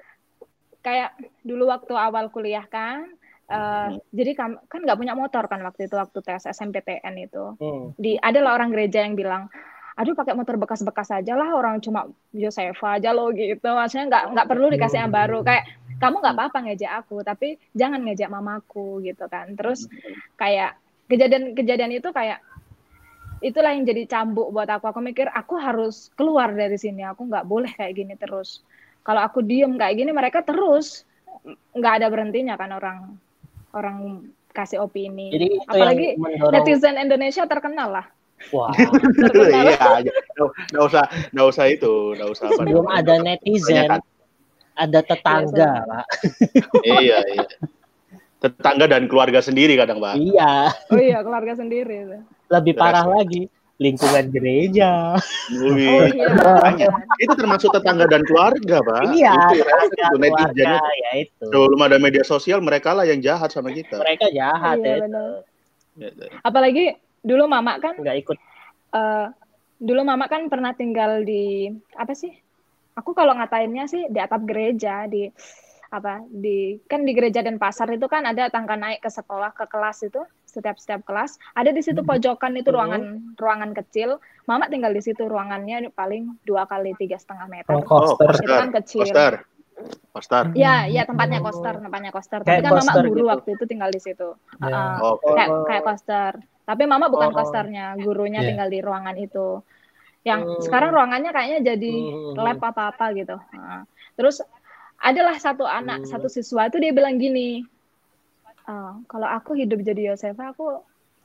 Kayak 0.83 1.15
dulu 1.47 1.71
waktu 1.71 1.95
awal 1.95 2.29
kuliah 2.35 2.67
kan, 2.67 3.07
eh, 3.47 3.89
jadi 4.11 4.33
kam- 4.35 4.61
kan 4.67 4.81
nggak 4.83 4.99
punya 4.99 5.15
motor 5.15 5.47
kan 5.47 5.63
waktu 5.63 5.87
itu 5.87 5.95
waktu 5.95 6.19
tes 6.21 6.43
SMPTN 6.45 7.15
itu. 7.23 7.55
Hmm. 7.59 7.95
di 7.95 8.19
adalah 8.19 8.59
orang 8.59 8.75
gereja 8.75 9.07
yang 9.07 9.15
bilang 9.15 9.47
aduh 9.93 10.17
pakai 10.17 10.33
motor 10.33 10.57
bekas-bekas 10.57 11.13
aja 11.13 11.37
lah 11.37 11.53
orang 11.53 11.77
cuma 11.85 12.09
Josefa 12.33 12.97
aja 12.97 13.13
lo 13.13 13.29
gitu. 13.37 13.61
Maksudnya 13.63 14.09
nggak 14.09 14.25
nggak 14.33 14.47
perlu 14.49 14.67
dikasih 14.73 15.05
yang 15.05 15.13
baru. 15.13 15.45
Kayak 15.45 15.69
kamu 16.01 16.17
nggak 16.19 16.37
apa-apa 16.37 16.59
ngejek 16.67 16.93
aku 17.05 17.21
tapi 17.23 17.61
jangan 17.77 18.01
ngejek 18.03 18.33
mamaku 18.33 19.05
gitu 19.05 19.29
kan. 19.29 19.53
Terus 19.53 19.87
kayak 20.41 20.81
kejadian-kejadian 21.13 21.93
itu 21.93 22.09
kayak 22.09 22.41
itulah 23.45 23.77
yang 23.77 23.85
jadi 23.85 24.03
cambuk 24.09 24.49
buat 24.49 24.71
aku. 24.71 24.89
Aku 24.89 25.05
mikir 25.05 25.29
aku 25.29 25.61
harus 25.61 26.09
keluar 26.17 26.57
dari 26.57 26.81
sini 26.81 27.05
aku 27.05 27.29
nggak 27.29 27.45
boleh 27.45 27.71
kayak 27.77 27.93
gini 27.93 28.15
terus 28.17 28.65
kalau 29.03 29.23
aku 29.23 29.43
diem 29.43 29.75
kayak 29.75 29.99
gini 29.99 30.11
mereka 30.11 30.43
terus 30.43 31.03
nggak 31.75 32.03
ada 32.03 32.07
berhentinya 32.09 32.55
kan 32.55 32.71
orang 32.75 32.99
orang 33.75 33.97
kasih 34.53 34.85
opini 34.85 35.33
Jadi 35.33 35.59
apalagi 35.65 36.15
mendorong. 36.15 36.53
netizen 36.55 36.97
Indonesia 37.01 37.45
terkenal 37.47 37.89
lah 37.91 38.07
Wah, 38.51 38.75
terkenal 39.23 39.71
Iya, 39.71 39.79
aja. 40.03 40.13
Nggak 40.75 40.85
usah, 40.91 41.05
nggak 41.31 41.47
usah 41.47 41.65
itu, 41.71 41.95
nggak 42.19 42.31
usah 42.35 42.45
apa 42.51 42.67
sebelum 42.67 42.87
ada 42.91 43.15
netizen, 43.23 43.87
ada 44.75 44.99
tetangga, 44.99 45.55
Iya, 45.55 45.87
Pak. 45.87 46.07
Iya, 46.99 47.19
iya. 47.23 47.47
Tetangga 48.43 48.91
dan 48.91 49.07
keluarga 49.07 49.39
sendiri 49.39 49.79
kadang, 49.79 50.03
Pak. 50.03 50.19
Iya, 50.19 50.75
Oh 50.91 50.99
iya, 50.99 51.23
keluarga 51.23 51.55
sendiri 51.55 52.19
lebih 52.51 52.75
parah 52.77 53.07
lagi 53.07 53.47
lingkungan 53.83 54.31
gereja. 54.31 55.19
Wih, 55.51 55.91
Oh 55.91 56.07
iya. 56.07 56.27
makanya. 56.31 56.87
Itu 57.19 57.35
termasuk 57.35 57.69
tetangga 57.71 58.07
dan 58.07 58.23
keluarga, 58.23 58.79
Pak. 58.81 59.11
Iya, 59.11 59.35
Itu, 59.35 59.61
tetangga, 59.61 59.83
itu 59.83 60.17
netizen 60.17 60.31
keluarga, 60.55 60.71
itu. 60.79 61.03
ya 61.03 61.11
itu. 61.19 61.45
Sebelum 61.45 61.81
ada 61.83 61.97
media 61.99 62.23
sosial, 62.23 62.59
mereka 62.59 62.95
lah 62.95 63.03
yang 63.03 63.19
jahat 63.19 63.51
sama 63.51 63.69
kita. 63.69 63.99
Mereka 63.99 64.31
jahat 64.31 64.79
Iya, 64.79 64.87
ya. 64.87 64.97
benar. 65.03 65.31
Gitu. 65.93 66.25
Apalagi 66.41 66.85
dulu 67.21 67.45
mama 67.45 67.77
kan 67.77 67.99
Nggak 67.99 68.17
ikut. 68.19 68.37
eh, 68.93 69.27
dulu 69.77 70.01
mama 70.03 70.25
kan 70.25 70.47
pernah 70.47 70.73
tinggal 70.73 71.21
di 71.21 71.67
apa 71.93 72.15
sih? 72.15 72.31
Aku 72.95 73.13
kalau 73.13 73.35
ngatainnya 73.35 73.85
sih 73.85 74.07
di 74.07 74.17
atap 74.17 74.45
gereja 74.45 75.05
di 75.05 75.27
apa 75.89 76.25
di 76.25 76.81
kan 76.89 77.05
di 77.05 77.13
gereja 77.13 77.45
dan 77.45 77.61
pasar 77.61 77.85
itu 77.91 78.09
kan 78.09 78.25
ada 78.25 78.49
tangga 78.49 78.73
naik 78.75 79.01
ke 79.01 79.09
sekolah 79.09 79.53
ke 79.53 79.69
kelas 79.69 80.09
itu 80.09 80.25
setiap 80.53 80.77
setiap 80.77 81.01
kelas 81.03 81.41
ada 81.57 81.73
di 81.73 81.81
situ 81.81 82.05
pojokan 82.05 82.53
itu 82.55 82.69
ruangan 82.69 83.33
ruangan 83.35 83.73
kecil 83.73 84.21
mama 84.45 84.69
tinggal 84.69 84.93
di 84.93 85.01
situ 85.01 85.25
ruangannya 85.25 85.89
paling 85.91 86.37
dua 86.45 86.69
kali 86.69 86.93
tiga 86.95 87.17
setengah 87.17 87.49
meter 87.49 87.73
Oh, 87.73 87.81
Oh, 87.81 88.13
coaster. 88.13 88.37
itu 88.37 88.53
kan 88.53 88.71
kecil 88.71 89.01
Poster. 89.03 89.35
Poster. 90.13 90.45
Ya, 90.53 90.85
ya 90.87 91.03
tempatnya 91.03 91.41
koster, 91.41 91.81
tempatnya 91.81 92.13
koster. 92.13 92.45
Tapi 92.45 92.61
Kayak 92.61 92.63
kan 92.63 92.71
mama 92.71 92.85
koster 92.85 93.05
guru 93.09 93.17
gitu. 93.17 93.31
waktu 93.33 93.49
itu 93.57 93.65
tinggal 93.65 93.91
di 93.91 93.99
situ. 93.99 94.29
Ya. 94.61 94.69
Uh-uh. 94.69 95.17
Oke. 95.17 95.33
kayak 95.33 95.49
kayak 95.67 95.83
koster. 95.83 96.33
Tapi 96.63 96.83
mama 96.85 97.09
bukan 97.09 97.33
Oh. 97.33 97.35
kosternya, 97.35 97.97
gurunya 97.97 98.45
Iya. 98.45 98.49
tinggal 98.53 98.69
di 98.69 98.79
ruangan 98.79 99.17
itu. 99.17 99.65
Yang 100.23 100.41
Hmm. 100.45 100.61
sekarang 100.63 100.91
ruangannya 100.93 101.31
kayaknya 101.33 101.59
jadi 101.67 101.93
Hmm. 102.13 102.37
lab 102.37 102.61
apa-apa 102.61 103.07
gitu. 103.17 103.35
Uh. 103.51 103.83
Terus 104.15 104.45
adalah 105.01 105.35
satu 105.35 105.65
anak, 105.65 106.05
Hmm. 106.05 106.11
satu 106.13 106.29
siswa 106.29 106.69
itu 106.69 106.79
dia 106.79 106.93
bilang 106.95 107.19
gini, 107.19 107.65
"Eh, 108.69 108.93
kalau 109.11 109.29
aku 109.29 109.59
hidup 109.59 109.83
jadi 109.83 110.15
Yosefa, 110.15 110.55
aku 110.55 110.83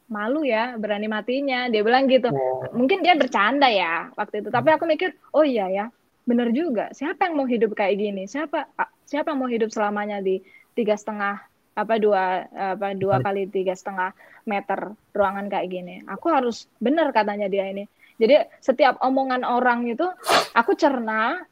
malu 0.08 0.48
ya, 0.48 0.80
berani 0.80 1.06
matinya. 1.12 1.68
Dia 1.68 1.84
bilang 1.84 2.08
gitu. 2.08 2.32
Oh. 2.32 2.64
Mungkin 2.72 3.04
dia 3.04 3.14
bercanda 3.14 3.68
ya 3.68 4.10
waktu 4.16 4.42
itu. 4.42 4.50
Tapi 4.50 4.70
aku 4.72 4.88
mikir, 4.88 5.14
oh 5.36 5.44
iya 5.44 5.68
ya, 5.68 5.86
bener 6.24 6.50
juga. 6.56 6.90
Siapa 6.96 7.28
yang 7.28 7.36
mau 7.40 7.48
hidup 7.48 7.76
kayak 7.76 7.96
gini? 8.00 8.24
Siapa 8.26 8.68
siapa 9.04 9.32
yang 9.36 9.40
mau 9.44 9.52
hidup 9.52 9.72
selamanya 9.72 10.24
di 10.24 10.40
tiga 10.76 10.96
setengah 10.96 11.44
apa 11.78 11.96
dua 12.02 12.48
apa 12.50 12.98
dua 12.98 13.22
kali 13.22 13.46
tiga 13.54 13.78
setengah 13.78 14.16
meter 14.48 14.96
ruangan 15.14 15.46
kayak 15.52 15.68
gini? 15.70 15.96
Aku 16.08 16.32
harus 16.32 16.66
bener 16.80 17.12
katanya 17.12 17.52
dia 17.52 17.68
ini. 17.70 17.86
Jadi 18.18 18.50
setiap 18.64 18.98
omongan 19.04 19.46
orang 19.46 19.86
itu 19.86 20.08
aku 20.56 20.74
cerna. 20.74 21.44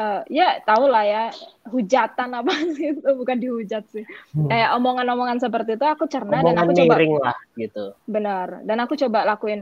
Eh, 0.00 0.20
ya 0.32 0.48
tau 0.64 0.88
lah 0.88 1.04
ya 1.04 1.24
hujatan 1.68 2.28
apa 2.32 2.52
sih 2.76 2.96
itu? 2.96 3.08
Bukan 3.12 3.36
dihujat 3.36 3.84
sih. 3.92 4.04
Hmm. 4.32 4.48
kayak 4.48 4.70
omongan-omongan 4.80 5.38
seperti 5.42 5.76
itu 5.76 5.86
aku 5.86 6.08
cerna 6.08 6.40
dan 6.40 6.56
Omongan 6.56 6.64
aku 6.64 6.72
coba 6.80 6.96
lah 7.30 7.38
gitu. 7.54 7.84
benar. 8.08 8.48
Dan 8.64 8.76
aku 8.80 8.94
coba 8.96 9.18
lakuin 9.28 9.60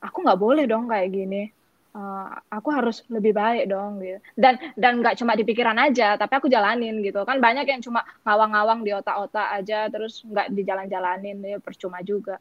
aku 0.00 0.16
nggak 0.22 0.40
boleh 0.40 0.64
dong 0.70 0.86
kayak 0.86 1.10
gini. 1.10 1.42
Eh, 1.90 2.28
aku 2.54 2.70
harus 2.70 3.02
lebih 3.10 3.34
baik 3.34 3.66
dong 3.66 3.98
gitu. 3.98 4.22
Dan 4.38 4.54
dan 4.78 5.02
nggak 5.02 5.18
cuma 5.18 5.34
di 5.34 5.42
pikiran 5.42 5.74
aja 5.74 6.14
tapi 6.14 6.38
aku 6.38 6.46
jalanin 6.46 7.02
gitu. 7.02 7.26
Kan 7.26 7.42
banyak 7.42 7.66
yang 7.66 7.82
cuma 7.82 8.06
ngawang-ngawang 8.22 8.86
di 8.86 8.94
otak-otak 8.94 9.58
aja 9.58 9.90
terus 9.90 10.22
nggak 10.22 10.54
dijalan-jalanin 10.54 11.42
ya 11.42 11.58
percuma 11.58 11.98
juga 12.06 12.38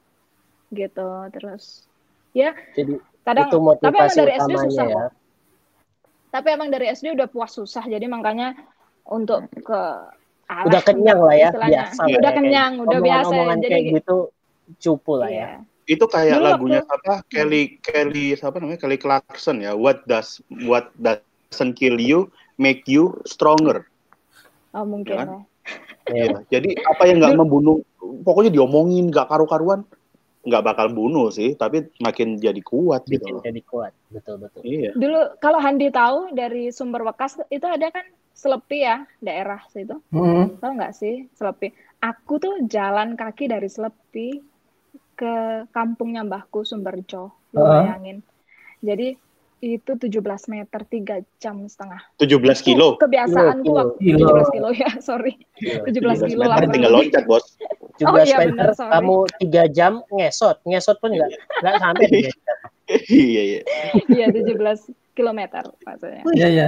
gitu. 0.70 1.10
Terus 1.34 1.90
ya 2.30 2.54
Jadi 2.78 3.02
kadang 3.26 3.50
itu 3.50 3.58
tapi 3.58 3.98
emang 3.98 4.06
motivasi 4.06 4.18
dari 4.22 4.34
SD 4.38 4.54
susah 4.70 4.86
ya. 4.86 5.06
Tapi 6.30 6.48
emang 6.50 6.70
dari 6.70 6.88
SD 6.88 7.14
udah 7.14 7.28
puas 7.28 7.52
susah 7.52 7.84
jadi 7.84 8.06
makanya 8.06 8.54
untuk 9.06 9.46
ke 9.52 9.82
arah 10.46 10.66
Udah 10.66 10.82
kenyang 10.82 11.22
lah 11.22 11.36
ya, 11.36 11.50
istilahnya. 11.50 11.74
biasa 11.90 12.02
lah 12.02 12.18
udah 12.18 12.32
ya, 12.32 12.38
kenyang 12.38 12.72
udah 12.80 13.00
biasa 13.00 13.34
jadi 13.58 13.68
kayak 13.70 13.86
gitu 14.02 14.18
cupu 14.78 15.14
lah 15.18 15.30
iya. 15.30 15.42
ya. 15.42 15.50
Itu 15.90 16.06
kayak 16.06 16.38
Dulu 16.38 16.46
lagunya 16.46 16.82
waktu- 16.86 16.98
apa? 17.02 17.14
Kelly 17.26 17.64
Kelly 17.82 18.38
siapa 18.38 18.62
namanya? 18.62 18.78
Kelly 18.78 18.98
Clarkson 19.02 19.58
ya. 19.62 19.74
What 19.74 20.06
does 20.06 20.38
what 20.70 20.94
doesn't 21.02 21.74
kill 21.74 21.98
you 21.98 22.30
make 22.58 22.86
you 22.86 23.18
stronger. 23.26 23.90
oh 24.70 24.86
mungkin 24.86 25.18
Ya 25.18 25.18
kan? 25.18 25.28
ya. 25.30 25.42
Iya. 26.10 26.28
Jadi 26.50 26.70
apa 26.86 27.10
yang 27.10 27.22
nggak 27.22 27.38
membunuh, 27.38 27.82
pokoknya 28.22 28.54
diomongin 28.54 29.10
nggak 29.10 29.30
karu-karuan, 29.30 29.82
nggak 30.40 30.64
bakal 30.64 30.88
bunuh 30.96 31.28
sih, 31.30 31.54
tapi 31.60 31.92
makin 32.00 32.40
jadi 32.40 32.60
kuat 32.64 33.04
gitu. 33.12 33.40
Loh. 33.40 33.44
jadi 33.44 33.62
kuat. 33.68 33.92
Betul 34.08 34.40
betul. 34.40 34.62
Iya. 34.64 34.92
Dulu 34.96 35.40
kalau 35.44 35.60
Handi 35.60 35.92
tahu 35.92 36.32
dari 36.32 36.72
sumber 36.72 37.04
bekas 37.04 37.40
itu 37.52 37.68
ada 37.68 37.92
kan 37.92 38.08
Selepi 38.32 38.88
ya 38.88 39.04
daerah 39.20 39.60
situ. 39.68 40.00
Hmm. 40.16 40.56
Tahu 40.64 40.72
nggak 40.80 40.96
sih 40.96 41.28
Selepi? 41.36 41.76
Aku 42.00 42.40
tuh 42.40 42.64
jalan 42.72 43.20
kaki 43.20 43.52
dari 43.52 43.68
Selepi 43.68 44.40
ke 45.20 45.68
kampungnya 45.76 46.24
Mbahku 46.24 46.64
Sumberjo. 46.64 47.36
Lu 47.52 47.60
bayangin. 47.60 48.24
Jadi 48.80 49.20
itu 49.60 49.92
17 49.92 50.24
meter 50.48 50.82
3 50.88 51.20
jam 51.38 51.56
setengah. 51.68 52.00
17 52.16 52.64
kilo. 52.64 52.96
Itu 52.96 53.04
kebiasaanku 53.04 53.64
Kilo, 53.68 53.76
waktu 53.76 54.00
kilo. 54.00 54.28
17 54.32 54.56
kilo 54.56 54.70
ya, 54.72 54.92
sorry. 55.04 55.34
Iya. 55.60 55.84
17 56.24 56.32
kilo 56.32 56.44
lah. 56.48 56.56
meter 56.56 56.64
kurang 56.64 56.72
tinggal 56.72 56.92
loncat, 56.96 57.24
Bos. 57.28 57.46
17 58.00 58.08
Oh, 58.08 58.16
iya, 58.24 58.38
meter, 58.40 58.50
benar, 58.56 58.70
sorry. 58.72 58.92
kamu 58.96 59.16
tiga 59.44 59.64
jam 59.68 59.94
ngesot, 60.10 60.58
ngesot 60.64 60.98
pun 61.04 61.12
nggak 61.12 61.30
nggak 61.60 61.76
sampai 61.84 62.08
iya, 63.12 63.42
iya. 63.44 63.62
Iya, 64.08 64.26
17 64.32 64.56
kilometer 65.14 65.64
maksudnya. 65.84 66.24
Iya, 66.32 66.48
iya. 66.48 66.68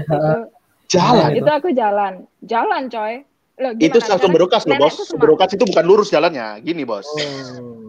Jalan. 0.92 1.32
Nah, 1.32 1.32
itu 1.32 1.48
aku 1.48 1.70
jalan. 1.72 2.28
Jalan, 2.44 2.92
coy. 2.92 3.24
Loh, 3.62 3.72
itu 3.78 3.96
Nenek- 4.02 4.42
bekas 4.42 4.64
loh, 4.68 4.76
Bos. 4.76 4.96
bekas 5.16 5.50
itu 5.56 5.64
bukan 5.64 5.84
lurus 5.88 6.10
jalannya. 6.12 6.60
Gini, 6.66 6.84
Bos. 6.84 7.08
Hmm. 7.16 7.88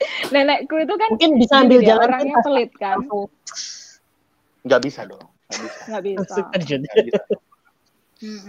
Nenekku 0.32 0.74
itu 0.78 0.94
kan 0.94 1.08
Mungkin 1.10 1.30
bisa 1.36 1.54
ambil 1.60 1.80
jalan 1.82 2.06
orangnya 2.06 2.34
pintas. 2.34 2.44
pelit 2.44 2.70
kan. 2.76 2.96
Nggak 4.62 4.80
bisa 4.82 5.00
dong. 5.04 5.26
Nggak 5.88 6.02
bisa. 6.04 6.40
Nggak 6.44 6.96
bisa. 7.04 7.22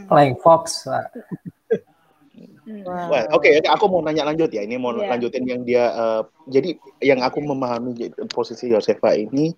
Flying 0.05 0.37
Fox. 0.37 0.85
Wah, 2.85 3.25
Oke, 3.33 3.49
oke, 3.59 3.67
aku 3.67 3.85
mau 3.89 3.99
nanya 3.99 4.23
lanjut 4.23 4.47
ya. 4.49 4.61
Ini 4.61 4.77
mau 4.77 4.93
Iya. 4.93 5.09
lanjutin 5.11 5.43
yang 5.43 5.61
dia. 5.63 5.89
eh, 5.89 6.21
jadi 6.47 6.69
yang 7.01 7.19
aku 7.19 7.41
memahami 7.41 7.97
posisi 8.29 8.69
Yosefa 8.69 9.13
ini, 9.13 9.51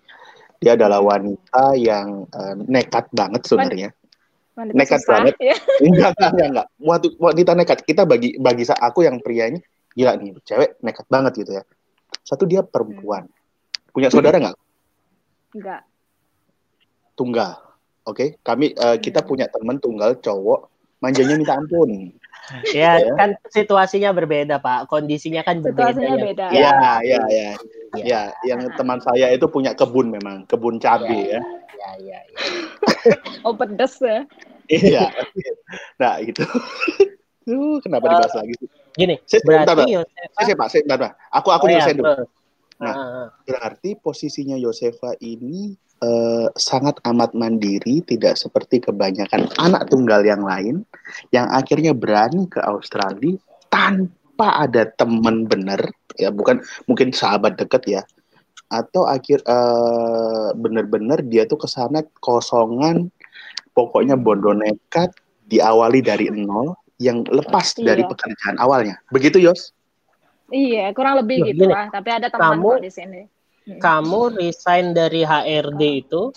dia 0.58 0.74
adalah 0.74 1.04
wanita 1.04 1.76
yang 1.76 2.26
eh, 2.28 2.56
nekat 2.66 3.12
banget 3.12 3.44
sebenarnya. 3.44 3.90
Nekat 4.56 5.00
susah, 5.02 5.28
banget. 5.28 5.36
ya. 5.40 5.56
enggak, 5.88 6.12
enggak, 6.16 6.32
enggak, 6.32 6.48
enggak. 6.52 6.68
Waktu 6.78 7.08
wanita 7.18 7.52
nekat. 7.54 7.80
Kita 7.84 8.04
bagi 8.04 8.36
bagi 8.38 8.64
sa- 8.64 8.80
aku 8.80 9.04
yang 9.04 9.20
pria 9.20 9.48
ini 9.48 9.60
gila 9.92 10.16
nih, 10.16 10.32
cewek 10.42 10.80
nekat 10.80 11.06
banget 11.08 11.34
gitu 11.38 11.52
ya. 11.60 11.64
Satu 12.22 12.46
dia 12.46 12.62
perempuan. 12.62 13.26
Punya 13.92 14.08
saudara 14.08 14.38
nggak? 14.40 14.58
Enggak. 15.58 15.82
Tunggal. 17.18 17.52
Oke, 18.02 18.42
kami 18.42 18.74
eh, 18.74 18.98
kita 18.98 19.22
Hmm. 19.22 19.30
punya 19.30 19.46
teman 19.52 19.78
tunggal 19.78 20.18
cowok 20.18 20.70
manjanya 21.02 21.38
minta 21.38 21.58
ampun. 21.58 22.12
Ya, 22.76 22.98
Ya. 23.00 23.14
kan 23.16 23.30
situasinya 23.54 24.12
berbeda, 24.12 24.60
Pak. 24.60 24.90
Kondisinya 24.90 25.46
kan 25.46 25.62
berbeda. 25.62 25.94
Situasinya 25.94 26.16
ya. 26.18 26.24
beda. 26.26 26.46
Iya, 26.52 26.72
iya, 27.06 27.22
iya. 27.30 27.50
Iya. 27.96 28.04
Ya, 28.04 28.22
yang 28.44 28.66
teman 28.76 29.00
saya 29.00 29.30
itu 29.32 29.46
punya 29.48 29.72
kebun 29.78 30.10
memang, 30.12 30.44
kebun 30.50 30.82
cabai 30.82 31.38
ya. 31.38 31.40
Ya, 31.78 31.90
ya, 32.02 32.20
ya. 32.20 32.38
Oh 33.48 33.54
pedes 33.56 33.96
ya. 34.04 34.26
Iya. 34.68 35.14
Nah, 36.02 36.18
itu. 36.28 36.44
Duh, 37.46 37.78
kenapa 37.80 38.10
dibahas 38.10 38.36
lagi 38.36 38.54
sih? 38.58 38.68
Gini, 38.96 39.16
Saya- 39.24 39.44
berarti 39.46 39.72
Pak. 39.74 39.88
Yosefa 39.88 40.28
Saya, 40.36 40.46
saya, 40.46 40.56
Pak, 40.56 40.68
saya, 40.70 40.82
bentar, 40.84 41.00
Pak. 41.00 41.12
Aku 41.32 41.48
aku 41.52 41.66
Oh, 41.66 41.70
ya, 41.70 41.74
nyelesain 41.80 41.98
dulu. 41.98 42.08
terus. 42.12 42.30
Nah. 42.82 42.94
Ah, 42.98 43.28
Berarti 43.46 43.90
posisinya 43.94 44.58
Yosefa 44.58 45.14
ini 45.22 45.78
eh, 46.02 46.48
sangat 46.58 46.98
amat 47.06 47.38
mandiri, 47.38 48.02
tidak 48.02 48.34
seperti 48.34 48.82
kebanyakan 48.82 49.46
anak 49.62 49.86
tunggal 49.86 50.26
yang 50.26 50.42
lain 50.42 50.82
yang 51.30 51.46
akhirnya 51.54 51.94
berani 51.94 52.50
ke 52.50 52.58
Australia 52.58 53.38
tanpa 53.70 54.66
ada 54.66 54.90
teman 54.98 55.46
bener, 55.46 55.94
ya 56.18 56.34
bukan 56.34 56.58
mungkin 56.90 57.14
sahabat 57.14 57.54
deket 57.54 57.86
ya, 57.86 58.02
atau 58.74 59.06
akhir 59.06 59.46
eh, 59.46 60.50
bener-bener 60.58 61.22
dia 61.22 61.46
tuh 61.46 61.62
ke 61.62 61.70
sana 61.70 62.02
kosongan, 62.18 63.14
pokoknya 63.78 64.18
bondo 64.18 64.58
nekat, 64.58 65.14
diawali 65.54 66.02
dari 66.02 66.34
nol, 66.34 66.74
yang 67.02 67.26
lepas 67.26 67.74
Iya. 67.76 67.86
dari 67.90 68.04
pekerjaan 68.06 68.62
awalnya. 68.62 69.02
Begitu 69.10 69.42
Yos? 69.42 69.74
Iya, 70.48 70.94
kurang 70.94 71.18
lebih 71.18 71.42
Loh, 71.42 71.48
gitu 71.50 71.64
gini, 71.66 71.74
lah. 71.74 71.88
Tapi 71.90 72.10
ada 72.12 72.28
teman 72.30 72.62
kamu- 72.62 72.78
di 72.80 72.92
sini. 72.94 73.22
Hmm. 73.62 73.78
kamu 73.78 74.20
resign 74.36 74.86
dari 74.92 75.22
HRD 75.22 75.82
itu 76.00 76.34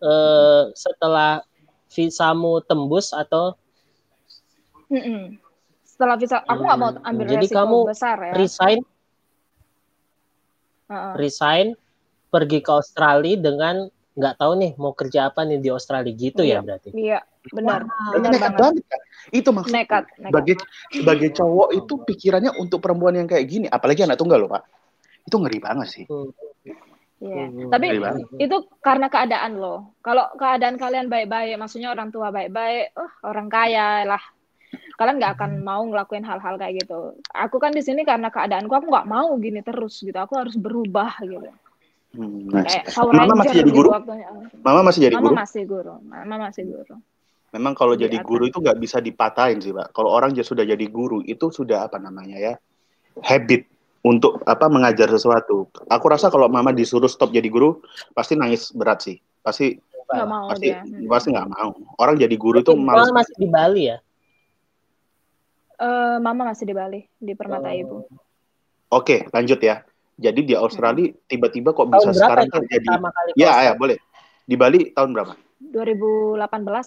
eh, 0.00 0.62
setelah 0.72 1.42
visamu 1.88 2.62
tembus 2.62 3.10
atau 3.10 3.58
Mm-mm. 4.86 5.34
Setelah 5.82 6.14
visa, 6.14 6.40
aku 6.40 6.62
nggak 6.62 6.78
mau 6.78 6.90
ambil 7.04 7.26
Jadi 7.28 7.46
resiko 7.46 7.58
kamu 7.58 7.78
besar 7.84 8.16
ya. 8.16 8.32
resign 8.32 8.78
Heeh. 10.88 11.12
resign 11.16 11.66
pergi 12.28 12.58
ke 12.58 12.70
Australia 12.70 13.36
dengan 13.36 13.86
nggak 14.14 14.34
tahu 14.36 14.52
nih 14.56 14.72
mau 14.74 14.94
kerja 14.94 15.28
apa 15.28 15.42
nih 15.42 15.58
di 15.58 15.68
Australia 15.68 16.10
gitu 16.10 16.40
ya 16.40 16.58
Iya. 16.58 16.58
berarti. 16.60 16.88
Iya, 16.90 17.18
benar. 17.52 17.80
Berarti 17.86 18.16
Benar 18.16 18.30
nekat 18.30 18.52
banget. 18.52 18.60
banget 18.60 18.84
kan? 18.86 19.00
Itu 19.30 19.48
maksudnya. 19.52 19.76
Nekat, 19.82 20.04
nekat. 20.16 20.30
sebagai 20.30 20.54
sebagai 20.90 21.28
cowok 21.36 21.68
itu 21.76 21.94
pikirannya 22.06 22.52
untuk 22.58 22.78
perempuan 22.82 23.14
yang 23.18 23.28
kayak 23.28 23.46
gini, 23.46 23.66
apalagi 23.66 24.06
anak 24.06 24.18
tunggal 24.18 24.38
loh 24.42 24.50
pak, 24.50 24.64
itu 25.26 25.36
ngeri 25.36 25.58
banget 25.60 25.88
sih. 25.90 26.04
Hmm. 26.08 26.30
Iya. 27.20 27.44
Hmm. 27.52 27.68
Tapi 27.68 27.86
banget. 28.00 28.24
itu 28.40 28.56
karena 28.80 29.06
keadaan 29.12 29.60
loh. 29.60 29.92
Kalau 30.00 30.24
keadaan 30.40 30.80
kalian 30.80 31.12
baik-baik, 31.12 31.60
maksudnya 31.60 31.92
orang 31.92 32.08
tua 32.08 32.32
baik-baik, 32.32 32.96
oh 32.96 33.12
orang 33.28 33.52
kaya 33.52 34.08
lah. 34.08 34.22
Kalian 34.96 35.20
nggak 35.20 35.34
akan 35.36 35.50
mau 35.60 35.84
ngelakuin 35.84 36.24
hal-hal 36.24 36.56
kayak 36.56 36.84
gitu. 36.84 37.16
Aku 37.32 37.60
kan 37.60 37.76
di 37.76 37.84
sini 37.84 38.08
karena 38.08 38.32
keadaanku, 38.32 38.72
aku 38.72 38.88
nggak 38.88 39.08
mau 39.08 39.36
gini 39.36 39.60
terus 39.60 40.00
gitu. 40.00 40.16
Aku 40.16 40.40
harus 40.40 40.56
berubah 40.56 41.20
gitu. 41.20 41.52
Hmm, 42.10 42.50
nice. 42.50 42.66
Kayak 42.66 42.84
Power 42.90 43.12
Mama 43.14 43.22
Ranger 43.22 43.36
masih 43.38 43.54
jadi 43.54 43.70
gitu 43.70 43.76
guru? 43.78 43.88
waktunya. 43.94 44.28
Mama 44.64 44.80
masih 44.82 45.00
jadi 45.06 45.14
Mama 45.14 45.24
guru. 45.24 45.36
masih 45.36 45.62
guru. 45.68 45.94
Mama 46.02 46.34
masih 46.48 46.62
guru. 46.66 46.94
Memang 47.50 47.74
kalau 47.74 47.98
Di 47.98 48.06
jadi 48.06 48.22
guru 48.22 48.46
itu 48.46 48.62
nggak 48.62 48.78
bisa 48.78 49.02
dipatahin 49.02 49.58
sih 49.58 49.74
pak. 49.74 49.90
Kalau 49.90 50.10
orang 50.14 50.30
dia 50.30 50.46
sudah 50.46 50.62
jadi 50.62 50.86
guru 50.86 51.18
itu 51.26 51.50
sudah 51.50 51.90
apa 51.90 51.98
namanya 51.98 52.38
ya 52.38 52.54
habit 53.26 53.66
untuk 54.06 54.38
apa 54.46 54.70
mengajar 54.70 55.10
sesuatu. 55.10 55.66
Aku 55.90 56.06
rasa 56.06 56.30
kalau 56.30 56.46
mama 56.46 56.70
disuruh 56.70 57.10
stop 57.10 57.34
jadi 57.34 57.50
guru 57.50 57.82
pasti 58.14 58.38
nangis 58.38 58.70
berat 58.70 59.02
sih. 59.02 59.18
Pasti 59.42 59.76
Nggak 60.10 60.26
mau 60.26 60.50
pasti 60.50 60.66
dia. 60.66 60.82
Hmm. 60.82 61.06
pasti 61.06 61.28
nggak 61.30 61.48
mau. 61.50 61.70
Orang 61.98 62.18
jadi 62.18 62.34
guru 62.34 62.58
itu 62.62 62.74
Mama 62.74 63.06
males. 63.06 63.14
masih 63.14 63.34
di 63.38 63.46
Bali 63.46 63.82
ya? 63.94 63.98
Eh, 65.80 66.16
Mama 66.18 66.42
masih 66.50 66.64
di 66.66 66.74
Bali, 66.74 67.00
di 67.16 67.32
Permata 67.38 67.70
Oh. 67.70 67.78
Ibu. 67.78 67.96
Oke 68.90 69.26
lanjut 69.30 69.58
ya. 69.62 69.86
Jadi 70.20 70.40
di 70.44 70.54
Australia 70.58 71.08
tiba-tiba 71.24 71.72
kok 71.72 71.88
Tahun 71.88 71.94
bisa 71.94 72.10
berapa 72.12 72.20
sekarang 72.20 72.46
terjadi? 72.52 72.86
Ya 73.38 73.52
ya 73.64 73.72
boleh. 73.72 73.96
Di 74.44 74.54
Bali 74.58 74.90
tahun 74.92 75.14
berapa? 75.16 75.32
2018 75.60 76.40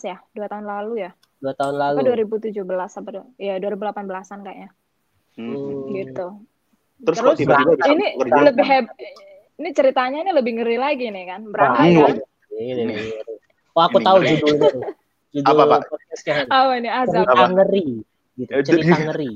ya, 0.09 0.17
dua 0.33 0.47
tahun 0.49 0.65
lalu 0.65 0.93
ya. 1.05 1.11
Dua 1.37 1.53
tahun 1.53 1.75
Apa 1.77 2.01
lalu. 2.01 2.25
2017 2.25 2.65
apa? 2.65 3.09
Ya 3.37 3.55
2018-an 3.61 4.39
kayaknya. 4.41 4.69
Hmm. 5.37 5.93
Gitu. 5.93 6.27
Terus, 7.03 7.17
kok 7.19 7.35
Terus 7.35 7.39
tiba-tiba 7.43 7.73
bisa 7.77 7.89
ini 7.93 8.07
lebih 8.17 8.65
heb 8.65 8.85
ini 9.53 9.69
ceritanya 9.75 10.23
ini 10.23 10.31
lebih 10.33 10.51
ngeri 10.57 10.77
lagi 10.81 11.05
nih 11.09 11.25
kan. 11.29 11.41
Berangkat 11.51 11.83
Wah, 11.83 12.07
kan. 12.09 12.15
Ini, 12.53 12.63
ini, 12.63 12.81
ini. 12.89 12.95
Oh, 13.73 13.81
aku 13.81 13.97
Ini 14.01 14.05
tahu 14.05 14.17
ngeri. 14.21 14.29
judulnya. 14.39 14.69
Judul 15.33 15.49
Apa, 15.57 15.63
Pak? 15.65 15.81
Apa 16.53 16.71
ini 16.77 16.89
azab? 16.89 17.23
Cerita 17.25 17.33
Apa? 17.33 17.45
ngeri. 17.57 17.85
Gitu. 18.33 18.51
Eh, 18.53 18.63
Cerita 18.65 18.95
ngeri. 19.01 19.31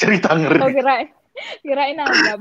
cerita 0.00 0.30
ngeri. 0.32 0.60
Oh 0.64 0.70
kirain 0.72 1.08
kirain 1.60 1.98
azab. 2.00 2.40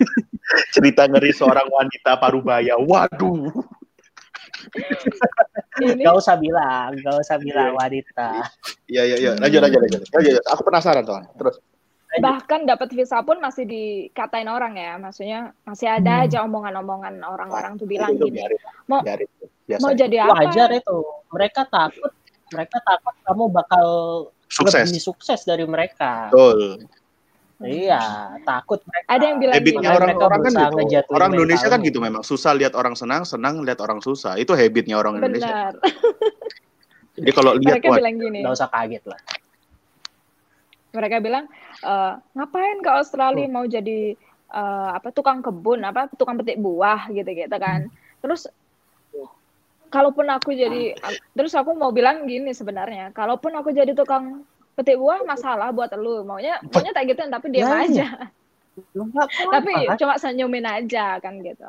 cerita 0.74 1.02
ngeri 1.08 1.30
seorang 1.32 1.66
wanita 1.72 2.20
parubaya. 2.20 2.76
Waduh. 2.76 3.48
Ini 5.74 6.04
Gak 6.04 6.16
usah 6.16 6.36
bilang, 6.36 6.94
gak 7.00 7.16
usah 7.18 7.36
bilang 7.36 7.72
Iya. 7.72 7.78
wanita. 7.78 8.28
Iya 8.86 9.02
iya 9.04 9.16
iya. 9.18 9.30
Lanjut 9.36 9.60
lanjut 9.60 9.80
lanjut. 9.80 10.00
Lanjut, 10.06 10.30
lanjut. 10.32 10.44
Aku 10.48 10.62
penasaran 10.62 11.04
soalnya. 11.04 11.30
Terus. 11.34 11.56
bahkan 12.12 12.68
dapat 12.68 12.92
visa 12.92 13.24
pun 13.24 13.40
masih 13.40 13.64
dikatain 13.64 14.44
orang 14.44 14.76
ya. 14.76 15.00
Maksudnya 15.00 15.56
masih 15.64 15.88
ada 15.88 16.28
aja 16.28 16.44
omongan-omongan 16.44 17.16
orang-orang 17.18 17.80
tuh 17.80 17.88
bilang 17.88 18.12
Itu 18.12 18.28
gini. 18.28 18.36
biarin. 18.36 18.60
Mau- 18.84 19.00
biarin. 19.00 19.28
Mau 19.80 19.92
jadi 19.96 20.16
apa? 20.28 20.44
Wajar 20.44 20.68
itu. 20.76 20.96
Mereka 21.32 21.64
takut, 21.72 22.12
mereka 22.52 22.76
takut 22.84 23.16
kamu 23.24 23.44
bakal 23.48 23.86
Sukses. 24.44 24.92
lebih 24.92 25.00
sukses 25.00 25.40
dari 25.48 25.64
mereka. 25.64 26.28
Betul. 26.28 26.84
Iya, 27.62 28.02
takut 28.42 28.82
mereka. 28.82 29.06
Ada 29.06 29.24
yang 29.24 29.38
bilang 29.38 29.54
Habitnya 29.58 29.90
orang-orang 29.94 30.40
kan 30.42 30.52
gitu. 30.52 30.76
ngejatuhin 30.78 31.16
Orang 31.16 31.30
Indonesia 31.34 31.68
kan 31.70 31.80
gitu 31.82 31.98
memang. 32.02 32.22
Susah 32.26 32.52
lihat 32.54 32.74
orang 32.74 32.94
senang, 32.98 33.22
senang 33.22 33.62
lihat 33.62 33.78
orang 33.78 34.02
susah. 34.02 34.34
Itu 34.38 34.54
habitnya 34.58 34.98
orang 34.98 35.22
Indonesia. 35.22 35.74
Benar. 35.74 35.74
Jadi 37.20 37.30
kalau 37.30 37.52
lihat 37.56 37.78
Mereka 37.78 37.88
bilang 37.94 38.16
gini. 38.18 38.38
Nggak 38.42 38.54
usah 38.56 38.68
kaget 38.72 39.04
lah. 39.06 39.20
mereka 40.92 41.24
bilang 41.24 41.48
"Eh, 41.80 42.12
ngapain 42.36 42.84
ke 42.84 42.90
Australia 42.92 43.48
mau 43.48 43.64
jadi 43.64 44.12
eh, 44.52 44.88
apa 44.92 45.08
tukang 45.08 45.40
kebun 45.40 45.80
apa 45.88 46.12
tukang 46.12 46.36
petik 46.36 46.60
buah 46.60 47.08
gitu 47.08 47.32
gitu 47.32 47.56
kan 47.56 47.88
terus 48.20 48.44
kalaupun 49.88 50.28
aku 50.28 50.52
jadi 50.52 50.92
terus 51.32 51.56
aku 51.56 51.72
mau 51.72 51.96
bilang 51.96 52.28
gini 52.28 52.52
sebenarnya 52.52 53.08
kalaupun 53.16 53.56
aku 53.56 53.72
jadi 53.72 53.96
tukang 53.96 54.44
petik 54.72 54.96
buah 54.96 55.20
masalah 55.24 55.68
buat 55.70 55.92
lu 55.94 56.24
maunya 56.24 56.56
maunya 56.64 56.92
tak 56.96 57.04
gituin 57.08 57.28
tapi 57.28 57.52
diam 57.52 57.68
Ya, 57.68 57.84
iya. 57.84 57.84
aja 57.84 58.08
apa-apa, 58.96 59.52
tapi 59.52 59.72
cuma 60.00 60.16
senyumin 60.16 60.64
aja 60.64 61.20
kan 61.20 61.44
gitu 61.44 61.68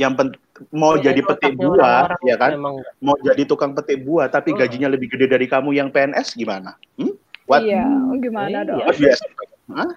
yang 0.00 0.16
pen- 0.16 0.32
mau 0.72 0.96
Ya, 0.96 1.10
jadi 1.10 1.20
petik 1.26 1.58
buah, 1.58 2.14
ya 2.22 2.38
kan? 2.38 2.54
Memang 2.54 2.78
Mau 3.02 3.14
jadi 3.20 3.42
tukang 3.42 3.74
petik 3.74 4.06
buah, 4.06 4.30
tapi 4.30 4.54
Oh. 4.54 4.58
gajinya 4.58 4.86
lebih 4.88 5.10
gede 5.10 5.26
dari 5.26 5.46
kamu 5.50 5.74
yang 5.74 5.90
PNS 5.90 6.34
gimana? 6.34 6.78
Hmm? 6.96 7.12
What? 7.44 7.60
iya 7.60 7.84
gimana 8.16 8.64
Iya. 8.64 8.68
dong 8.70 8.80
expect? 8.88 9.20
Hah? 9.68 9.90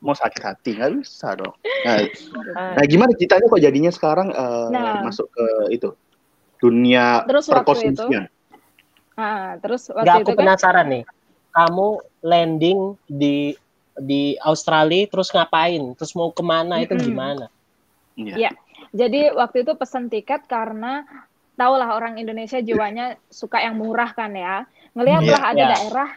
Mau 0.00 0.14
sakit 0.14 0.42
hati 0.44 0.70
nggak 0.78 0.90
bisa 1.02 1.34
dong. 1.36 1.52
Nah, 1.84 2.06
ah, 2.56 2.72
nah, 2.78 2.84
gimana 2.88 3.10
ceritanya 3.18 3.46
kok 3.48 3.60
jadinya 3.60 3.92
sekarang 3.92 4.28
eh, 4.30 4.66
Nah. 4.72 5.02
masuk 5.02 5.26
ke 5.28 5.44
itu 5.74 5.88
dunia 6.62 7.26
Terus 7.26 7.44
waktu 7.50 7.58
perkosisian? 7.66 8.24
Ah, 9.18 9.58
terus 9.58 9.90
waktu 9.90 10.06
aku 10.06 10.22
itu 10.22 10.32
kan 10.32 10.40
penasaran 10.46 10.86
nih. 10.86 11.02
Kamu 11.58 12.22
landing 12.22 12.94
di 13.10 13.50
di 13.98 14.38
Australia 14.38 15.10
terus 15.10 15.34
ngapain? 15.34 15.82
Terus 15.98 16.14
mau 16.14 16.30
ke 16.30 16.46
mana 16.46 16.78
itu 16.78 16.94
gimana? 16.94 17.50
Iya. 18.14 18.34
Iya. 18.38 18.50
Jadi 18.94 19.34
waktu 19.34 19.66
itu 19.66 19.74
pesen 19.74 20.06
tiket 20.06 20.46
karena 20.46 21.02
tahulah 21.58 21.98
orang 21.98 22.14
Indonesia 22.22 22.62
jiwanya 22.62 23.18
suka 23.26 23.58
yang 23.58 23.74
murah 23.74 24.14
kan 24.14 24.30
ya. 24.38 24.62
Ngelihat 24.94 25.22
Iya, 25.26 25.32
lah 25.34 25.42
ada 25.42 25.58
iya. 25.58 25.68
daerah 25.74 26.10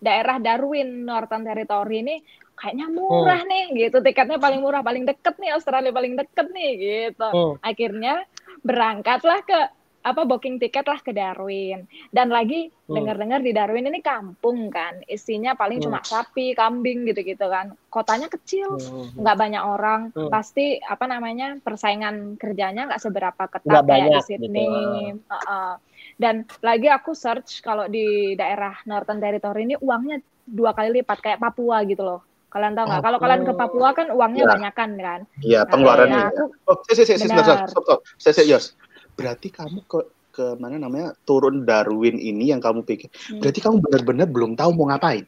daerah 0.00 0.36
Darwin 0.40 1.04
Northern 1.04 1.44
Territory 1.44 2.00
ini 2.00 2.16
kayaknya 2.56 2.88
murah 2.88 3.44
nih 3.44 3.64
gitu. 3.76 4.00
Tiketnya 4.00 4.40
paling 4.40 4.64
murah, 4.64 4.80
paling 4.80 5.04
deket 5.04 5.36
nih 5.36 5.52
Australia 5.52 5.92
paling 5.92 6.16
deket 6.16 6.46
nih 6.48 6.70
gitu. 6.80 7.28
Hmm. 7.28 7.54
Akhirnya 7.60 8.24
berangkatlah 8.64 9.40
ke 9.44 9.60
apa 10.00 10.24
booking 10.24 10.56
tiket 10.56 10.88
lah 10.88 10.96
ke 11.00 11.12
Darwin. 11.12 11.84
Dan 12.08 12.32
lagi 12.32 12.72
Hmm. 12.88 12.96
dengar-dengar 12.96 13.44
di 13.44 13.52
Darwin 13.52 13.86
ini 13.86 14.00
kampung 14.00 14.72
kan. 14.72 15.04
Isinya 15.04 15.52
paling 15.52 15.78
Hmm. 15.78 15.92
cuma 15.92 16.00
sapi, 16.02 16.56
kambing 16.56 17.04
gitu-gitu 17.04 17.46
kan. 17.46 17.76
Kotanya 17.92 18.32
kecil 18.32 18.80
Hmm. 18.80 19.20
nggak 19.20 19.36
banyak 19.36 19.62
orang 19.62 20.00
Hmm. 20.16 20.32
pasti 20.32 20.80
apa 20.80 21.04
namanya 21.04 21.60
persaingan 21.60 22.40
kerjanya 22.40 22.88
nggak 22.88 23.02
seberapa 23.02 23.42
ketat 23.46 23.68
Nggak 23.68 23.84
kayak 23.84 23.90
banyak 23.92 24.10
di 24.10 24.20
Sydney 24.24 24.68
gitu. 25.12 25.20
Heeh. 25.28 25.72
dan 26.16 26.48
lagi 26.64 26.88
aku 26.88 27.12
search 27.12 27.60
kalau 27.60 27.84
di 27.84 28.32
daerah 28.32 28.72
Northern 28.88 29.20
Territory 29.20 29.68
ini 29.68 29.76
uangnya 29.76 30.24
dua 30.48 30.72
kali 30.72 31.00
lipat 31.00 31.20
kayak 31.20 31.38
Papua 31.44 31.84
gitu 31.84 32.00
loh 32.00 32.24
kalian 32.48 32.72
tahu 32.72 32.88
nggak 32.88 33.04
kalau 33.04 33.18
kalian 33.20 33.42
ke 33.44 33.52
Papua 33.52 33.88
kan 33.92 34.08
uangnya 34.08 34.44
Ya. 34.44 34.50
banyak 34.50 34.74
kan 34.74 34.90
kan 34.96 35.20
Iya, 35.44 35.60
pengeluarannya. 35.68 36.16
nah, 36.16 36.28
aku 36.32 36.44
Oh, 36.66 36.76
saya, 36.88 37.04
saya, 37.04 37.18
saya, 37.20 37.56
stop, 37.68 37.84
stop. 37.84 37.98
Saya, 38.16 38.32
saya, 38.32 38.46
Yos. 38.48 38.72
Berarti 39.20 39.48
kamu 39.52 39.78
ke 39.84 40.00
ke 40.30 40.46
mana 40.56 40.78
namanya 40.78 41.12
turun 41.26 41.66
Darwin 41.66 42.16
ini 42.16 42.54
yang 42.54 42.62
kamu 42.62 42.86
pikir, 42.86 43.10
Hmm. 43.10 43.42
berarti 43.42 43.58
kamu 43.60 43.76
benar-benar 43.82 44.26
belum 44.30 44.50
tahu 44.54 44.70
mau 44.72 44.86
ngapain. 44.88 45.26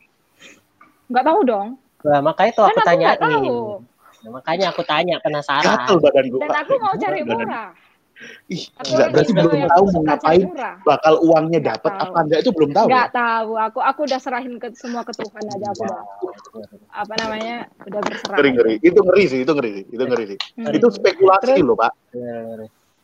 Nggak 1.11 1.25
tahu 1.27 1.41
dong. 1.43 1.69
Nah, 2.03 2.21
makanya 2.23 2.53
tuh 2.55 2.65
Kan 2.67 2.75
aku 2.75 2.81
aku 2.87 2.99
nggak 3.03 3.19
tahu. 3.21 3.57
Nah, 4.23 4.31
makanya 4.39 4.67
aku 4.71 4.83
tanya 4.87 5.17
penasaran. 5.19 5.67
Gatel 5.67 5.97
badan 5.99 6.25
gue. 6.31 6.41
Dan 6.41 6.55
aku 6.55 6.73
mau 6.79 6.95
cari 6.95 7.21
murah. 7.27 7.69
Ih, 8.47 8.71
gila, 8.87 9.11
berarti 9.11 9.33
belum 9.35 9.67
tahu 9.67 9.85
mau 9.91 10.03
ngapain, 10.07 10.47
murah. 10.47 10.75
bakal 10.87 11.15
uangnya 11.27 11.61
dapat 11.75 11.91
apa 11.99 12.19
enggak 12.23 12.39
itu 12.47 12.51
belum 12.55 12.71
tahu. 12.71 12.87
Nggak 12.87 13.11
ya? 13.11 13.19
tahu. 13.19 13.51
Aku 13.59 13.79
aku 13.83 14.01
udah 14.07 14.21
serahin 14.23 14.55
ke 14.63 14.71
semua 14.79 15.03
ke 15.03 15.11
Tuhan 15.19 15.43
aja 15.43 15.67
aku 15.75 15.83
udah 15.83 16.03
apa 16.95 17.15
namanya 17.19 17.67
udah 17.83 18.01
berserah. 18.07 18.39
Ngeri 18.39 18.51
ngeri. 18.55 18.75
Itu 18.87 19.03
ngeri 19.03 19.25
sih, 19.27 19.39
itu 19.43 19.51
ngeri 19.51 19.71
sih, 19.75 19.85
itu 19.91 20.05
ngeri 20.07 20.25
sih. 20.31 20.39
Hmm. 20.55 20.71
Itu 20.71 20.87
spekulasi 20.95 21.59
Terus- 21.59 21.67
loh, 21.67 21.75
Pak. 21.75 21.93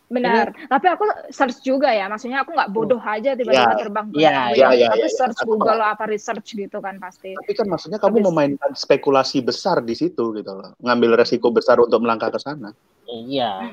Benar. 0.08 0.56
Tapi 0.72 0.86
aku 0.88 1.04
search 1.28 1.60
juga 1.60 1.92
ya. 1.92 2.08
Maksudnya 2.08 2.40
aku 2.40 2.56
nggak 2.56 2.72
bodoh 2.72 2.96
aja 2.96 3.36
tiba-tiba 3.36 3.76
Ya. 3.76 3.76
terbang 3.76 4.06
ke 4.08 4.16
Ya, 4.16 4.48
ya, 4.56 4.72
ya, 4.72 4.88
Aku 4.88 5.04
ya, 5.04 5.04
ya. 5.04 5.08
search 5.12 5.38
Aku 5.44 5.52
Google 5.52 5.84
apa 5.84 6.04
research 6.08 6.56
gitu 6.56 6.80
kan 6.80 6.96
pasti. 6.96 7.36
Tapi 7.36 7.52
kan 7.52 7.68
maksudnya 7.68 8.00
kamu 8.00 8.24
Habis- 8.24 8.26
memainkan 8.32 8.72
spekulasi 8.72 9.44
besar 9.44 9.84
di 9.84 9.92
situ 9.92 10.32
gitu 10.32 10.52
loh. 10.56 10.72
Ngambil 10.80 11.20
resiko 11.20 11.52
besar 11.52 11.76
untuk 11.76 12.00
melangkah 12.00 12.32
ke 12.32 12.40
sana. 12.40 12.72
Iya. 13.04 13.68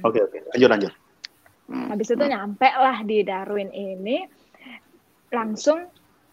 Oke, 0.00 0.24
oke. 0.24 0.38
Lanjut, 0.56 0.68
lanjut. 0.72 0.92
Habis 1.64 2.08
itu 2.08 2.24
nyampe 2.24 2.68
lah 2.68 3.04
di 3.04 3.24
Darwin 3.24 3.72
ini 3.72 4.24
langsung 5.28 5.84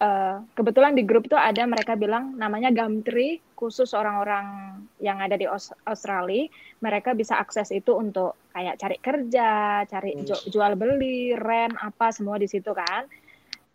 eh, 0.01 0.35
kebetulan 0.57 0.97
di 0.97 1.05
grup 1.05 1.29
itu 1.29 1.37
ada 1.37 1.61
mereka 1.69 1.93
bilang 1.93 2.33
namanya 2.33 2.73
Gumtree 2.73 3.37
khusus 3.53 3.93
orang-orang 3.93 4.73
yang 4.97 5.21
ada 5.21 5.37
di 5.37 5.45
Aus- 5.45 5.77
Australia 5.85 6.49
mereka 6.81 7.13
bisa 7.13 7.37
akses 7.37 7.69
itu 7.69 7.93
untuk 7.93 8.49
kayak 8.49 8.81
cari 8.81 8.97
kerja, 8.97 9.85
cari 9.85 10.17
ju- 10.25 10.45
jual 10.49 10.73
beli, 10.73 11.37
rent 11.37 11.77
apa 11.77 12.09
semua 12.09 12.41
di 12.41 12.49
situ 12.49 12.73
kan. 12.73 13.05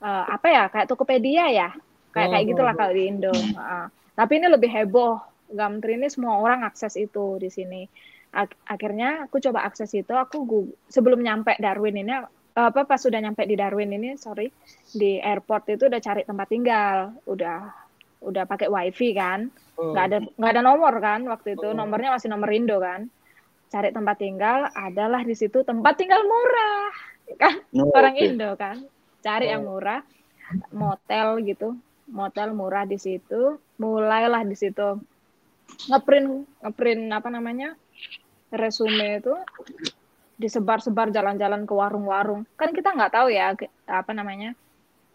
Eh, 0.03 0.25
apa 0.27 0.47
ya 0.51 0.65
kayak 0.67 0.91
Tokopedia 0.91 1.47
ya 1.49 1.71
kayak 2.11 2.29
kayak 2.35 2.45
Oh, 2.45 2.51
gitulah 2.51 2.75
oh, 2.75 2.79
kalau 2.79 2.93
di 2.93 3.03
Indo. 3.07 3.31
Heeh. 3.31 3.87
tapi 4.17 4.33
ini 4.43 4.47
lebih 4.51 4.71
heboh. 4.73 5.23
Gumtree 5.47 5.95
ini 5.95 6.11
semua 6.11 6.43
orang 6.43 6.67
akses 6.67 6.99
itu 6.99 7.39
di 7.39 7.47
sini. 7.47 7.87
Ak- 8.35 8.59
akhirnya 8.67 9.31
aku 9.31 9.39
coba 9.39 9.63
akses 9.63 9.95
itu 9.95 10.11
aku 10.11 10.37
gu- 10.43 10.75
sebelum 10.91 11.23
nyampe 11.23 11.55
Darwin 11.63 11.95
ini 12.03 12.11
apa 12.57 12.89
pas 12.89 12.97
sudah 12.97 13.21
nyampe 13.21 13.45
di 13.45 13.53
Darwin 13.53 13.93
ini 13.93 14.17
sorry 14.17 14.49
di 14.97 15.21
airport 15.21 15.69
itu 15.77 15.93
udah 15.93 16.01
cari 16.01 16.25
tempat 16.25 16.49
tinggal. 16.49 17.13
Udah 17.29 17.69
udah 18.25 18.49
pakai 18.49 18.73
wifi 18.73 19.13
kan. 19.13 19.53
Nggak 19.77 20.05
ada 20.09 20.19
nggak 20.25 20.53
ada 20.57 20.63
nomor 20.65 20.95
kan 21.05 21.21
waktu 21.29 21.61
itu. 21.61 21.69
Hmm. 21.69 21.85
nomornya 21.85 22.17
masih 22.17 22.33
nomor 22.33 22.49
Indo 22.49 22.81
kan. 22.81 23.13
Cari 23.69 23.93
tempat 23.93 24.17
tinggal 24.17 24.73
adalah 24.73 25.21
di 25.21 25.37
situ 25.37 25.61
tempat 25.69 26.01
tinggal 26.01 26.25
murah 26.25 26.89
kan? 27.37 27.55
Oh, 27.77 27.93
orang 27.99 28.17
oke. 28.17 28.25
Indo 28.25 28.51
kan. 28.57 28.77
Cari 29.21 29.53
yang 29.53 29.69
murah 29.69 30.01
motel 30.73 31.45
gitu. 31.45 31.77
Motel 32.09 32.57
murah 32.57 32.89
di 32.89 32.97
situ. 32.97 33.61
Mulailah 33.77 34.49
di 34.49 34.57
situ. 34.57 34.97
Ngeprint 35.93 36.49
ngeprint 36.65 37.03
apa 37.13 37.29
namanya? 37.29 37.77
Resume 38.49 39.21
itu 39.21 39.35
disebar-sebar 40.37 41.09
jalan-jalan 41.11 41.65
ke 41.65 41.73
warung-warung 41.73 42.45
kan 42.55 42.71
kita 42.71 42.93
nggak 42.93 43.13
tahu 43.13 43.29
ya 43.33 43.57
apa 43.89 44.11
namanya 44.13 44.53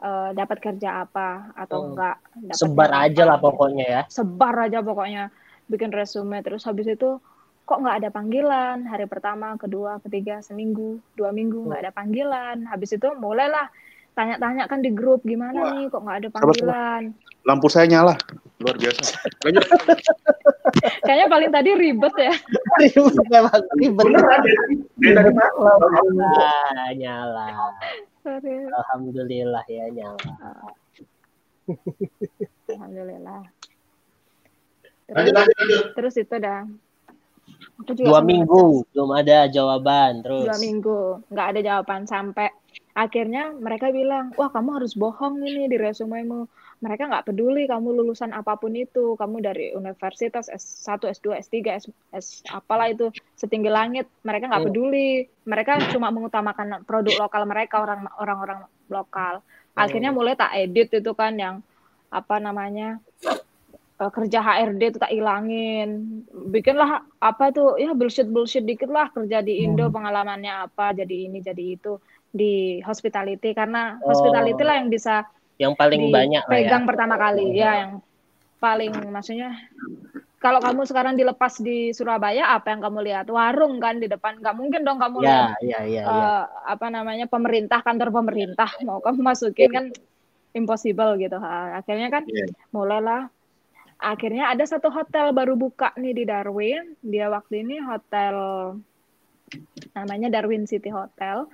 eh, 0.01 0.29
dapat 0.33 0.57
kerja 0.57 1.05
apa 1.05 1.53
atau 1.53 1.77
Hmm. 1.77 1.89
enggak 1.93 2.15
dapat 2.49 2.57
Sebar 2.57 2.89
aja 2.91 3.21
apa. 3.21 3.29
lah 3.29 3.37
pokoknya 3.37 3.85
ya. 3.85 4.01
sebar 4.09 4.55
aja 4.65 4.79
pokoknya 4.81 5.23
bikin 5.69 5.93
resume 5.93 6.41
terus 6.41 6.65
habis 6.65 6.89
itu 6.89 7.21
kok 7.61 7.79
nggak 7.79 8.03
ada 8.03 8.09
panggilan 8.11 8.83
hari 8.83 9.05
pertama 9.05 9.55
kedua 9.55 10.01
ketiga 10.01 10.41
seminggu 10.41 10.99
dua 11.15 11.29
minggu 11.31 11.69
nggak 11.69 11.81
ada 11.87 11.93
panggilan 11.93 12.65
habis 12.67 12.91
itu 12.91 13.07
mulailah 13.15 13.69
tanya-tanya 14.11 14.67
kan 14.67 14.83
di 14.83 14.91
grup 14.91 15.23
gimana 15.23 15.55
Wah. 15.55 15.71
nih 15.73 15.85
kok 15.87 16.01
nggak 16.03 16.17
ada 16.19 16.27
sabar. 16.29 16.41
panggilan 16.45 17.03
Lampu 17.41 17.67
saya 17.73 17.89
nyala. 17.89 18.13
Luar 18.61 18.77
biasa. 18.77 19.17
Lanjut. 19.41 19.65
kayaknya 21.09 21.25
paling 21.25 21.49
tadi 21.49 21.69
ribet 21.73 22.13
ya 22.13 22.33
Memang 23.33 23.61
ribet. 23.81 24.05
Dari 25.01 25.13
tadi 25.17 25.31
malam. 25.33 25.79
Ah, 26.21 26.93
nyala. 26.93 27.73
Sorry. 28.21 28.69
Alhamdulillah 28.69 29.65
ya 29.65 29.85
nyala. 29.89 30.33
alhamdulillah 32.71 33.41
terus, 35.07 35.17
Lanjut, 35.17 35.33
lanjut, 35.35 35.55
lanjut. 35.59 35.83
terus 35.97 36.15
itu 36.17 36.35
dah 36.37 36.61
Aku 37.81 37.91
juga 37.97 38.07
Dua 38.13 38.19
minggu 38.21 38.85
belum 38.93 39.09
ada 39.17 39.49
jawaban 39.49 40.21
terus. 40.21 40.45
dua 40.45 40.57
minggu 40.61 40.99
nggak 41.33 41.47
ada 41.51 41.59
jawaban 41.61 42.01
sampai 42.05 42.47
akhirnya 42.91 43.55
mereka 43.55 43.89
bilang 43.89 44.35
wah 44.35 44.51
kamu 44.51 44.81
harus 44.83 44.93
bohong 44.95 45.39
ini 45.41 45.67
di 45.71 45.77
resumemu. 45.79 46.47
Mereka 46.81 47.05
nggak 47.05 47.29
peduli 47.29 47.69
kamu 47.69 47.93
lulusan 47.93 48.33
apa 48.33 48.57
pun 48.57 48.73
itu. 48.73 49.13
Kamu 49.13 49.37
dari 49.37 49.69
universitas 49.77 50.49
S1 50.49 51.13
S2 51.13 51.27
S3 51.45 51.55
S, 51.77 51.85
S 52.09 52.27
apalah 52.49 52.89
itu 52.89 53.13
setinggi 53.37 53.69
langit. 53.69 54.09
Mereka 54.25 54.49
nggak 54.49 54.61
Hmm. 54.65 54.69
peduli. 54.73 55.29
Mereka 55.45 55.93
cuma 55.93 56.09
mengutamakan 56.09 56.81
produk 56.89 57.29
lokal 57.29 57.45
mereka 57.45 57.85
orang 57.85 58.09
orang-orang 58.17 58.59
lokal. 58.89 59.45
Akhirnya 59.77 60.09
mulai 60.11 60.33
tak 60.33 60.57
edit 60.57 60.89
itu 60.99 61.11
kan 61.13 61.37
yang 61.37 61.55
apa 62.09 62.41
namanya 62.41 62.97
eh, 64.01 64.11
kerja 64.11 64.41
HRD 64.41 64.81
itu 64.81 64.97
tak 64.97 65.13
ilangin. 65.13 66.25
Bikinlah 66.49 67.05
apa 67.21 67.53
tuh 67.53 67.77
ya 67.77 67.93
bullshit 67.93 68.25
bullshit 68.25 68.65
dikit 68.65 68.89
lah. 68.89 69.13
Kerja 69.13 69.45
di 69.45 69.61
Indo 69.61 69.85
pengalamannya 69.93 70.65
apa 70.65 70.97
jadi 70.97 71.29
ini 71.29 71.45
jadi 71.45 71.77
itu 71.77 72.01
di 72.31 72.79
hospitality 72.81 73.51
karena 73.51 73.99
Oh. 74.01 74.09
hospitality 74.15 74.63
lah 74.63 74.75
yang 74.79 74.89
bisa 74.89 75.27
Yang 75.59 75.73
paling 75.77 76.03
banyak 76.09 76.41
ya. 76.41 76.49
dipegang 76.49 76.83
pertama 76.89 77.15
kali 77.19 77.45
ya 77.53 77.71
yang 77.85 77.93
paling 78.57 78.93
maksudnya 79.11 79.53
kalau 80.41 80.57
kamu 80.57 80.89
sekarang 80.89 81.13
dilepas 81.13 81.61
di 81.61 81.93
Surabaya 81.93 82.49
apa 82.49 82.73
yang 82.73 82.81
kamu 82.81 82.99
lihat 83.05 83.27
warung 83.29 83.77
kan 83.77 84.01
di 84.01 84.09
depan 84.09 84.41
nggak 84.41 84.55
mungkin 84.57 84.81
dong 84.81 84.97
kamu 84.97 85.21
lihat 85.21 85.61
Ya, 85.61 85.77
ya, 85.77 85.79
ya, 85.85 86.01
ya. 86.01 86.09
eh, 86.09 86.43
apa 86.65 86.87
namanya 86.89 87.29
pemerintah 87.29 87.85
kantor 87.85 88.09
pemerintah 88.09 88.69
mau 88.81 88.97
kamu 89.03 89.21
masukin 89.21 89.69
kan 89.69 89.85
impossible 90.57 91.19
gitu 91.21 91.37
akhirnya 91.37 92.09
kan 92.09 92.23
Iya. 92.25 92.49
mulailah 92.73 93.29
akhirnya 94.01 94.49
ada 94.49 94.65
satu 94.65 94.89
hotel 94.89 95.29
baru 95.29 95.53
buka 95.53 95.93
nih 95.93 96.13
di 96.17 96.23
Darwin 96.25 96.97
dia 97.05 97.29
waktu 97.29 97.61
ini 97.61 97.77
hotel 97.85 98.35
namanya 99.93 100.31
Darwin 100.31 100.65
City 100.65 100.89
Hotel 100.89 101.45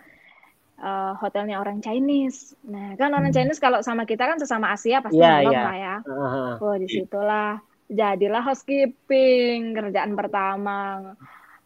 Eh, 0.78 1.14
hotelnya 1.18 1.58
orang 1.58 1.82
Chinese 1.82 2.54
nah 2.62 2.94
kan 2.94 3.10
orang 3.10 3.34
Chinese 3.34 3.58
kalau 3.58 3.82
sama 3.82 4.06
kita 4.06 4.30
kan 4.30 4.38
sesama 4.38 4.70
Asia 4.70 5.02
pasti 5.02 5.18
Iya, 5.18 5.42
nolong 5.42 5.50
iya. 5.50 5.66
lah 5.66 5.76
ya 5.76 5.96
Ah, 6.06 6.54
Oh, 6.62 6.76
di 6.78 6.86
situlah 6.86 7.58
jadilah 7.90 8.44
housekeeping 8.46 9.74
kerjaan 9.74 10.14
pertama. 10.14 11.02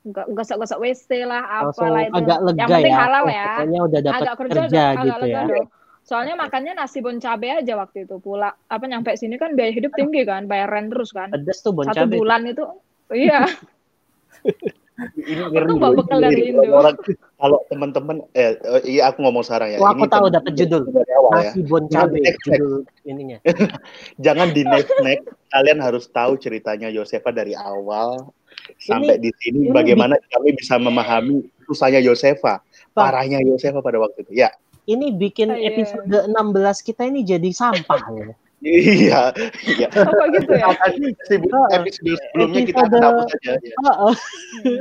Gosok-gosok 0.08 0.80
WC 0.80 1.26
lah, 1.26 1.44
langsung 1.62 1.92
apalah 1.92 2.02
itu. 2.08 2.14
agak 2.16 2.40
lega 2.42 2.58
Yang 2.58 2.70
penting 2.72 2.94
ya. 2.94 3.02
halal 3.04 3.26
ya. 3.28 3.46
Pokoknya 3.52 3.80
udah 3.84 4.00
dapat 4.00 4.16
Agak 4.18 4.36
kerja, 4.38 4.54
kerja, 4.64 4.82
agak 4.82 5.04
gitu 5.04 5.22
lega 5.22 5.30
ya. 5.30 5.42
dong. 5.46 5.68
Soalnya 6.02 6.34
makannya 6.34 6.74
nasi 6.74 6.98
bon 7.00 7.18
cabe 7.20 7.48
aja 7.52 7.74
waktu 7.76 7.98
itu 8.06 8.16
pula. 8.18 8.50
Apa 8.66 8.84
nyampe 8.88 9.12
sini 9.14 9.36
kan 9.36 9.54
biaya 9.54 9.70
hidup 9.70 9.92
tinggi 9.92 10.24
kan, 10.24 10.46
bayar 10.46 10.72
rent 10.72 10.90
terus 10.90 11.12
kan. 11.12 11.30
Pedes 11.30 11.60
tuh 11.60 11.76
bon 11.76 11.84
Satu 11.84 12.06
cabe. 12.06 12.16
bulan 12.16 12.42
itu, 12.48 12.64
iya. 13.12 13.44
Ini 15.18 15.50
Itu 15.50 15.74
bawa 15.82 15.94
bekal 15.98 16.20
dari 16.22 16.54
Indo. 16.54 16.64
Orang, 16.70 16.96
kalau 17.42 17.60
teman-teman, 17.74 18.22
eh, 18.38 18.54
eh, 18.58 18.82
iya 18.86 19.10
aku 19.10 19.26
ngomong 19.26 19.42
sekarang 19.42 19.74
ya. 19.74 19.78
Oh, 19.82 19.90
aku 19.90 20.06
Ini 20.06 20.14
tahu 20.14 20.26
dapat 20.30 20.54
judul. 20.54 20.82
awal 20.92 21.32
ya. 21.42 21.52
Nasi 21.52 21.60
bon 21.66 21.86
cabe 21.90 22.20
judul 22.46 22.86
ininya. 23.06 23.38
Jangan 24.26 24.54
di 24.54 24.62
next 24.66 24.94
next. 25.02 25.26
Kalian 25.52 25.80
harus 25.82 26.06
tahu 26.10 26.38
ceritanya 26.38 26.88
Yosefa 26.94 27.34
dari 27.34 27.58
awal 27.58 28.30
sampai 28.78 29.18
di 29.18 29.34
sini. 29.42 29.68
ini 29.68 29.74
Bagaimana 29.74 30.16
kami 30.32 30.54
bisa 30.56 30.78
memahami 30.78 31.44
susahnya 31.66 32.00
Yosefa, 32.04 32.62
parahnya 32.94 33.42
Yosefa 33.42 33.82
pada 33.82 33.98
waktu 34.00 34.28
itu. 34.28 34.46
Ya, 34.46 34.50
Ini 34.90 35.14
bikin 35.14 35.54
iya. 35.54 35.72
episode 35.72 36.10
16 36.30 36.88
kita 36.88 37.06
ini 37.06 37.22
jadi 37.22 37.50
sampah 37.54 38.02
ya. 38.18 38.34
Iya, 38.62 39.22
iya. 39.68 39.88
Apa 39.90 40.24
gitu 40.32 40.52
ya? 40.54 40.70
Episode 40.72 41.44
episode 41.74 42.20
sebelumnya 42.24 42.62
kita 42.64 42.82
Episode- 42.84 43.04
hapus 43.04 43.26
saja. 43.32 43.54
ya. 43.58 43.76
Heeh. 43.82 44.14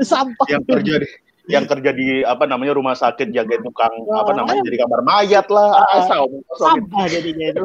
sampah. 0.02 0.46
Yang 0.46 0.64
kerja 0.68 0.94
di 0.98 1.08
yang 1.48 1.66
kerja 1.66 1.90
di 1.90 2.22
apa 2.22 2.46
namanya 2.46 2.78
rumah 2.78 2.94
sakit 2.94 3.34
jaga 3.34 3.58
tukang 3.58 3.90
Wah. 4.06 4.22
apa 4.22 4.38
namanya 4.38 4.62
jadi 4.62 4.86
kamar 4.86 5.02
mayat 5.02 5.50
lah 5.50 5.82
Ah, 5.82 5.98
asal 5.98 6.30
Sampah 6.54 7.10
jadinya 7.10 7.50
itu. 7.50 7.64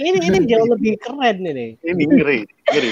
Ini 0.00 0.16
ini 0.16 0.38
jauh 0.48 0.64
lebih 0.64 0.96
keren 0.96 1.44
ini. 1.44 1.76
ini 1.82 2.02
ngeri 2.08 2.40
ngeri 2.64 2.90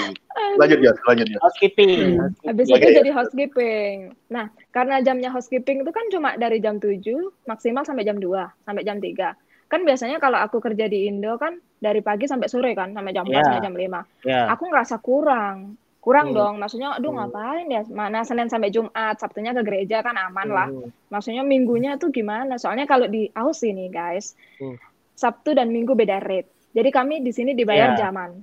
lanjut 0.61 0.77
ya 0.79 0.91
lanjut 1.09 1.25
ya 1.25 1.39
Housekeeping. 1.41 2.21
Habis 2.45 2.67
Oke. 2.69 2.85
itu 2.85 2.89
jadi 2.93 3.11
housekeeping. 3.11 3.95
Nah, 4.29 4.45
karena 4.69 5.01
jamnya 5.01 5.33
housekeeping 5.33 5.81
itu 5.81 5.89
kan 5.89 6.05
cuma 6.13 6.37
dari 6.37 6.61
jam 6.61 6.77
7 6.77 7.01
maksimal 7.43 7.81
sampai 7.81 8.05
jam 8.05 8.21
2, 8.21 8.29
sampai 8.61 8.85
jam 8.85 9.01
3. 9.01 9.33
Kan 9.65 9.81
biasanya 9.81 10.21
kalau 10.21 10.37
aku 10.37 10.61
kerja 10.61 10.85
di 10.85 11.09
Indo 11.09 11.33
kan 11.41 11.57
dari 11.75 11.99
pagi 11.99 12.25
sampai 12.25 12.47
sore 12.47 12.71
kan, 12.73 12.91
sampai 12.91 13.11
jam 13.11 13.27
4 13.27 13.31
Iya. 13.31 13.43
sampai 13.45 13.63
jam 13.63 13.75
5. 13.75 14.01
Ya. 14.23 14.49
Aku 14.51 14.67
ngerasa 14.67 14.95
kurang. 14.99 15.75
kurang 15.99 16.29
Hmm. 16.31 16.37
dong. 16.37 16.53
Maksudnya, 16.61 16.93
aduh 16.93 17.09
Hmm. 17.09 17.17
ngapain 17.17 17.65
ya? 17.65 17.81
Mana 17.89 18.21
Senin 18.21 18.45
sampai 18.45 18.69
Jumat, 18.69 19.17
Sabtunya 19.17 19.57
ke 19.57 19.65
gereja 19.65 20.05
kan 20.05 20.13
aman 20.13 20.47
lah. 20.47 20.69
Hmm. 20.69 20.93
Maksudnya 21.09 21.41
minggunya 21.41 21.97
tuh 21.97 22.13
gimana? 22.13 22.61
Soalnya 22.61 22.85
kalau 22.85 23.09
di 23.09 23.25
Aussie 23.33 23.73
nih 23.73 23.89
guys, 23.89 24.37
Hmm. 24.61 24.77
Sabtu 25.17 25.57
dan 25.57 25.73
Minggu 25.73 25.97
beda 25.97 26.21
rate. 26.21 26.45
Jadi 26.77 26.89
kami 26.93 27.25
di 27.25 27.33
sini 27.33 27.57
dibayar 27.57 27.97
Ya. 27.97 28.05
jaman. 28.05 28.37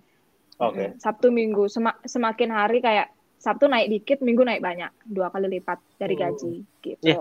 Oke. 0.58 0.90
Mm, 0.90 0.98
Sabtu 0.98 1.30
Minggu 1.30 1.70
Sema- 1.70 2.02
semakin 2.02 2.50
hari 2.50 2.82
kayak 2.82 3.14
Sabtu 3.38 3.70
naik 3.70 3.90
dikit, 3.90 4.18
Minggu 4.26 4.42
naik 4.42 4.58
banyak, 4.58 4.90
dua 5.06 5.30
kali 5.30 5.46
lipat 5.46 5.78
dari 6.02 6.18
Hmm. 6.18 6.22
gaji 6.34 6.52
gitu. 6.82 7.06
Ya. 7.06 7.14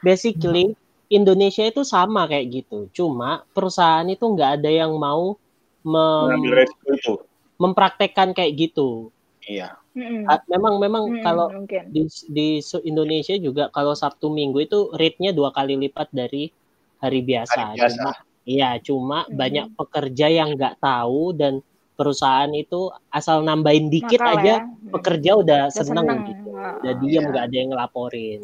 Basically 0.00 0.76
Indonesia 1.08 1.64
itu 1.64 1.80
sama 1.80 2.28
kayak 2.28 2.46
gitu. 2.52 2.92
Cuma 2.92 3.40
perusahaan 3.56 4.04
itu 4.04 4.20
nggak 4.20 4.60
ada 4.60 4.68
yang 4.68 4.92
mau 4.92 5.40
mem- 5.88 6.36
Mengambil 6.36 6.52
resiko 6.58 6.88
itu. 6.92 7.12
mempraktekkan 7.56 8.30
kayak 8.30 8.52
gitu. 8.54 9.08
Iya. 9.42 9.80
Ah, 10.28 10.38
Memang 10.46 10.78
memang 10.78 11.10
Mm-mm, 11.10 11.24
kalau 11.24 11.46
mungkin. 11.50 11.90
di 11.90 12.04
di 12.28 12.48
Indonesia 12.84 13.34
juga 13.34 13.66
kalau 13.68 13.96
Sabtu 13.96 14.28
Minggu 14.28 14.62
itu 14.62 14.92
rate-nya 14.92 15.32
dua 15.32 15.50
kali 15.50 15.74
lipat 15.74 16.12
dari 16.12 16.52
hari 16.98 17.20
biasa. 17.20 17.74
Hari 17.74 17.78
biasa. 17.80 17.98
Cuma, 17.98 18.10
iya, 18.44 18.70
cuma 18.78 19.18
Hmm. 19.24 19.34
banyak 19.34 19.66
pekerja 19.74 20.26
yang 20.28 20.54
nggak 20.54 20.78
tahu 20.78 21.34
dan 21.34 21.58
perusahaan 21.94 22.52
itu 22.52 22.94
asal 23.10 23.42
nambahin 23.42 23.90
dikit 23.90 24.22
Nakal 24.22 24.38
aja 24.38 24.46
ya. 24.46 24.58
Mm. 24.62 24.92
pekerja 24.94 25.30
udah 25.34 25.62
Udah 25.66 25.74
seneng, 25.74 26.06
seneng. 26.06 26.20
gitu. 26.30 26.50
Udah 26.54 26.92
diem 26.94 27.10
Iya. 27.10 27.26
nggak 27.26 27.42
ada 27.42 27.56
yang 27.56 27.68
ngelaporin 27.68 28.40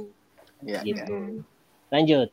Iya. 0.61 0.81
gitu. 0.83 1.15
mm. 1.15 1.39
Lanjut. 1.87 2.29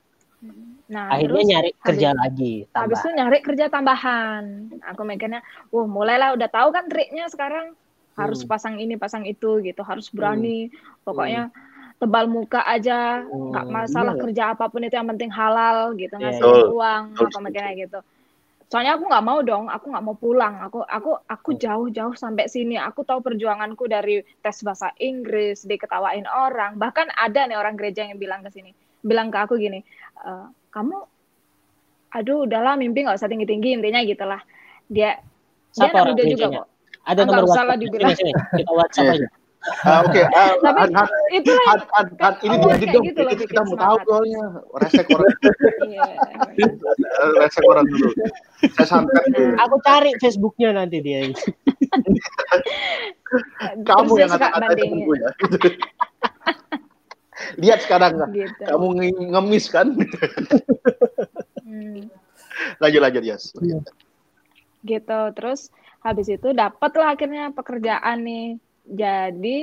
Nah, 0.92 1.08
Akhirnya 1.08 1.40
terus 1.40 1.50
nyari 1.50 1.70
habis- 1.72 1.82
kerja 1.88 2.10
lagi 2.12 2.54
Habis 2.68 2.76
tambah. 2.76 3.00
itu 3.00 3.10
nyari 3.16 3.38
kerja 3.40 3.66
tambahan. 3.68 4.44
Aku 4.92 5.02
mikirnya, 5.04 5.40
wah 5.72 5.88
mulailah 5.88 6.36
udah 6.36 6.50
tahu 6.52 6.70
kan 6.72 6.92
triknya 6.92 7.32
sekarang 7.32 7.72
harus 8.14 8.44
Hmm. 8.44 8.52
pasang 8.52 8.76
ini, 8.76 9.00
pasang 9.00 9.24
itu 9.24 9.64
gitu, 9.64 9.82
harus 9.82 10.12
berani. 10.12 10.68
Pokoknya 11.02 11.48
tebal 11.96 12.28
muka 12.28 12.60
aja, 12.64 13.24
nggak 13.24 13.66
Hmm, 13.66 13.74
masalah 13.74 14.14
iya. 14.16 14.22
kerja 14.22 14.44
apa 14.52 14.68
pun 14.68 14.84
itu 14.84 14.92
yang 14.94 15.08
penting 15.08 15.32
halal 15.32 15.96
gitu, 15.96 16.12
Iya, 16.16 16.28
ngasihin 16.28 16.44
Betul. 16.60 16.76
uang, 16.76 17.04
aku 17.16 17.38
mikirnya 17.40 17.74
gitu. 17.78 18.00
Soalnya 18.68 18.96
aku 18.96 19.04
nggak 19.04 19.26
mau 19.28 19.40
dong, 19.44 19.68
aku 19.68 19.86
nggak 19.92 20.06
mau 20.08 20.16
pulang. 20.16 20.56
Aku 20.64 20.80
aku 20.84 21.12
aku 21.28 21.50
Hmm. 21.52 21.60
jauh-jauh 21.60 22.16
sampai 22.16 22.48
sini. 22.48 22.80
Aku 22.80 23.04
tahu 23.04 23.20
perjuanganku 23.20 23.84
dari 23.86 24.24
tes 24.40 24.64
bahasa 24.64 24.92
Inggris, 24.96 25.64
diketawain 25.64 26.24
orang. 26.24 26.80
Bahkan 26.80 27.16
ada 27.16 27.48
nih 27.48 27.60
orang 27.60 27.76
gereja 27.76 28.08
yang 28.08 28.16
bilang 28.16 28.44
ke 28.44 28.52
sini, 28.52 28.72
bilang 29.04 29.28
ke 29.28 29.44
aku 29.44 29.60
gini, 29.60 29.84
"E, 30.24 30.32
kamu, 30.72 30.98
aduh 32.12 32.44
udahlah 32.44 32.74
mimpi 32.76 33.04
nggak 33.04 33.16
usah 33.16 33.28
tinggi-tinggi 33.28 33.76
intinya 33.76 34.00
gitulah. 34.02 34.42
Dia 34.88 35.20
dia 35.72 35.88
anak 35.88 36.12
muda 36.12 36.24
juga 36.26 36.46
kok. 36.50 36.66
Ada 37.02 37.20
Ah, 37.20 37.26
nomor 37.26 37.44
WhatsApp 37.46 37.78
dibilang. 37.78 38.12
sini, 38.12 38.30
sini. 38.30 38.32
Kita 38.58 38.72
WhatsApp 38.72 39.06
Iya. 39.06 39.14
aja. 39.16 39.28
Ah, 39.86 40.02
Oke, 40.02 40.22
ah, 40.26 40.52
Tapi 40.66 40.82
Han, 40.90 41.08
itulah 41.32 41.66
Han, 41.70 41.80
Han, 41.94 42.08
Han, 42.18 42.34
ini 42.42 42.56
kayak 42.58 42.82
dong. 42.90 43.06
gitu 43.06 43.20
Itu 43.22 43.30
bikin 43.30 43.48
kita 43.48 43.62
mau 43.62 43.78
tahu 43.78 43.96
soalnya. 44.04 44.44
Resek 44.82 45.06
orang, 45.08 45.34
Iya. 45.82 46.02
resek 47.42 47.64
orang 47.64 47.86
dulu. 47.86 48.10
Saya 48.74 48.86
santet 48.86 49.22
dulu. 49.28 49.54
Aku 49.64 49.76
cari 49.82 50.12
Facebooknya 50.18 50.70
nanti 50.74 50.98
dia. 51.02 51.30
Kamu 53.86 54.12
yang 54.16 54.30
kata-kata 54.30 54.74
ya. 54.74 55.30
Lihat 57.58 57.80
sekarang 57.84 58.12
nggak? 58.16 58.30
gitu. 58.32 58.64
Kamu 58.64 58.88
nge- 58.96 59.28
ngemis 59.32 59.66
kan? 59.68 59.88
Hmm. 61.62 62.12
lanjut 62.78 63.00
lanjut 63.00 63.24
Yas. 63.24 63.44
gitu 64.82 65.22
terus 65.34 65.70
habis 66.02 66.28
itu 66.28 66.52
dapet 66.52 66.92
lah 66.94 67.14
akhirnya 67.14 67.54
pekerjaan 67.54 68.22
nih 68.22 68.46
jadi 68.84 69.58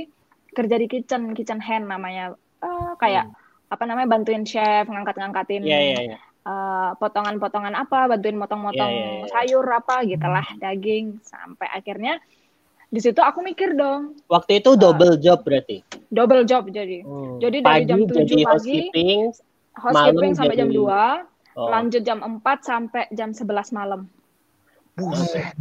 kerja 0.49 0.75
di 0.79 0.87
kitchen 0.87 1.35
kitchen 1.35 1.61
hand 1.61 1.87
namanya 1.87 2.35
Eh, 2.59 2.91
kayak 2.99 3.31
apa 3.69 3.85
namanya 3.87 4.11
bantuin 4.11 4.43
chef 4.43 4.91
ngangkat-ngangkatin 4.91 5.63
Iya, 5.63 5.79
iya, 5.79 5.99
iya. 6.11 6.19
eh, 6.43 6.91
potongan-potongan 6.99 7.71
apa 7.71 8.11
bantuin 8.11 8.35
motong-motong 8.35 8.91
Iya, 8.91 8.99
iya, 8.99 9.15
iya. 9.23 9.31
sayur 9.31 9.63
apa 9.63 10.03
gitulah 10.03 10.43
daging 10.59 11.23
sampai 11.23 11.71
akhirnya 11.71 12.19
di 12.89 12.99
situ 12.99 13.19
aku 13.19 13.41
mikir 13.41 13.73
dong 13.73 14.17
Waktu 14.27 14.59
itu 14.59 14.73
double 14.75 15.17
job 15.17 15.43
berarti. 15.43 15.85
double 16.09 16.43
job 16.43 16.65
jadi 16.69 17.05
Hmm. 17.05 17.37
Jadi 17.37 17.59
dari 17.59 17.85
pagi 17.85 17.87
jam 17.87 17.99
7 18.01 18.09
jadi 18.09 18.17
pagi, 18.19 18.45
housekeeping, 18.47 19.19
housekeeping 19.75 20.33
sampai 20.33 20.55
jam 20.55 20.69
jadi- 20.69 20.79
2 20.81 21.23
oh, 21.55 21.69
lanjut 21.69 22.03
jam 22.03 22.19
4 22.21 22.41
sampai 22.61 23.03
jam 23.11 23.31
11 23.31 23.45
malam 23.71 24.09
Buset. 24.95 25.53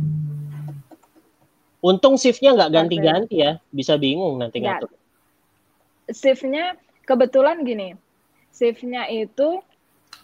Untung 1.80 2.18
shiftnya 2.18 2.52
nggak 2.52 2.74
ganti-ganti 2.74 3.36
ya, 3.38 3.62
bisa 3.70 3.96
bingung 3.96 4.36
nanti 4.36 4.58
Nggak. 4.58 4.82
ngatur. 4.82 4.92
shiftnya 6.10 6.74
kebetulan 7.04 7.62
gini 7.62 7.94
shiftnya 8.50 9.06
itu 9.06 9.60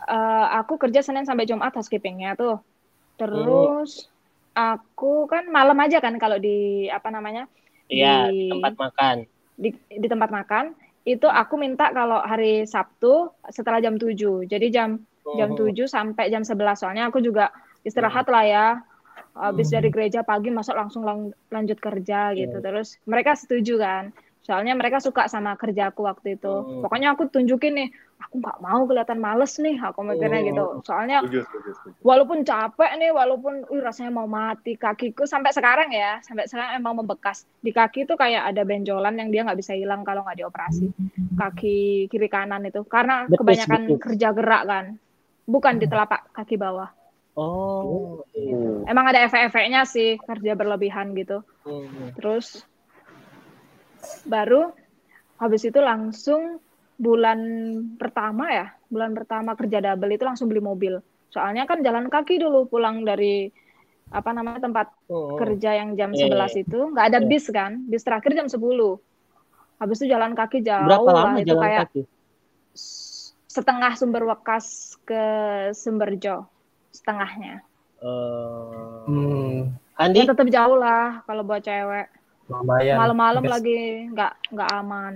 eh, 0.06 0.48
aku 0.54 0.76
kerja 0.78 1.00
Senin 1.00 1.24
sampai 1.24 1.44
Jumat 1.44 1.72
housekeepingnya 1.72 2.34
tuh 2.34 2.58
terus 3.16 4.08
aku 4.54 5.26
kan 5.26 5.46
malam 5.48 5.78
aja 5.78 5.98
kan 5.98 6.16
kalau 6.16 6.38
di 6.38 6.88
apa 6.88 7.10
namanya 7.10 7.50
Iya, 7.86 8.30
di- 8.30 8.48
di 8.48 8.52
tempat 8.52 8.74
makan. 8.76 9.16
di, 9.54 9.70
di 9.90 10.08
tempat 10.08 10.30
makan 10.30 10.66
itu 11.04 11.26
aku 11.26 11.54
minta 11.56 11.92
kalau 11.92 12.18
hari 12.18 12.64
Sabtu 12.64 13.14
setelah 13.48 13.78
jam 13.78 13.98
7 13.98 14.16
jadi 14.46 14.68
jam 14.70 14.90
jam 15.36 15.50
Hmm. 15.52 15.60
7 15.60 15.86
sampai 15.86 16.28
jam 16.28 16.42
11 16.42 16.80
soalnya 16.80 17.08
aku 17.08 17.20
juga 17.20 17.52
istirahat 17.82 18.26
lah 18.28 18.44
ya. 18.44 18.68
Habis 19.34 19.70
dari 19.70 19.90
gereja 19.90 20.22
pagi 20.22 20.48
masuk 20.48 20.74
langsung 20.74 21.02
lang- 21.02 21.34
lanjut 21.50 21.78
kerja 21.78 22.32
gitu. 22.34 22.54
Hmm. 22.54 22.64
terus 22.64 22.96
mereka 23.04 23.34
setuju 23.34 23.78
kan 23.78 24.04
soalnya 24.44 24.76
mereka 24.76 25.00
suka 25.00 25.26
sama 25.26 25.56
kerjaku 25.56 26.04
waktu 26.04 26.36
itu 26.36 26.52
Hmm. 26.52 26.84
pokoknya 26.84 27.16
aku 27.16 27.26
tunjukin 27.26 27.74
nih 27.74 27.90
aku 28.20 28.36
nggak 28.38 28.60
mau 28.60 28.84
kelihatan 28.84 29.16
males 29.18 29.56
nih 29.56 29.80
aku 29.80 30.00
mikirnya 30.02 30.40
Hmm. 30.40 30.48
gitu 30.50 30.64
soalnya 30.84 31.18
Setuju, 31.22 31.40
setuju, 31.42 31.70
setuju. 31.74 31.96
walaupun 32.02 32.38
capek 32.42 32.92
nih 32.94 33.10
walaupun 33.10 33.54
uh, 33.64 33.82
rasanya 33.82 34.12
mau 34.12 34.28
mati 34.28 34.76
kakiku 34.76 35.24
sampai 35.24 35.50
sekarang 35.50 35.90
ya 35.90 36.20
sampai 36.20 36.44
sekarang 36.46 36.76
emang 36.76 36.94
membekas 36.98 37.48
di 37.58 37.72
kaki 37.72 38.04
itu 38.04 38.14
kayak 38.14 38.44
ada 38.46 38.62
benjolan 38.62 39.16
yang 39.16 39.30
dia 39.30 39.42
nggak 39.42 39.58
bisa 39.58 39.74
hilang 39.74 40.04
kalau 40.04 40.22
nggak 40.22 40.38
dioperasi 40.38 40.92
kaki 41.34 41.78
kiri 42.08 42.28
kanan 42.28 42.64
itu 42.64 42.84
karena 42.84 43.26
Betis, 43.26 43.40
kebanyakan 43.40 43.82
betis. 43.88 44.02
kerja 44.02 44.28
gerak 44.32 44.64
kan 44.66 44.86
bukan 45.44 45.74
di 45.76 45.88
telapak 45.88 46.28
kaki 46.32 46.56
bawah 46.56 46.92
Oh, 47.34 48.22
Oh. 48.22 48.86
emang 48.86 49.10
ada 49.10 49.24
efek-efeknya 49.24 49.84
sih 49.84 50.20
kerja 50.20 50.54
berlebihan 50.54 51.16
gitu 51.16 51.42
Hmm. 51.64 52.14
terus 52.14 52.62
baru 54.26 54.72
habis 55.42 55.64
itu 55.68 55.80
langsung 55.82 56.62
bulan 56.96 57.40
pertama 57.98 58.46
ya 58.54 58.66
bulan 58.88 59.12
pertama 59.18 59.58
kerja 59.58 59.82
double 59.82 60.14
itu 60.14 60.24
langsung 60.24 60.48
beli 60.48 60.62
mobil. 60.62 61.02
Soalnya 61.34 61.66
kan 61.66 61.82
jalan 61.82 62.08
kaki 62.14 62.38
dulu 62.38 62.70
pulang 62.70 63.02
dari 63.04 63.50
apa 64.14 64.30
namanya 64.30 64.70
tempat 64.70 64.88
Hmm. 65.10 65.38
kerja 65.42 65.70
yang 65.82 65.98
jam 65.98 66.14
Iya, 66.14 66.30
11 66.30 66.54
itu 66.54 66.80
nggak 66.94 67.06
ada 67.10 67.20
Iya. 67.22 67.30
bis 67.30 67.46
kan 67.50 67.72
bis 67.90 68.04
terakhir 68.06 68.32
jam 68.38 68.46
10 68.46 69.02
habis 69.82 69.98
itu 70.00 70.14
jalan 70.14 70.38
kaki 70.38 70.62
jauh 70.62 70.86
Berapa 70.86 71.10
lah 71.10 71.24
lama 71.34 71.38
itu 71.42 71.50
jalan 71.50 71.64
kayak 71.66 71.82
kaki? 71.90 72.02
setengah 73.50 73.94
sumber 73.98 74.24
wekas 74.26 74.98
ke 75.06 75.24
Sumberjo 75.74 76.46
setengahnya. 76.94 77.62
Eh, 78.02 79.04
Hmm, 79.06 79.74
Andi, 79.98 80.20
ya 80.24 80.26
tetap 80.32 80.48
jauh 80.50 80.78
lah 80.80 81.22
kalau 81.28 81.42
buat 81.46 81.62
cewek 81.62 82.08
lumayan. 82.52 82.98
malam-malam 83.00 83.44
lagi 83.48 84.08
nggak 84.12 84.34
nggak 84.52 84.70
aman 84.84 85.14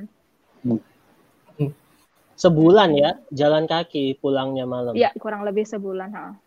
sebulan 2.38 2.94
ya 2.94 3.18
jalan 3.34 3.66
kaki 3.66 4.22
pulangnya 4.22 4.70
malam. 4.70 4.94
Iya, 4.94 5.10
kurang 5.18 5.42
lebih 5.42 5.66
sebulan. 5.66 6.10
ha. 6.14 6.38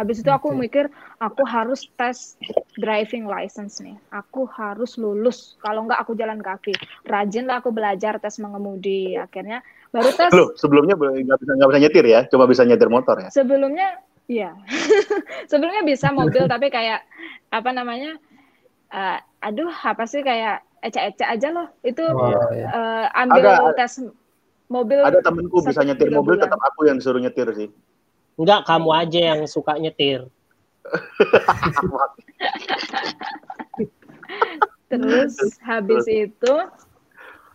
Habis 0.00 0.22
itu 0.22 0.30
aku 0.30 0.54
mikir, 0.54 0.88
aku 1.18 1.42
harus 1.42 1.90
tes 1.98 2.38
driving 2.78 3.28
license 3.28 3.82
nih. 3.82 3.98
Aku 4.14 4.46
harus 4.48 4.96
lulus. 4.96 5.58
Kalau 5.60 5.84
nggak 5.84 6.00
aku 6.00 6.16
jalan 6.16 6.40
kaki. 6.40 6.72
Rajin 7.04 7.44
lah 7.44 7.60
aku 7.60 7.74
belajar 7.74 8.16
tes 8.22 8.40
mengemudi. 8.40 9.18
Akhirnya 9.20 9.60
baru 9.92 10.08
tes. 10.16 10.32
Loh, 10.32 10.54
sebelumnya 10.56 10.96
be- 10.96 11.12
nggak 11.28 11.38
bisa 11.44 11.52
nggak 11.58 11.68
bisa 11.68 11.80
nyetir 11.82 12.04
ya, 12.08 12.20
cuma 12.30 12.44
bisa 12.48 12.62
nyetir 12.64 12.88
motor 12.88 13.20
ya. 13.20 13.28
Sebelumnya, 13.28 14.00
iya. 14.30 14.54
Sebelumnya 15.50 15.82
bisa 15.84 16.14
mobil, 16.14 16.46
tapi 16.52 16.72
kayak 16.72 17.04
apa 17.52 17.70
namanya? 17.74 18.16
eh, 18.88 19.18
aduh, 19.38 19.70
apa 19.70 20.04
sih 20.04 20.20
kayak 20.20 20.66
ecek-ecek 20.82 21.28
aja 21.28 21.48
loh. 21.50 21.68
Itu 21.82 22.02
Oh, 22.04 22.52
ya. 22.54 22.68
eh, 22.70 23.04
ambil 23.22 23.46
Ada- 23.46 23.74
tes 23.74 24.02
mobil. 24.68 25.00
Ada 25.00 25.20
temenku 25.24 25.62
bisa 25.62 25.82
nyetir 25.82 26.10
mobil, 26.12 26.36
bulan. 26.36 26.44
tetap 26.46 26.60
aku 26.62 26.86
yang 26.86 26.96
disuruh 27.00 27.18
nyetir 27.18 27.48
sih. 27.54 27.68
Enggak, 28.38 28.66
kamu 28.70 28.90
aja 28.94 29.20
yang 29.34 29.40
suka 29.50 29.74
nyetir. 29.78 30.30
Terus 34.88 35.36
habis 35.60 36.04
itu 36.08 36.54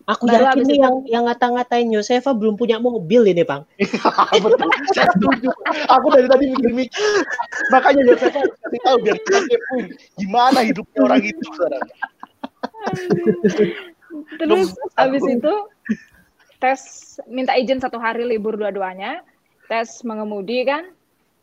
Aku 0.04 0.28
Baru 0.28 0.43
yakin 0.51 0.68
nih 0.68 0.80
yang 0.84 0.95
yang 1.08 1.24
ngata-ngatain 1.32 1.88
Yosefa 1.88 2.36
belum 2.36 2.60
punya 2.60 2.76
mobil 2.76 3.24
ini, 3.24 3.47
Bang. 3.47 3.64
Betul, 4.43 4.68
saya 4.91 5.08
setuju. 5.16 5.47
Aku 5.88 6.12
dari 6.12 6.28
tadi 6.28 6.51
mikir-mikir. 6.51 6.91
Makanya 7.72 8.01
ya 8.12 8.16
saya 8.20 8.43
kasih 8.43 8.80
tahu 8.84 8.97
biar 8.99 9.18
kita 9.24 9.39
kepoin 9.47 9.86
gimana 10.20 10.60
hidupnya 10.60 10.99
orang 11.08 11.24
itu 11.24 11.43
sekarang. 11.56 11.84
Terus 14.43 14.76
habis 14.99 15.24
itu 15.24 15.54
tes 16.60 16.82
minta 17.32 17.56
izin 17.56 17.80
satu 17.80 17.95
hari 17.95 18.28
libur 18.28 18.60
dua-duanya, 18.60 19.24
tes 19.72 20.04
mengemudi 20.04 20.68
kan, 20.68 20.91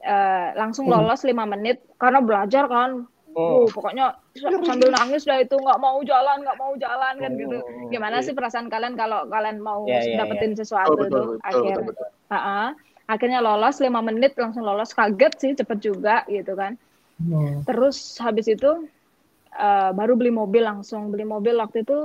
eh, 0.05 0.49
langsung 0.53 0.85
Hmm. 0.89 1.01
lolos 1.01 1.25
lima 1.25 1.49
menit 1.49 1.81
karena 1.97 2.21
belajar 2.21 2.69
kan. 2.69 3.09
Oh. 3.31 3.63
Uh, 3.63 3.67
pokoknya 3.71 4.19
sambil 4.67 4.91
nangis 4.91 5.23
dah 5.23 5.39
itu 5.39 5.55
nggak 5.55 5.79
mau 5.79 6.03
jalan, 6.03 6.43
nggak 6.43 6.59
mau 6.59 6.73
jalan 6.75 7.15
kan 7.15 7.33
gitu. 7.39 7.59
Oh, 7.63 7.87
Gimana 7.87 8.19
iya. 8.19 8.27
sih 8.27 8.35
perasaan 8.35 8.67
kalian 8.67 8.99
kalau 8.99 9.23
kalian 9.31 9.63
mau 9.63 9.87
Iya, 9.87 10.03
iya, 10.03 10.17
dapetin 10.19 10.53
Betul, 10.55 10.61
sesuatu 10.67 10.99
betul, 10.99 11.11
tuh 11.11 11.27
betul, 11.39 11.47
akhirnya. 11.47 11.77
betul, 11.79 11.85
betul. 11.95 12.09
Ha-ha. 12.35 12.65
Akhirnya 13.11 13.39
lolos 13.43 13.77
lima 13.83 14.01
menit 14.07 14.39
langsung 14.39 14.63
lolos 14.63 14.95
kaget 14.95 15.33
sih 15.39 15.53
cepet 15.59 15.79
juga 15.83 16.23
gitu 16.31 16.55
kan. 16.55 16.75
Hmm. 17.19 17.63
Terus 17.67 18.19
habis 18.23 18.47
itu 18.51 18.71
eh, 19.55 19.91
baru 19.95 20.15
beli 20.19 20.31
mobil 20.35 20.63
langsung 20.63 21.11
beli 21.11 21.27
mobil 21.27 21.59
waktu 21.59 21.83
itu 21.83 21.99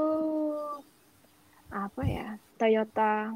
apa 1.69 2.01
ya 2.05 2.27
Toyota 2.57 3.33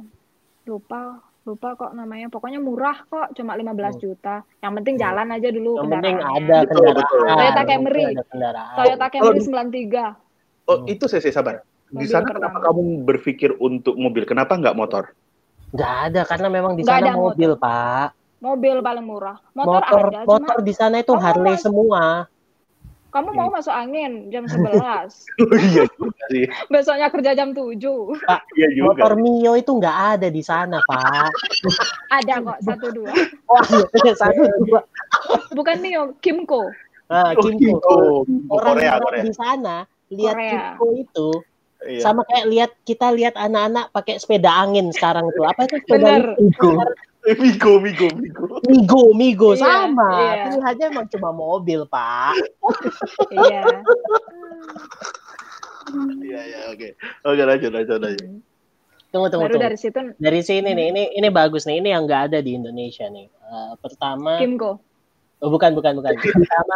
lupa 0.66 1.29
lupa 1.50 1.74
kok 1.74 1.92
namanya 1.92 2.28
pokoknya 2.28 2.60
murah 2.60 3.02
kok 3.04 3.34
cuma 3.34 3.54
15 3.54 3.74
juta 3.98 4.46
yang 4.60 4.78
penting 4.78 4.96
jalan 4.96 5.28
aja 5.28 5.50
dulu 5.50 5.72
Hmm. 5.72 5.82
Yang 5.82 5.92
penting 5.92 6.16
kendaraannya. 6.16 6.46
ada 6.46 6.58
kendaraan. 6.62 6.96
betul. 6.96 7.20
Toyota 7.26 7.64
Camry. 7.66 8.06
Toyota 8.76 9.08
Camry 9.08 9.30
Kalau- 9.34 9.48
93 9.66 10.06
Oh, 10.64 10.86
itu 10.86 11.04
saya 11.04 11.18
saya 11.20 11.34
sabar. 11.34 11.56
Di 11.90 11.98
Mobil 11.98 12.06
sana 12.08 12.22
pertama. 12.24 12.38
kenapa 12.54 12.58
kamu 12.64 12.82
berpikir 13.02 13.50
untuk 13.58 13.98
mobil? 13.98 14.22
Kenapa 14.24 14.54
nggak 14.54 14.78
motor? 14.78 15.10
Nggak 15.72 15.94
ada 16.06 16.22
karena 16.24 16.48
memang 16.48 16.74
di 16.76 16.84
sana 16.84 17.02
ada 17.04 17.14
mobil, 17.16 17.52
Pak. 17.56 18.08
mobil 18.40 18.76
paling 18.80 19.04
murah 19.04 19.36
motor, 19.52 19.82
Motor 19.82 20.00
ada 20.08 20.20
motor 20.24 20.56
cuma 20.56 20.64
di 20.64 20.72
sana 20.72 20.96
itu 20.98 21.10
Kamu 21.10 21.20
Harley 21.20 21.56
semua. 21.58 22.30
Kamu 23.10 23.30
mau 23.32 23.50
masuk 23.50 23.70
angin 23.70 24.30
jam 24.30 24.46
11 24.50 24.70
Oh, 25.42 25.56
iya 25.56 25.84
juga 25.92 26.24
sih. 26.30 26.46
besoknya 26.72 27.08
kerja 27.08 27.32
jam 27.34 27.50
7 27.52 27.74
Iya 28.56 28.68
juga. 28.72 28.86
Motor 28.96 29.14
Mio 29.16 29.54
itu 29.54 29.72
nggak 29.72 29.98
ada 30.14 30.28
di 30.28 30.42
sana, 30.42 30.78
Pak. 30.82 31.30
ada 32.18 32.34
kok 32.40 32.60
satu 32.62 32.88
dua 32.90 33.14
Wah, 33.46 33.66
iya, 34.00 34.14
satu 34.14 34.42
dua. 34.62 34.82
bukan 35.52 35.78
Mio 35.80 36.14
Kimco 36.20 36.70
Nah, 37.08 37.34
Oh, 37.34 37.42
Kimco. 37.42 37.58
Kimco. 37.82 37.98
Kimco, 38.24 38.56
Korea, 38.56 38.94
di 39.20 39.34
sana 39.34 39.76
lihat 40.08 40.36
Korea. 40.36 40.50
Kimco 40.52 40.88
itu 40.96 41.30
Iya. 41.80 42.04
sama 42.04 42.28
kayak 42.28 42.46
lihat 42.46 42.72
kita 42.84 43.08
lihat 43.10 43.34
anak-anak 43.34 43.88
pakai 43.90 44.20
sepeda 44.20 44.52
angin 44.52 44.92
sekarang 44.92 45.32
tuh. 45.32 45.48
Apa 45.48 45.64
itu 45.64 45.80
sepeda 45.80 45.96
Bener. 46.20 46.36
Migo? 46.36 46.76
Eh, 47.28 47.36
Migo, 47.36 47.84
Migo, 47.84 48.08
Migo. 48.16 48.46
Migo, 48.64 49.02
Migo 49.12 49.50
Iya, 49.52 49.60
sama. 49.60 50.08
iya. 50.16 50.44
Pilihannya 50.48 50.86
emang 50.88 51.08
cuma 51.12 51.30
mobil, 51.36 51.84
Pak. 51.84 52.34
iya 53.36 53.64
Iya, 56.22 56.42
iya, 56.46 56.60
oke. 56.72 56.88
Oke, 57.26 57.42
lanjut, 57.44 57.72
lanjut, 57.74 57.98
lanjut. 58.00 58.26
Tunggu, 59.10 59.28
tunggu, 59.34 59.46
baru 59.50 59.54
tunggu. 59.58 59.66
dari 59.66 59.78
situ 59.78 60.00
Dari 60.22 60.42
sini 60.46 60.70
nih, 60.72 60.86
ini 60.94 61.04
ini 61.18 61.28
bagus 61.28 61.66
nih. 61.66 61.82
Ini 61.82 61.98
yang 61.98 62.06
nggak 62.06 62.22
ada 62.32 62.40
di 62.40 62.54
Indonesia 62.54 63.10
nih. 63.10 63.26
Eh, 63.26 63.74
pertama, 63.82 64.38
Kimco 64.38 64.78
oh, 65.42 65.50
bukan, 65.50 65.74
bukan, 65.74 65.98
bukan. 65.98 66.14
Pertama, 66.20 66.76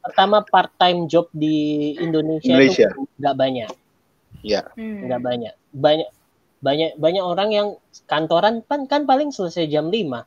pertama 0.00 0.36
part 0.48 0.72
time 0.80 1.04
job 1.06 1.28
di 1.36 1.92
Indonesia, 2.00 2.56
Indonesia. 2.56 2.88
itu 2.88 3.04
nggak 3.20 3.36
banyak, 3.36 3.70
Iya. 4.40 4.60
Hmm. 4.72 5.04
nggak 5.06 5.20
banyak, 5.20 5.54
banyak, 5.76 6.08
banyak, 6.64 6.96
banyak 6.96 7.24
orang 7.24 7.50
yang 7.52 7.68
kantoran 8.08 8.64
kan 8.64 8.88
kan 8.88 9.04
paling 9.04 9.28
selesai 9.30 9.68
jam 9.68 9.92
5 9.92 10.24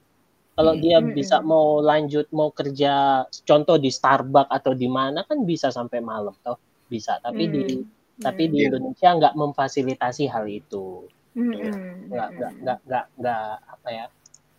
Kalau 0.54 0.74
Hmm. 0.74 0.82
dia 0.82 0.98
Hmm, 0.98 1.14
bisa 1.14 1.38
hmm. 1.38 1.46
mau 1.46 1.68
lanjut, 1.82 2.26
mau 2.34 2.50
kerja, 2.50 3.26
contoh 3.46 3.78
di 3.78 3.94
Starbucks 3.94 4.50
atau 4.50 4.74
di 4.74 4.90
mana 4.90 5.22
kan 5.22 5.46
bisa 5.46 5.70
sampai 5.70 6.02
malam, 6.02 6.34
toh 6.42 6.58
bisa. 6.90 7.22
Tapi 7.22 7.44
di 7.46 7.62
Hmm. 7.78 7.86
tapi 8.18 8.50
di 8.50 8.66
Iya. 8.66 8.74
Indonesia 8.74 9.10
nggak 9.14 9.34
memfasilitasi 9.38 10.26
hal 10.26 10.46
itu. 10.50 11.06
Iya. 11.38 11.46
hmm, 11.70 12.10
nggak 12.10 12.28
hmm. 12.34 12.38
nggak 12.42 12.52
nggak 12.66 12.78
nggak 12.90 13.06
nggak 13.22 13.46
apa 13.70 13.90
ya 13.94 14.06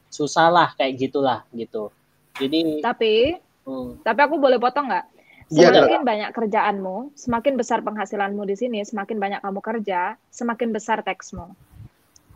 susah 0.08 0.46
lah 0.46 0.68
kayak 0.78 0.94
gitulah 0.96 1.42
gitu 1.50 1.90
jadi 2.38 2.78
Tapi, 2.78 3.34
hmm, 3.66 4.06
tapi 4.06 4.20
aku 4.22 4.38
boleh 4.38 4.62
potong 4.62 4.86
nggak? 4.86 5.06
Iya, 5.50 5.74
Semakin 5.74 6.00
banyak 6.04 6.30
kerjaanmu, 6.30 6.96
semakin 7.18 7.54
besar 7.58 7.80
penghasilanmu 7.82 8.46
di 8.46 8.54
sini, 8.54 8.78
semakin 8.86 9.18
banyak 9.18 9.40
kamu 9.42 9.58
kerja, 9.58 10.14
semakin 10.30 10.70
besar 10.70 11.02
teksmu. 11.02 11.50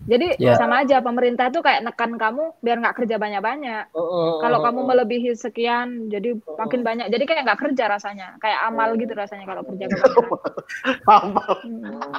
Jadi 0.03 0.35
Iya. 0.43 0.59
sama 0.59 0.83
aja 0.83 0.99
pemerintah 0.99 1.47
tuh 1.55 1.63
kayak 1.63 1.87
nekan 1.87 2.19
kamu 2.19 2.59
biar 2.59 2.77
nggak 2.83 2.97
kerja 2.99 3.17
banyak-banyak. 3.23 3.95
uh, 3.95 3.99
uh, 4.03 4.31
Kalau 4.43 4.59
uh, 4.59 4.65
kamu 4.67 4.81
uh, 4.83 4.87
melebihi 4.91 5.31
sekian, 5.39 6.11
jadi 6.11 6.35
makin 6.59 6.83
banyak. 6.83 7.07
Jadi 7.07 7.23
kayak 7.23 7.43
nggak 7.47 7.61
kerja 7.63 7.85
rasanya, 7.87 8.29
kayak 8.43 8.59
amal 8.67 8.99
gitu 8.99 9.15
rasanya 9.15 9.47
kalau 9.47 9.63
kerja 9.63 9.85
kebanyakan. 9.91 10.27
Paham. 11.07 11.31
Hmm. 11.63 12.13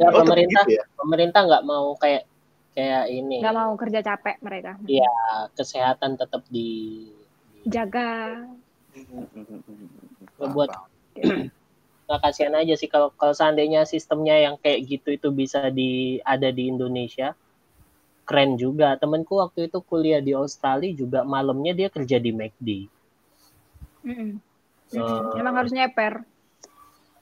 ya 0.00 0.08
Oh, 0.08 0.24
pemerintah 0.24 0.64
ya? 0.64 0.82
pemerintah 0.96 1.40
nggak 1.44 1.64
mau 1.68 1.92
kayak 2.00 2.24
kayak 2.72 3.04
ini 3.12 3.44
Nggak 3.44 3.56
mau 3.56 3.72
kerja 3.76 4.00
capek 4.00 4.36
mereka. 4.40 4.72
Iya. 4.88 5.12
kesehatan 5.52 6.16
tetap 6.16 6.40
di, 6.48 7.04
Jaga. 7.68 8.40
Paham, 10.40 10.56
buat 10.56 10.72
nggak 12.10 12.22
kasihan 12.26 12.54
aja 12.58 12.74
sih 12.74 12.90
kalau 12.90 13.14
kalau 13.14 13.30
seandainya 13.38 13.86
sistemnya 13.86 14.34
yang 14.42 14.58
kayak 14.58 14.82
gitu 14.90 15.14
itu 15.14 15.30
bisa 15.30 15.70
di 15.70 16.18
ada 16.26 16.50
di 16.50 16.66
Indonesia 16.66 17.38
keren 18.26 18.58
juga 18.58 18.98
temanku 18.98 19.38
waktu 19.38 19.70
itu 19.70 19.78
kuliah 19.86 20.18
di 20.18 20.32
Australia 20.34 20.90
juga 20.90 21.22
malamnya 21.22 21.72
dia 21.78 21.86
kerja 21.86 22.18
di 22.18 22.30
McD 22.34 22.68
Mm-mm. 24.02 24.30
Eh, 24.90 24.98
Mm-mm. 24.98 25.38
Emang 25.38 25.54
harus 25.54 25.70
nyeper. 25.70 26.26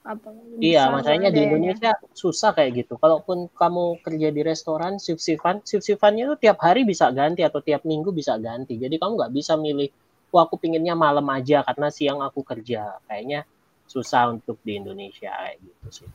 Apa, 0.01 0.31
Iya, 0.59 0.89
makanya 0.91 1.29
di 1.31 1.39
Indonesia 1.47 1.91
susah 2.11 2.51
kayak 2.57 2.71
gitu. 2.83 2.93
Kalaupun 2.99 3.47
kamu 3.61 3.99
kerja 4.03 4.27
di 4.33 4.41
restoran, 4.43 4.99
shift-shiftan, 4.99 5.61
shift-shiftannya 5.63 6.23
tuh 6.35 6.37
tiap 6.43 6.57
hari 6.65 6.81
bisa 6.83 7.05
ganti 7.15 7.41
atau 7.47 7.59
tiap 7.63 7.83
minggu 7.87 8.09
bisa 8.11 8.35
ganti. 8.41 8.75
Jadi 8.75 8.95
kamu 8.99 9.13
nggak 9.19 9.33
bisa 9.37 9.53
milih, 9.55 9.87
wah 10.33 10.43
aku 10.47 10.55
pinginnya 10.59 10.95
malam 10.99 11.27
aja 11.31 11.63
karena 11.67 11.87
siang 11.93 12.19
aku 12.25 12.41
kerja. 12.43 12.99
Kayaknya 13.07 13.47
susah 13.89 14.29
untuk 14.29 14.61
di 14.61 14.77
Indonesia 14.77 15.33
kayak 15.33 15.57
gitu 15.65 15.87
sih. 15.89 16.09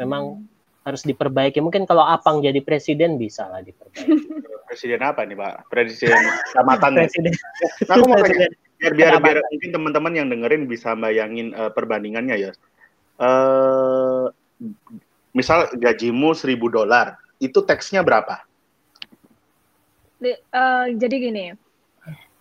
Memang 0.00 0.40
harus 0.88 1.04
diperbaiki. 1.04 1.60
Mungkin 1.60 1.84
kalau 1.84 2.00
Apang 2.00 2.40
jadi 2.40 2.64
presiden 2.64 3.20
bisa 3.20 3.44
lah 3.44 3.60
diperbaiki. 3.60 4.40
Presiden 4.68 5.00
apa 5.00 5.24
nih, 5.24 5.32
Pak? 5.32 5.72
Presiden 5.72 6.20
kecamatan. 6.52 6.92
ya? 6.92 7.08
presiden. 7.08 7.32
Nah, 7.88 7.94
aku 7.96 8.04
mau 8.04 8.20
tanya, 8.20 8.24
presiden. 8.28 8.50
biar 8.76 8.92
biar, 8.92 9.12
biar 9.16 9.38
mungkin 9.48 9.70
teman-teman 9.72 10.12
yang 10.12 10.26
dengerin 10.28 10.62
bisa 10.68 10.92
bayangin 10.92 11.56
eh, 11.56 11.72
perbandingannya 11.72 12.36
ya. 12.36 12.52
Eh 13.16 14.24
misal 15.32 15.72
gajimu 15.72 16.36
1000 16.36 16.68
dolar, 16.68 17.16
itu 17.40 17.64
teksnya 17.64 18.04
berapa? 18.04 18.44
Di- 20.20 20.36
eh, 20.36 20.86
jadi 21.00 21.16
gini, 21.16 21.44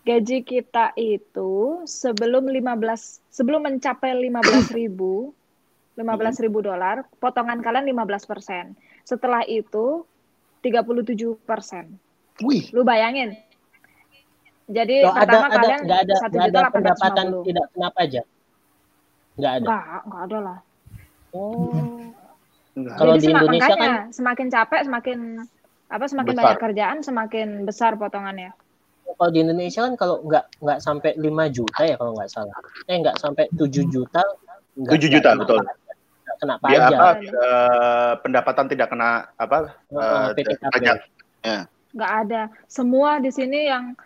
gaji 0.08 0.40
kita 0.48 0.96
itu 0.96 1.84
sebelum 1.84 2.48
15 2.48 2.64
sebelum 3.28 3.68
mencapai 3.68 4.16
15 4.16 4.72
ribu 4.72 5.36
15 6.00 6.46
ribu 6.46 6.62
dolar, 6.62 7.10
potongan 7.18 7.58
kalian 7.60 7.90
15 7.90 8.30
persen. 8.30 8.78
Setelah 9.02 9.42
itu 9.50 10.06
37 10.62 11.34
persen. 11.42 11.98
Wih, 12.46 12.70
Lu 12.70 12.86
bayangin. 12.86 13.34
Jadi 14.70 15.02
Loh, 15.02 15.16
ada 15.16 15.26
pertama 15.26 15.48
ada 15.48 15.58
kalian 15.58 15.80
nggak 15.90 16.00
ada 16.06 16.16
satu 16.22 16.36
nggak 16.38 16.48
juta 16.52 16.60
ada 16.60 16.70
pendapatan 16.70 17.26
850. 17.34 17.48
tidak 17.50 17.66
kena 17.74 17.90
pajak. 17.90 18.26
Nggak 19.38 19.52
ada. 19.52 19.66
Enggak, 19.66 19.84
enggak 20.06 20.22
ada 20.22 20.38
lah. 20.38 20.58
Oh. 21.34 21.98
enggak. 22.78 22.96
Kalau 23.00 23.14
di 23.18 23.26
Indonesia 23.26 23.68
makanya 23.74 23.78
kan- 23.82 24.08
semakin 24.14 24.48
capek 24.54 24.82
semakin 24.86 25.20
apa 25.88 26.06
semakin 26.06 26.34
Besar. 26.36 26.44
banyak 26.46 26.60
kerjaan 26.62 26.98
semakin 27.02 27.48
besar 27.66 27.92
potongannya. 27.98 28.52
Kalau 29.18 29.30
di 29.30 29.40
Indonesia 29.42 29.82
kan 29.82 29.94
kalau 29.94 30.22
nggak 30.22 30.46
nggak 30.62 30.80
sampai 30.80 31.12
5 31.18 31.26
juta 31.50 31.82
ya 31.82 31.96
kalau 31.98 32.14
nggak 32.14 32.30
salah. 32.30 32.58
Eh 32.86 32.96
nggak 32.96 33.18
sampai 33.18 33.50
7 33.52 33.84
juta. 33.86 34.22
nggak- 34.78 34.94
7 34.94 35.10
juta, 35.10 35.30
nggak 35.34 35.34
kena 35.34 35.42
betul. 35.42 35.58
pajak. 35.60 35.76
Nggak 36.22 36.38
kena 36.38 36.54
Dia 36.54 36.62
pajak. 36.62 36.90
apa 36.94 37.08
eh, 37.18 38.14
pendapatan 38.22 38.66
tidak 38.68 38.88
kena 38.88 39.10
apa 39.34 39.58
eh, 39.90 40.28
PTKP. 40.34 40.72
pajak. 40.72 40.98
Nggak 41.92 42.12
ada. 42.24 42.42
Semua 42.66 43.18
di 43.18 43.32
sini 43.32 43.60
yang 43.66 43.98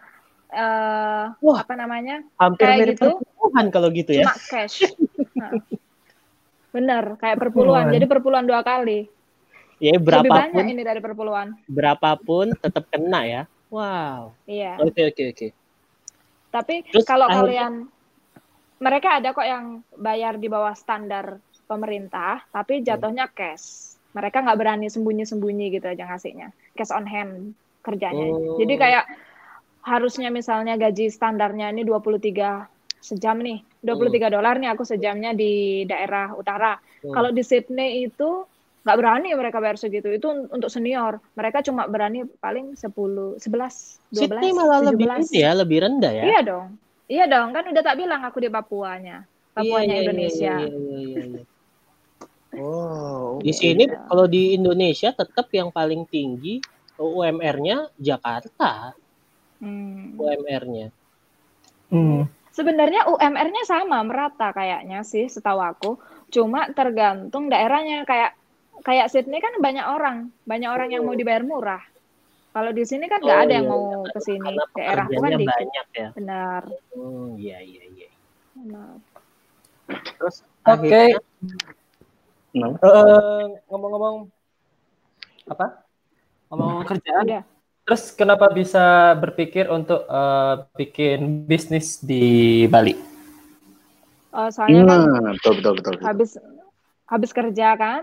eh 0.47 1.26
Wah. 1.32 1.59
apa 1.59 1.74
namanya? 1.76 2.24
Hampir 2.36 2.64
kayak 2.66 2.78
mirip 2.80 2.95
gitu. 2.95 3.07
perpuluhan 3.20 3.66
kalau 3.68 3.88
gitu 3.91 4.12
ya. 4.16 4.24
Cuma 4.26 4.36
cash. 4.47 4.78
Nah. 5.32 5.57
Bener, 6.70 7.18
kayak 7.18 7.36
perpuluhan. 7.36 7.89
Jadi 7.89 8.05
perpuluhan 8.05 8.45
dua 8.45 8.62
kali. 8.62 9.07
Ya 9.82 9.97
Lebih 9.97 10.07
banyak 10.30 10.53
berapapun 10.53 10.64
ini 10.68 10.82
dari 10.86 10.99
perpuluhan. 11.01 11.47
berapapun 11.66 12.45
tetap 12.53 12.86
kena 12.88 13.22
ya. 13.26 13.41
Wow. 13.72 14.36
Iya. 14.45 14.78
Oke 14.84 15.07
oke 15.07 15.24
oke. 15.32 15.47
Tapi 16.51 16.76
Terus 16.91 17.07
kalau 17.07 17.32
akhirnya- 17.32 17.47
kalian 17.47 17.74
mereka 18.84 19.07
ada 19.22 19.32
kok 19.32 19.47
yang 19.47 19.65
bayar 19.95 20.36
di 20.36 20.51
bawah 20.51 20.76
standar 20.76 21.39
pemerintah, 21.65 22.43
tapi 22.51 22.84
jatuhnya 22.84 23.32
cash. 23.32 23.95
Mereka 24.11 24.43
nggak 24.43 24.59
berani 24.59 24.91
sembunyi-sembunyi 24.91 25.80
gitu 25.80 25.88
aja 25.88 26.03
ngasihnya. 26.03 26.51
Cash 26.76 26.91
on 26.91 27.07
hand 27.07 27.55
kerjanya. 27.80 28.28
Oh. 28.28 28.59
Jadi 28.59 28.74
kayak 28.76 29.05
harusnya 29.82 30.28
misalnya 30.30 30.76
gaji 30.76 31.07
standarnya 31.07 31.72
ini 31.72 31.88
23 31.88 32.67
sejam 33.01 33.41
nih 33.41 33.65
23 33.82 34.30
dolar 34.30 34.61
nih 34.61 34.69
aku 34.69 34.86
sejamnya 34.86 35.34
di 35.34 35.86
daerah 35.89 36.38
utara. 36.38 36.78
Hmm. 36.78 37.13
Kalau 37.15 37.30
di 37.34 37.41
Sydney 37.41 38.05
itu 38.05 38.45
nggak 38.82 38.97
berani 38.97 39.29
mereka 39.32 39.57
bayar 39.57 39.77
segitu. 39.77 40.09
Itu 40.09 40.27
un- 40.27 40.49
untuk 40.49 40.67
senior. 40.67 41.21
Mereka 41.34 41.61
cuma 41.61 41.86
berani 41.86 42.25
paling 42.38 42.73
10, 42.73 43.38
11, 43.38 44.01
12, 44.09 44.17
Sydney 44.17 44.51
malah 44.51 44.82
lebih 44.84 45.05
17. 45.05 45.29
ini 45.29 45.39
ya, 45.39 45.51
lebih 45.53 45.77
rendah 45.79 46.11
ya. 46.11 46.23
Iya 46.25 46.39
dong. 46.41 46.67
Iya 47.05 47.25
dong, 47.27 47.47
kan 47.51 47.63
udah 47.67 47.84
tak 47.84 47.95
bilang 47.95 48.21
aku 48.21 48.39
di 48.39 48.47
Papuanya. 48.47 49.27
Papuanya 49.51 49.86
Iya, 49.86 49.93
iya, 49.93 50.01
Indonesia. 50.01 50.53
iya, 50.57 50.67
iya, 50.67 50.97
iya, 50.97 51.21
iya. 51.27 51.43
Oh. 52.53 53.39
Di 53.39 53.51
sini 53.51 53.88
Iya. 53.88 54.07
kalau 54.07 54.25
di 54.25 54.53
Indonesia 54.53 55.09
tetap 55.11 55.47
yang 55.49 55.71
paling 55.71 56.03
tinggi 56.05 56.59
UMR-nya 56.97 57.89
Jakarta, 57.95 58.91
Hmm. 59.57 60.17
UMR-nya. 60.17 60.89
Hmm. 61.88 62.25
Sebenarnya 62.49 63.07
UMR-nya 63.07 63.63
sama 63.63 64.01
merata 64.01 64.51
kayaknya 64.51 65.03
sih 65.03 65.27
setahu 65.27 65.59
aku. 65.59 65.91
Cuma 66.27 66.67
tergantung 66.69 67.47
daerahnya 67.47 68.03
kayak 68.03 68.36
kayak 68.82 69.07
Sydney 69.13 69.39
kan 69.39 69.53
banyak 69.61 69.86
orang, 69.86 70.17
banyak 70.45 70.69
orang 70.69 70.89
yang 70.93 71.03
mau 71.05 71.15
dibayar 71.15 71.41
murah. 71.45 71.82
Kalau 72.51 72.71
di 72.75 72.84
sini 72.84 73.07
kan 73.07 73.23
nggak 73.23 73.39
Oh, 73.39 73.43
ada 73.47 73.53
yang 73.55 73.67
iya, 73.67 73.71
mau 73.71 73.84
ke 74.03 74.19
sini. 74.19 74.51
Daerah 74.75 75.05
kan 75.07 75.32
dikit. 75.39 75.47
banyak 75.55 75.88
ya. 75.95 76.07
Benar. 76.11 76.61
Hmm, 76.91 77.29
iya 77.39 77.57
iya 77.63 77.84
iya. 77.95 78.09
benar. 78.51 78.93
Terus 80.19 80.36
Oke. 80.67 80.88
akhirnya 80.91 81.19
Nah, 82.51 82.75
Eh, 82.75 83.45
ngomong-ngomong 83.71 84.27
apa? 85.47 85.88
Ngomong 86.51 86.84
kerjaan. 86.84 87.23
Udah. 87.23 87.43
Terus 87.88 88.11
kenapa 88.11 88.51
bisa 88.51 89.15
berpikir 89.15 89.71
untuk 89.71 90.03
eh, 90.03 90.55
bikin 90.75 91.47
bisnis 91.47 92.03
di 92.03 92.67
Bali? 92.67 92.91
Eh, 94.32 94.49
soalnya 94.51 94.84
kan 94.84 94.99
nah, 95.07 95.32
betul 95.39 95.53
betul 95.59 95.73
betul. 95.79 95.93
betul. 95.95 96.03
habis 96.03 96.32
habis 97.07 97.32
kerja 97.32 97.67
kan, 97.75 98.01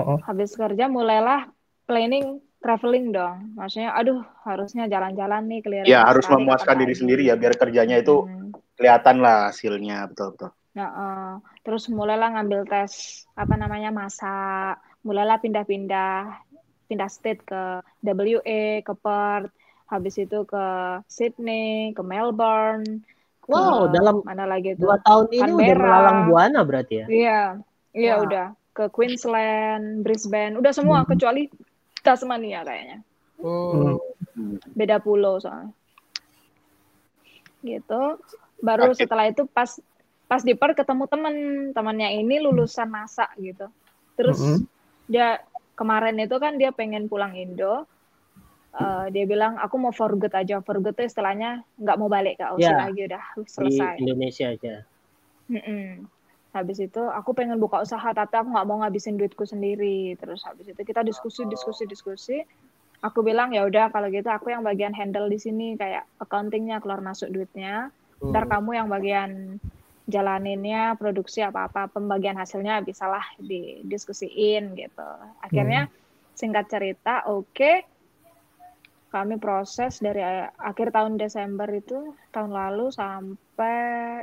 Heeh. 0.00 0.18
habis 0.26 0.50
kerja 0.56 0.84
mulailah 0.88 1.40
planning 1.88 2.40
traveling 2.60 3.12
dong. 3.12 3.36
Maksudnya, 3.56 3.90
aduh 3.96 4.20
harusnya 4.48 4.84
jalan-jalan 4.88 5.42
nih 5.48 5.60
keliling. 5.64 5.88
Ya 5.90 6.00
harus 6.04 6.24
sekali, 6.24 6.40
memuaskan 6.44 6.76
diri 6.82 6.94
sendiri 6.96 7.22
ya 7.24 7.34
biar 7.36 7.54
kerjanya 7.56 7.96
itu 8.00 8.14
Hmm. 8.24 8.52
kelihatan 8.76 9.16
lah 9.24 9.52
hasilnya 9.52 10.08
betul 10.08 10.32
betul. 10.36 10.50
Nah, 10.76 10.88
eh, 11.02 11.32
terus 11.66 11.90
mulailah 11.90 12.28
ngambil 12.36 12.60
tes 12.70 13.26
apa 13.34 13.54
namanya 13.58 13.90
masak, 13.90 14.78
mulailah 15.02 15.36
pindah-pindah, 15.42 16.30
pindah 16.86 17.10
state 17.10 17.42
ke 17.42 17.82
WA, 18.06 18.80
ke 18.86 18.94
Perth, 18.94 19.50
habis 19.90 20.14
itu 20.22 20.38
ke 20.46 20.64
Sydney, 21.10 21.90
ke 21.96 22.02
Melbourne. 22.06 23.02
ke 23.50 23.50
Wow, 23.50 23.90
dalam 23.90 24.22
mana 24.22 24.46
lagi 24.46 24.78
tuh? 24.78 24.86
dua 24.86 24.96
tahun 25.02 25.26
ini 25.34 25.50
udah 25.58 25.74
Canberra. 25.74 25.82
melalang 25.82 26.18
buana 26.30 26.60
berarti 26.62 26.94
ya. 27.02 27.06
Iya, 27.10 27.40
iya 27.98 28.12
Wah. 28.14 28.22
udah 28.22 28.46
ke 28.70 28.86
Queensland, 28.88 30.06
Brisbane, 30.06 30.58
udah 30.58 30.72
semua 30.72 31.02
kecuali 31.04 31.50
Tasmania 32.00 32.62
kayaknya. 32.62 32.98
Hmm. 33.40 33.98
Beda 34.72 35.02
pulau 35.02 35.40
soalnya. 35.42 35.74
Gitu. 37.60 38.02
Baru 38.60 38.92
setelah 38.92 39.28
itu 39.28 39.44
pas 39.48 39.68
pas 40.30 40.46
di 40.46 40.54
Perth 40.54 40.78
ketemu 40.78 41.04
temen, 41.10 41.34
temannya 41.74 42.14
ini 42.22 42.38
lulusan 42.38 42.86
masak 42.86 43.34
gitu. 43.42 43.66
Terus 44.14 44.38
Mhm. 44.38 44.58
dia 45.10 45.42
kemarin 45.74 46.14
itu 46.22 46.36
kan 46.38 46.54
dia 46.54 46.70
pengen 46.70 47.10
pulang 47.10 47.34
Indo. 47.34 47.88
Eh, 48.70 49.06
dia 49.10 49.26
bilang 49.26 49.58
aku 49.58 49.74
mau 49.82 49.90
for 49.90 50.14
good 50.14 50.30
aja. 50.30 50.62
For 50.62 50.78
good 50.78 50.94
tuh 50.94 51.10
istilahnya 51.10 51.66
nggak 51.74 51.98
mau 51.98 52.06
balik 52.06 52.38
ke 52.38 52.46
Aussie 52.46 52.70
Ya. 52.70 52.78
lagi 52.78 53.02
udah 53.02 53.24
Di 53.34 53.50
selesai. 53.50 53.98
Indonesia 53.98 54.46
aja. 54.54 54.74
Mm-mm. 55.50 56.06
Habis 56.50 56.82
itu 56.82 57.02
aku 57.06 57.30
pengen 57.30 57.62
buka 57.62 57.78
usaha 57.78 58.10
tapi 58.10 58.34
aku 58.34 58.50
nggak 58.50 58.66
mau 58.66 58.82
ngabisin 58.82 59.14
duitku 59.14 59.46
sendiri. 59.46 60.18
Terus 60.18 60.42
habis 60.42 60.66
itu 60.66 60.80
kita 60.82 61.06
diskusi 61.06 61.46
diskusi 61.46 61.86
diskusi. 61.86 62.36
Aku 63.00 63.24
bilang 63.24 63.54
ya 63.54 63.64
udah 63.64 63.88
kalau 63.94 64.10
gitu 64.12 64.28
aku 64.28 64.52
yang 64.52 64.66
bagian 64.66 64.92
handle 64.92 65.30
di 65.30 65.38
sini 65.40 65.78
kayak 65.78 66.04
accountingnya 66.18 66.82
keluar 66.82 67.00
masuk 67.00 67.30
duitnya. 67.30 67.94
Ntar 68.20 68.44
Hmm. 68.44 68.52
kamu 68.52 68.70
yang 68.76 68.88
bagian 68.92 69.30
jalaninnya 70.10 70.98
produksi 70.98 71.40
apa-apa 71.40 71.86
pembagian 71.88 72.34
hasilnya 72.36 72.82
bisalah 72.82 73.22
didiskusiin 73.38 74.74
gitu. 74.74 75.10
Akhirnya 75.40 75.86
singkat 76.34 76.66
cerita 76.66 77.30
oke 77.30 77.86
kami 79.10 79.42
proses 79.42 79.98
dari 79.98 80.22
akhir 80.58 80.94
tahun 80.94 81.18
Desember 81.18 81.66
itu 81.70 82.14
tahun 82.30 82.54
lalu 82.54 82.94
sampai 82.94 84.22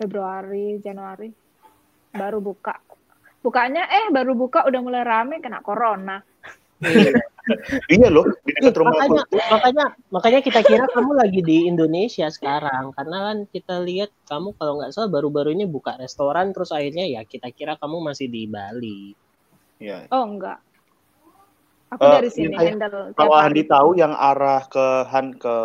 Februari 0.00 0.80
Januari 0.80 1.41
baru 2.12 2.38
buka 2.38 2.78
bukanya 3.42 3.88
eh 3.90 4.06
baru 4.14 4.38
buka 4.38 4.62
udah 4.68 4.80
mulai 4.80 5.02
rame 5.02 5.42
kena 5.42 5.64
corona 5.64 6.22
Iya 7.90 8.06
loh 8.10 8.26
di 8.46 8.54
dekat 8.54 8.74
rumah 8.78 9.02
aku. 9.02 9.18
makanya 9.18 9.46
makanya 9.50 9.84
makanya 10.14 10.40
kita 10.46 10.60
kira 10.62 10.86
kamu 10.90 11.10
lagi 11.18 11.40
di 11.42 11.66
Indonesia 11.66 12.30
sekarang 12.30 12.94
karena 12.94 13.18
kan 13.30 13.36
kita 13.50 13.82
lihat 13.82 14.10
kamu 14.30 14.54
kalau 14.54 14.78
nggak 14.78 14.94
salah 14.94 15.10
baru-baru 15.10 15.50
ini 15.50 15.66
buka 15.66 15.98
restoran 15.98 16.54
terus 16.54 16.70
akhirnya 16.70 17.02
ya 17.06 17.26
kita 17.26 17.50
kira 17.50 17.74
kamu 17.78 17.98
masih 18.02 18.30
di 18.30 18.46
Bali. 18.46 19.14
Iya. 19.82 20.06
oh 20.14 20.22
enggak 20.22 20.62
aku 21.92 22.02
Eh, 22.02 22.12
dari 22.16 22.30
sini 22.32 22.54
iya, 22.56 22.72
handle 22.72 23.12
Kalau 23.12 23.36
hari. 23.36 23.52
Andi 23.52 23.62
tahu 23.68 23.88
yang 23.94 24.16
arah 24.16 24.64
ke 24.64 24.86
Han 25.12 25.36
ke, 25.36 25.56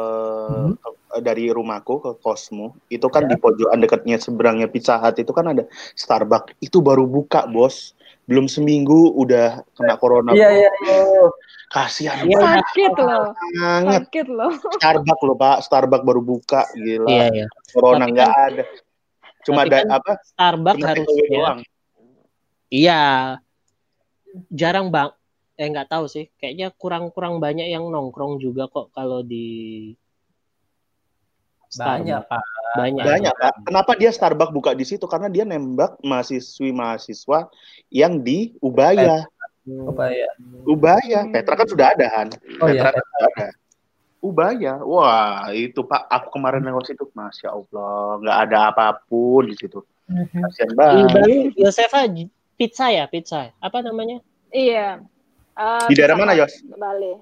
Hmm. 0.52 0.76
ke- 0.76 0.96
dari 1.18 1.48
rumahku 1.48 2.04
ke 2.04 2.12
kosmu 2.20 2.76
itu 2.92 3.08
kan 3.08 3.26
di 3.26 3.40
pojokan 3.40 3.80
dekatnya 3.80 4.20
seberangnya 4.20 4.68
Pizza 4.68 5.00
Hut 5.00 5.16
itu 5.16 5.32
kan 5.32 5.50
ada 5.50 5.64
Starbucks. 5.96 6.60
Itu 6.60 6.84
baru 6.84 7.08
buka 7.08 7.48
bos. 7.48 7.96
Belum 8.28 8.46
seminggu 8.46 9.16
udah 9.16 9.64
kena 9.72 9.96
corona 9.96 10.36
Iya, 10.36 10.52
iya, 10.52 10.70
Oh, 10.92 11.32
kasihan 11.72 12.28
Iya, 12.28 12.38
sakit 12.60 12.92
loh. 13.00 13.26
Banget 13.56 14.04
sakit 14.12 14.28
loh. 14.28 14.52
Starbucks 14.76 15.24
loh 15.24 15.36
pak. 15.36 15.58
Starbucks 15.64 16.04
baru 16.04 16.20
buka 16.22 16.62
gila. 16.76 17.08
Iya 17.08 17.26
ya. 17.32 17.46
corona 17.72 18.04
nggak 18.04 18.28
kan- 18.28 18.48
ada. 18.52 18.64
Cuma 19.48 19.62
ada 19.64 19.78
kan 19.80 19.88
apa? 19.96 20.12
Starbucks 20.36 20.84
doang. 21.32 21.60
Iya. 22.68 23.04
Jarang 24.52 24.92
bang 24.92 25.10
eh 25.58 25.68
nggak 25.68 25.90
tahu 25.90 26.06
sih. 26.06 26.30
Kayaknya 26.38 26.70
kurang-kurang 26.78 27.42
banyak 27.42 27.68
yang 27.68 27.90
nongkrong 27.90 28.38
juga 28.38 28.70
kok 28.70 28.94
kalau 28.94 29.26
di 29.26 29.92
Banyak. 31.76 32.22
Pak. 32.32 32.44
banyak. 32.78 33.04
Banyak 33.04 33.34
pak. 33.36 33.54
Kenapa 33.68 33.92
dia 34.00 34.12
Starbucks 34.14 34.54
buka 34.56 34.72
di 34.72 34.86
situ? 34.88 35.04
Karena 35.04 35.28
dia 35.28 35.44
nembak 35.44 36.00
mahasiswi 36.00 36.72
mahasiswa 36.72 37.52
yang 37.92 38.24
di 38.24 38.56
Ubaya. 38.64 39.28
Hmm. 39.68 39.92
Apa 39.92 40.16
ya? 40.16 40.32
Ubaya. 40.64 41.28
Hmm. 41.28 41.34
Petra 41.36 41.60
kan 41.60 41.68
sudah 41.68 41.92
ada 41.92 42.08
kan 42.08 42.28
Oh 42.64 42.72
iya. 42.72 42.88
Petra 42.88 42.90
kan 42.96 43.04
sudah 43.04 43.28
ada. 43.36 43.48
Ubaya. 44.24 44.74
Wah 44.86 45.52
itu 45.52 45.84
pak. 45.84 46.08
Aku 46.08 46.28
kemarin 46.32 46.64
lewat 46.64 46.88
situ 46.88 47.04
masya 47.12 47.52
Allah 47.52 48.22
nggak 48.24 48.38
ada 48.48 48.58
apa 48.72 48.86
pun 49.10 49.52
di 49.52 49.56
situ. 49.60 49.84
Kasihan 50.08 50.72
di 50.72 50.76
banget. 50.80 51.08
Bali 51.12 51.38
Yosefa 51.60 52.08
pizza 52.56 52.88
ya 52.94 53.12
pizza. 53.12 53.52
Apa 53.60 53.84
namanya? 53.84 54.24
Iya 54.56 55.04
Eh, 55.58 55.88
di 55.90 55.94
daerah 55.98 56.16
mana 56.16 56.38
Yos? 56.38 56.54
Bali. 56.70 57.18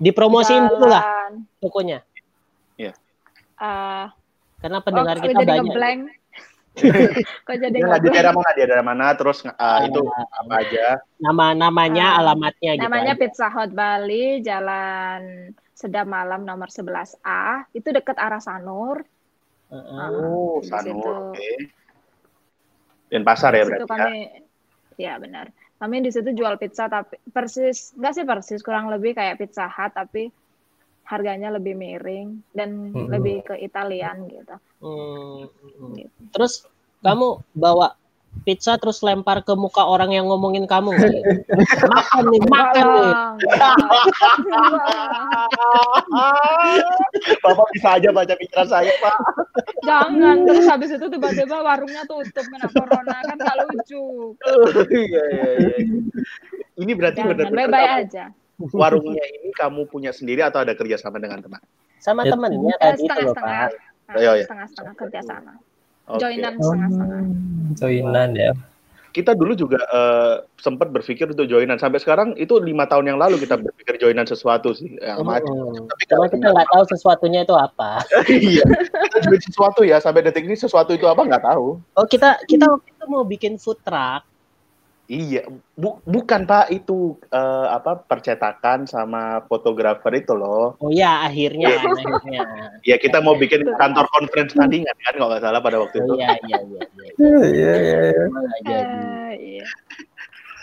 Dipromosiin 0.00 0.68
dulu 0.68 0.86
lah 0.88 1.02
Jalan, 1.04 1.32
tokonya. 1.60 2.04
Eh, 3.60 4.06
karena 4.60 4.78
oh, 4.80 4.84
pendengar 4.84 5.16
kok 5.20 5.24
kita 5.28 5.40
jadi 5.44 5.52
banyak. 5.52 5.64
ngeblank? 5.68 6.00
Kok 7.50 7.56
jadi 7.58 7.76
nggak 7.82 8.00
di 8.06 8.08
daerah 8.14 8.32
mana? 8.32 8.50
Di 8.54 8.62
daerah 8.62 8.86
mana? 8.86 9.06
Terus 9.18 9.42
uh, 9.42 9.78
itu 9.90 10.00
apa 10.06 10.54
aja? 10.54 11.02
nama 11.18 11.50
namanya 11.50 12.14
Ah, 12.14 12.18
alamatnya 12.22 12.78
gitu 12.78 12.86
Namanya 12.86 13.18
aja. 13.18 13.20
Pizza 13.20 13.50
Hut 13.50 13.74
Bali, 13.74 14.38
Jalan 14.38 15.50
Sedap 15.74 16.06
Malam 16.06 16.46
nomor 16.46 16.70
11A. 16.70 17.66
Itu 17.74 17.90
deket 17.90 18.14
arah 18.16 18.38
Sanur. 18.38 19.02
Heeh. 19.74 19.98
Ah, 19.98 20.14
oh 20.14 20.62
Sanur 20.62 21.34
oke. 21.34 21.50
Dan 23.10 23.26
pasar 23.26 23.50
ya 23.58 23.66
berarti 23.66 23.84
ya? 23.84 23.90
kami, 23.90 24.18
ya 24.94 25.12
benar. 25.18 25.50
Kami 25.80 26.04
di 26.04 26.12
situ 26.12 26.36
jual 26.36 26.60
pizza 26.60 26.92
tapi 26.92 27.16
persis, 27.32 27.96
enggak 27.96 28.12
sih 28.12 28.24
persis, 28.28 28.60
kurang 28.60 28.92
lebih 28.92 29.16
kayak 29.16 29.40
Pizza 29.40 29.64
Hut 29.64 29.96
tapi 29.96 30.28
harganya 31.08 31.50
lebih 31.50 31.74
miring 31.74 32.44
dan 32.52 32.92
Hmm. 32.92 33.08
lebih 33.08 33.42
ke 33.42 33.54
Italian 33.64 34.28
gitu. 34.28 34.56
Hmm, 34.84 35.48
hmm. 35.48 35.92
Gitu. 35.96 36.20
Terus 36.36 36.68
kamu 37.00 37.40
bawa 37.56 37.96
pizza 38.44 38.80
terus 38.80 39.04
lempar 39.04 39.44
ke 39.44 39.52
muka 39.52 39.84
orang 39.84 40.16
yang 40.16 40.26
ngomongin 40.26 40.64
kamu. 40.64 40.96
Makan 40.96 42.22
nih 42.32 42.42
makan 42.48 42.86
nih. 42.96 43.12
Bapak 47.44 47.66
bisa 47.76 47.88
aja 48.00 48.08
baca 48.10 48.34
pikiran 48.34 48.66
saya 48.68 48.92
pak. 49.02 49.16
Jangan 49.84 50.36
terus 50.48 50.66
habis 50.66 50.90
itu 50.94 51.06
tiba-tiba 51.10 51.60
warungnya 51.60 52.02
tutup 52.08 52.44
kena 52.48 52.68
corona 52.72 53.16
kan 53.24 53.36
gak 53.36 53.56
lucu. 53.68 54.04
iya 54.88 55.22
iya 55.30 55.46
iya. 55.60 55.76
Ini 56.80 56.92
berarti 56.96 57.20
benar-benar 57.20 58.04
aja. 58.08 58.24
warungnya 58.76 59.24
ini 59.24 59.56
kamu 59.56 59.88
punya 59.88 60.12
sendiri 60.12 60.44
atau 60.44 60.60
ada 60.60 60.76
kerjasama 60.76 61.16
dengan 61.16 61.40
teman? 61.40 61.60
Sama 62.00 62.24
Ya, 62.24 62.32
temennya 62.32 62.76
tadi 62.80 63.04
itu 63.04 63.20
loh 63.24 63.36
pak. 63.36 63.72
Iya, 64.16 64.30
iya. 64.42 64.46
Setengah-setengah 64.48 64.94
kerja 64.96 65.20
Oke. 66.10 66.20
Joinan 66.22 66.52
setengah-setengah. 66.58 67.22
Joinan 67.78 68.30
ya. 68.34 68.52
Kita 69.10 69.34
dulu 69.34 69.58
juga 69.58 69.82
eh, 69.90 70.46
sempat 70.62 70.94
berpikir 70.94 71.26
untuk 71.26 71.50
joinan. 71.50 71.82
Sampai 71.82 71.98
sekarang 71.98 72.38
itu 72.38 72.58
lima 72.62 72.86
tahun 72.86 73.10
yang 73.10 73.18
lalu 73.18 73.42
kita 73.42 73.58
berpikir 73.58 73.98
joinan 73.98 74.26
sesuatu 74.26 74.70
sih. 74.70 74.94
Yang 75.02 75.26
macam. 75.26 75.50
Hmm. 75.50 75.86
Tapi 75.90 76.04
kalau 76.06 76.26
kita 76.30 76.46
nggak 76.54 76.68
tahu 76.70 76.84
sesuatunya 76.94 77.40
itu 77.42 77.54
apa. 77.58 78.06
iya. 78.30 78.62
Kita 79.10 79.18
join 79.26 79.42
sesuatu 79.42 79.80
ya 79.82 79.98
sampai 79.98 80.22
detik 80.22 80.46
ini 80.46 80.54
sesuatu 80.54 80.94
itu 80.94 81.10
apa 81.10 81.26
nggak 81.26 81.42
tahu. 81.42 81.82
Oh 81.98 82.06
kita 82.06 82.38
kita 82.46 82.70
waktu 82.70 82.90
itu 82.94 83.04
mau 83.10 83.26
bikin 83.26 83.58
food 83.58 83.82
truck. 83.82 84.22
Iya, 85.10 85.42
Bu- 85.74 85.98
bukan 86.06 86.46
Pak 86.46 86.70
itu 86.70 87.18
eh, 87.34 87.66
apa 87.66 87.98
percetakan 87.98 88.86
sama 88.86 89.42
fotografer 89.50 90.22
itu 90.22 90.38
loh. 90.38 90.78
Oh 90.78 90.86
iya 90.86 91.26
akhirnya 91.26 91.66
kan, 91.66 91.98
akhirnya. 91.98 92.40
Ya 92.86 92.94
kita 92.94 93.18
mau 93.18 93.34
bikin 93.34 93.66
kantor 93.74 94.06
conference 94.14 94.54
tandingan 94.54 94.94
kan 94.94 95.18
kalau 95.18 95.34
nggak 95.34 95.42
salah 95.42 95.58
pada 95.58 95.82
waktu 95.82 95.98
Oh 95.98 96.04
itu. 96.06 96.12
iya 96.14 96.30
iya 96.46 96.58
iya. 96.62 96.80
iya. 96.86 97.08
Iya, 97.18 97.74
iya, 97.74 97.98
iya. 98.06 98.24
Eh, 98.70 99.32
iya. 99.34 99.66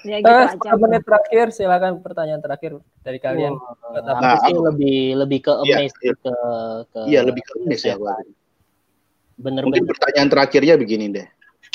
Ya 0.08 0.16
gitu 0.24 0.32
Eh, 0.32 0.48
aja. 0.48 0.72
10 0.72 0.80
menit 0.80 1.04
terakhir, 1.04 1.46
silakan 1.52 1.94
pertanyaan 2.00 2.40
terakhir 2.40 2.72
dari 3.04 3.20
kalian. 3.20 3.52
Tetap- 3.52 4.16
aku 4.16 4.36
sih 4.48 4.54
Nah, 4.56 4.64
lebih 4.72 5.00
lebih 5.28 5.40
ke 5.44 5.54
Iya, 5.68 5.76
amazed 5.76 6.00
iya. 6.00 6.14
ke 6.16 6.34
ke 6.88 7.00
Iya 7.04 7.20
lebih 7.28 7.44
ke 7.44 7.54
miss 7.68 7.84
ya. 7.84 8.00
Pak. 8.00 8.16
Mungkin 8.16 8.32
bener-bener 9.44 9.84
pertanyaan 9.92 10.30
terakhirnya 10.32 10.76
begini 10.80 11.06
deh. 11.12 11.28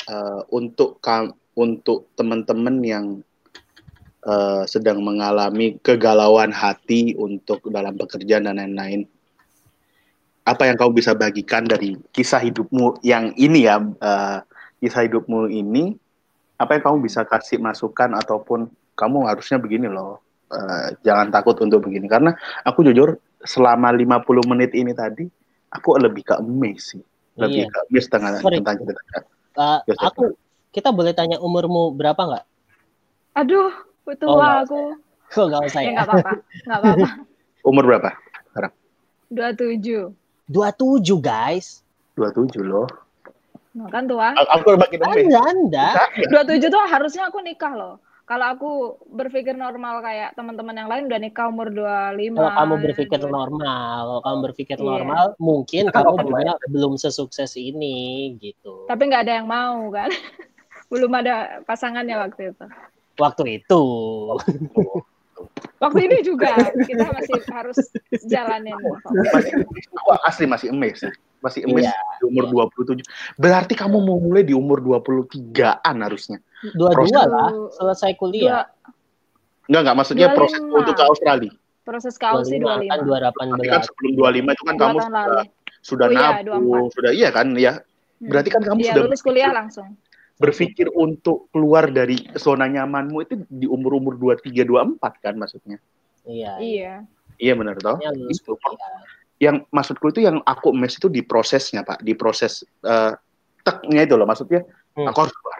Eh, 0.09 0.39
untuk 0.49 0.97
kam- 0.97 1.37
untuk 1.53 2.09
teman-teman 2.17 2.75
yang 2.81 3.05
eh, 4.23 4.63
sedang 4.65 5.03
mengalami 5.03 5.77
kegalauan 5.83 6.49
hati 6.49 7.13
untuk 7.17 7.63
dalam 7.69 7.97
pekerjaan 7.99 8.47
dan 8.47 8.57
lain-lain, 8.57 9.05
apa 10.43 10.67
yang 10.67 10.75
kamu 10.75 10.91
bisa 10.99 11.15
bagikan 11.15 11.63
dari 11.63 11.95
kisah 12.11 12.39
hidupmu 12.43 13.03
yang 13.03 13.31
ini 13.35 13.67
ya, 13.67 13.79
eh, 13.79 14.39
kisah 14.83 15.07
hidupmu 15.07 15.47
ini, 15.51 15.95
apa 16.59 16.79
yang 16.79 16.83
kamu 16.83 16.97
bisa 17.07 17.23
kasih 17.27 17.59
masukan 17.59 18.15
ataupun 18.15 18.67
kamu 18.95 19.27
harusnya 19.27 19.57
begini 19.59 19.87
loh, 19.91 20.19
eh, 20.51 20.95
jangan 21.03 21.31
takut 21.31 21.57
untuk 21.63 21.83
begini. 21.87 22.07
Karena 22.07 22.35
aku 22.63 22.83
jujur 22.83 23.17
selama 23.43 23.91
50 23.91 24.43
menit 24.47 24.71
ini 24.71 24.95
tadi 24.95 25.27
aku 25.73 25.97
lebih 25.99 26.23
ke 26.23 26.35
sih. 26.79 27.01
Lebih 27.33 27.65
Iya. 27.65 27.71
ke 27.73 27.77
amazed 27.89 28.09
tentang 28.13 28.33
Sorry. 28.39 28.57
tentang 28.61 28.75
cerita. 28.77 29.19
Uh, 29.53 29.79
aku 30.01 30.23
kita 30.73 30.89
boleh 30.89 31.13
tanya 31.13 31.37
umurmu 31.37 31.93
berapa 31.93 32.17
nggak? 32.17 32.45
Aduh, 33.37 33.69
tua 34.17 34.27
Oh, 34.27 34.35
nggak 34.35 34.57
aku. 34.65 34.81
Kok 35.29 35.45
nggak 35.47 35.61
usah 35.69 35.79
Ya 35.79 35.85
ya? 35.85 35.91
nggak 35.93 36.07
apa-apa. 36.09 36.31
Nggak 36.65 36.79
apa-apa. 36.81 37.07
umur 37.69 37.83
berapa 37.87 38.09
27. 39.31 40.13
27 40.49 40.53
guys. 41.17 41.81
27 42.13 42.61
loh 42.61 42.85
Nah, 43.73 43.89
kan 43.89 44.05
tua. 44.05 44.37
Aku 44.37 44.77
amazed 44.77 45.01
Anda, 45.01 45.41
Anda. 45.41 45.87
27 46.45 46.69
tuh 46.69 46.77
harusnya 46.85 47.33
aku 47.33 47.41
nikah 47.41 47.73
loh. 47.73 47.97
Kalau 48.23 48.45
aku 48.47 48.69
berpikir 49.09 49.51
normal 49.51 49.99
kayak 49.99 50.37
teman-teman 50.37 50.77
yang 50.77 50.87
lain 50.87 51.09
udah 51.09 51.19
nikah 51.19 51.49
umur 51.49 51.73
25. 51.73 52.37
Kalau 52.37 52.53
kamu 52.53 52.75
berpikir 52.79 53.19
Dua- 53.19 53.33
normal, 53.33 53.99
kalau 54.05 54.21
kamu 54.21 54.37
berpikir 54.45 54.77
Iya. 54.77 54.85
normal, 54.85 55.23
mungkin 55.41 55.83
kamu 55.89 56.05
kamu 56.15 56.27
juga 56.29 56.53
belum 56.69 56.93
sesukses 56.95 57.57
ini 57.57 57.97
gitu. 58.37 58.85
Tapi 58.85 59.01
nggak 59.09 59.25
ada 59.25 59.33
yang 59.41 59.49
mau 59.49 59.89
kan. 59.89 60.07
Belum 60.93 61.09
ada 61.09 61.65
pasangannya 61.65 62.21
waktu 62.21 62.53
itu. 62.53 62.65
Waktu 63.17 63.43
itu, 63.57 63.81
Waktu 65.81 65.99
ini 66.07 66.17
juga 66.23 66.69
kita 66.71 67.11
masih 67.11 67.41
harus 67.51 67.77
jalanin. 68.23 68.77
masih 69.33 69.51
aku 69.91 70.09
asli 70.23 70.45
masih 70.47 70.67
amazed 70.71 71.11
masih 71.43 71.67
amazed 71.67 71.91
Iya, 71.91 72.23
di 72.23 72.25
umur 72.31 72.71
27 72.71 73.03
berarti 73.35 73.75
kamu 73.75 73.99
mau 73.99 74.15
mulai 74.15 74.47
di 74.47 74.55
umur 74.55 74.79
23an 74.79 75.99
harusnya 75.99 76.39
dua-dua 76.71 76.95
Proses- 76.95 77.27
lah 77.27 77.49
selesai 77.75 78.11
kuliah. 78.15 78.63
Dua, 78.63 79.67
enggak 79.67 79.81
enggak 79.83 79.95
maksudnya 79.99 80.27
25. 80.31 80.39
proses 80.39 80.59
untuk 80.63 80.93
ke 80.95 81.03
Australia 81.03 81.51
proses 81.83 82.15
kau 82.15 82.39
sih 82.47 82.63
25 82.63 82.87
kan 82.87 82.99
25. 83.03 83.59
Tapi 83.59 83.67
kan 83.67 83.81
2018. 83.83 83.87
sebelum 83.91 84.11
25 84.15 84.55
itu 84.55 84.63
kan 84.63 84.75
kamu 84.79 84.95
sudah, 84.95 85.11
lalu. 85.11 85.41
sudah 85.83 86.07
Oh 86.07 86.13
iya, 86.15 86.27
nabung 86.47 86.85
sudah 86.95 87.11
iya 87.11 87.29
kan 87.35 87.47
ya 87.59 87.73
berarti 88.23 88.49
kan 88.55 88.61
kamu 88.63 88.79
Iya, 88.79 88.91
sudah 88.95 89.03
lulus 89.03 89.19
kuliah 89.19 89.51
langsung. 89.51 89.89
Berpikir 90.43 90.91
untuk 90.91 91.47
keluar 91.55 91.87
dari 91.87 92.19
zona 92.35 92.67
nyamanmu 92.67 93.17
itu 93.23 93.33
di 93.47 93.63
umur-umur 93.63 94.19
23 94.19 94.67
24 94.99 95.23
kan 95.23 95.33
maksudnya. 95.39 95.77
Iya. 96.27 96.59
Iya. 96.59 96.93
Iya 97.39 97.53
benar 97.55 97.79
toh? 97.79 97.95
Itu. 98.27 98.59
kuliah. 98.59 98.91
Yang 99.39 99.55
maksudku 99.71 100.05
itu 100.11 100.19
yang 100.23 100.43
aku 100.43 100.75
mes 100.75 100.95
itu 100.99 101.07
di 101.07 101.23
prosesnya, 101.23 101.83
Pak, 101.87 102.03
di 102.03 102.11
proses 102.15 102.67
eh, 102.83 103.11
teknya 103.63 104.03
itu 104.03 104.19
loh 104.19 104.27
maksudnya 104.27 104.67
Hmm. 104.93 105.09
aku 105.09 105.25
harus 105.25 105.33
keluar. 105.33 105.59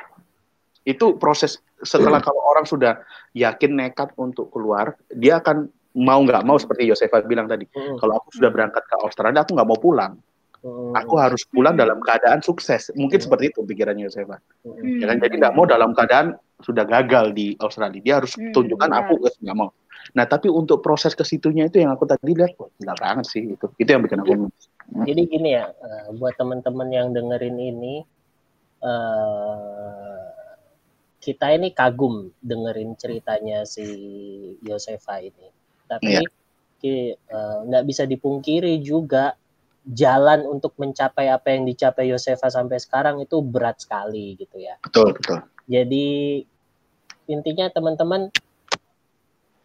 Itu 0.86 1.05
proses 1.17 1.57
setelah 1.81 2.21
kalau 2.21 2.43
orang 2.43 2.69
sudah 2.69 3.01
yakin 3.34 3.73
nekat 3.73 4.13
untuk 4.19 4.53
keluar, 4.53 4.93
dia 5.09 5.41
akan 5.41 5.71
mau 5.97 6.21
nggak 6.21 6.43
mau 6.45 6.57
seperti 6.61 6.86
Yosefa 6.89 7.25
bilang 7.25 7.49
tadi. 7.49 7.65
Mm, 7.69 7.97
Kalau 8.01 8.21
aku 8.21 8.29
sudah 8.34 8.49
berangkat 8.53 8.84
ke 8.86 8.95
Australia, 9.01 9.41
aku 9.45 9.57
nggak 9.57 9.69
mau 9.69 9.79
pulang. 9.79 10.13
Aku 10.95 11.20
harus 11.20 11.43
pulang 11.43 11.76
Hmm. 11.76 11.84
dalam 11.84 11.99
keadaan 11.99 12.39
sukses. 12.39 12.88
Mungkin 12.95 13.20
Hmm. 13.20 13.26
seperti 13.28 13.51
itu 13.51 13.59
pikirannya 13.61 14.07
Yosefa. 14.07 14.39
mm. 14.64 14.99
ya 15.03 15.05
kan 15.11 15.18
jadi 15.20 15.36
nggak 15.38 15.53
mau 15.53 15.68
dalam 15.68 15.91
keadaan 15.91 16.39
sudah 16.64 16.88
gagal 16.88 17.36
di 17.36 17.59
Australia 17.59 17.99
dia 17.99 18.16
harus 18.24 18.32
Hmm, 18.39 18.55
tunjukkan 18.55 18.88
benar. 18.88 19.03
aku 19.03 19.14
nggak 19.20 19.57
mau 19.57 19.70
nah 20.16 20.24
tapi 20.24 20.47
untuk 20.47 20.80
proses 20.80 21.11
ke 21.11 21.24
situnya 21.24 21.68
itu 21.68 21.80
yang 21.80 21.91
aku 21.91 22.03
tadi 22.03 22.32
lihat 22.32 22.55
wah, 22.55 22.68
gila 22.76 22.95
banget 22.95 23.26
sih 23.28 23.55
itu 23.55 23.66
itu 23.76 23.89
yang 23.89 24.03
bikin 24.03 24.20
aku 24.20 24.47
Jadi 25.03 25.22
gini 25.26 25.49
ya, 25.51 25.68
eh, 25.68 26.07
buat 26.14 26.36
teman-teman 26.36 26.88
yang 26.88 27.07
dengerin 27.11 27.55
ini, 27.55 28.03
eh, 28.84 30.28
kita 31.20 31.55
ini 31.55 31.72
kagum 31.72 32.36
dengerin 32.39 32.95
ceritanya 32.95 33.64
si 33.64 33.84
Yosefa 34.59 35.24
ini. 35.24 35.47
Tapi 35.88 36.20
Iya. 36.20 36.28
eh, 37.09 37.57
nggak 37.64 37.84
bisa 37.88 38.03
dipungkiri 38.03 38.84
juga 38.84 39.39
jalan 39.84 40.47
untuk 40.47 40.73
mencapai 40.79 41.27
apa 41.27 41.51
yang 41.51 41.67
dicapai 41.67 42.07
Yosefa 42.07 42.47
sampai 42.47 42.79
sekarang 42.79 43.19
itu 43.19 43.43
berat 43.43 43.84
sekali 43.84 44.39
gitu 44.39 44.59
ya. 44.59 44.79
betul 44.79 45.11
betul 45.11 45.43
Jadi 45.67 46.39
intinya 47.27 47.67
teman-teman 47.71 48.31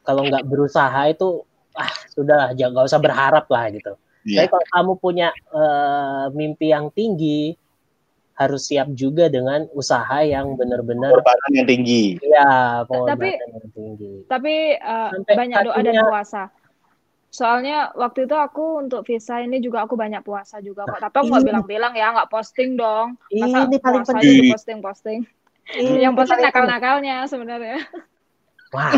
kalau 0.02 0.26
nggak 0.26 0.46
berusaha 0.46 1.10
itu 1.10 1.42
ah 1.78 1.90
sudah 2.10 2.54
jangan 2.58 2.70
nggak 2.74 2.88
usah 2.90 3.02
berharap 3.02 3.46
lah 3.50 3.70
gitu. 3.70 3.92
Iya. 4.26 4.46
Tapi 4.46 4.48
kalau 4.50 4.66
kamu 4.74 4.92
punya 4.98 5.28
eh, 5.34 6.26
mimpi 6.34 6.74
yang 6.74 6.90
tinggi, 6.90 7.54
harus 8.38 8.70
siap 8.70 8.86
juga 8.94 9.26
dengan 9.26 9.66
usaha 9.74 10.22
yang 10.22 10.54
benar-benar 10.54 11.10
pengorbanan 11.10 11.50
yang 11.58 11.66
tinggi 11.66 12.04
ya 12.22 12.86
pengorbanan 12.86 13.34
yang 13.34 13.70
tinggi. 13.74 14.14
Tapi 14.30 14.78
uh, 14.78 15.10
Sampai 15.10 15.34
banyak 15.34 15.58
doa 15.66 15.80
dan 15.82 15.94
puasa. 16.06 16.42
Soalnya 17.28 17.92
waktu 17.92 18.24
itu 18.24 18.32
aku 18.32 18.80
untuk 18.80 19.04
visa 19.04 19.38
ini 19.38 19.60
juga 19.60 19.84
aku 19.84 19.94
banyak 19.94 20.20
puasa 20.20 20.58
juga 20.58 20.82
kok. 20.84 20.96
Tapi 20.98 21.14
aku 21.14 21.26
nggak 21.28 21.38
ini- 21.38 21.48
bilang-bilang 21.52 21.92
ya, 21.92 22.06
nggak 22.10 22.28
posting 22.28 22.74
dong. 22.74 23.20
Masa 23.30 23.68
Ini 23.68 23.76
paling 23.78 24.02
penting. 24.02 24.36
aja 24.40 24.52
posting-posting. 24.56 25.18
Ini 25.70 26.00
Yang 26.00 26.14
posting 26.16 26.40
nakal-nakalnya 26.40 27.16
sebenarnya. 27.28 27.84
Wah. 28.70 28.92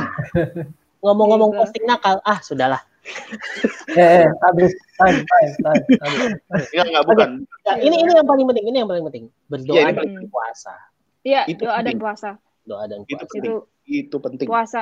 Ngomong-ngomong 1.02 1.50
Gitu. 1.50 1.60
posting 1.60 1.84
nakal, 1.84 2.16
ah 2.22 2.38
sudahlah. 2.40 2.82
Eh, 3.90 4.22
eh, 4.22 4.26
habis 4.40 4.70
time, 4.94 5.18
time, 5.24 5.50
time. 5.58 5.82
habis. 5.98 6.30
Enggak 6.70 6.86
enggak 6.86 7.04
bukan 7.04 7.30
Ya, 7.66 7.72
ini 7.80 7.96
ini 7.98 8.10
yang 8.14 8.22
paling 8.22 8.46
penting, 8.46 8.64
ini 8.64 8.76
yang 8.78 8.86
paling 8.86 9.02
penting. 9.02 9.24
Berdoa 9.48 9.74
Iya, 9.74 9.82
ini 9.82 9.90
dan 9.90 10.06
berpuasa. 10.14 10.30
puasa. 10.30 10.74
Iya, 11.20 11.40
Itu 11.44 11.62
doa 11.64 11.72
dan 11.72 11.82
penting. 11.82 11.98
puasa. 11.98 12.30
Doa 12.62 12.84
dan 12.86 12.98
itu 13.02 13.10
puasa. 13.10 13.26
penting 13.26 13.42
Itu 13.42 13.54
itu 13.90 14.16
penting 14.16 14.46
puasa. 14.46 14.80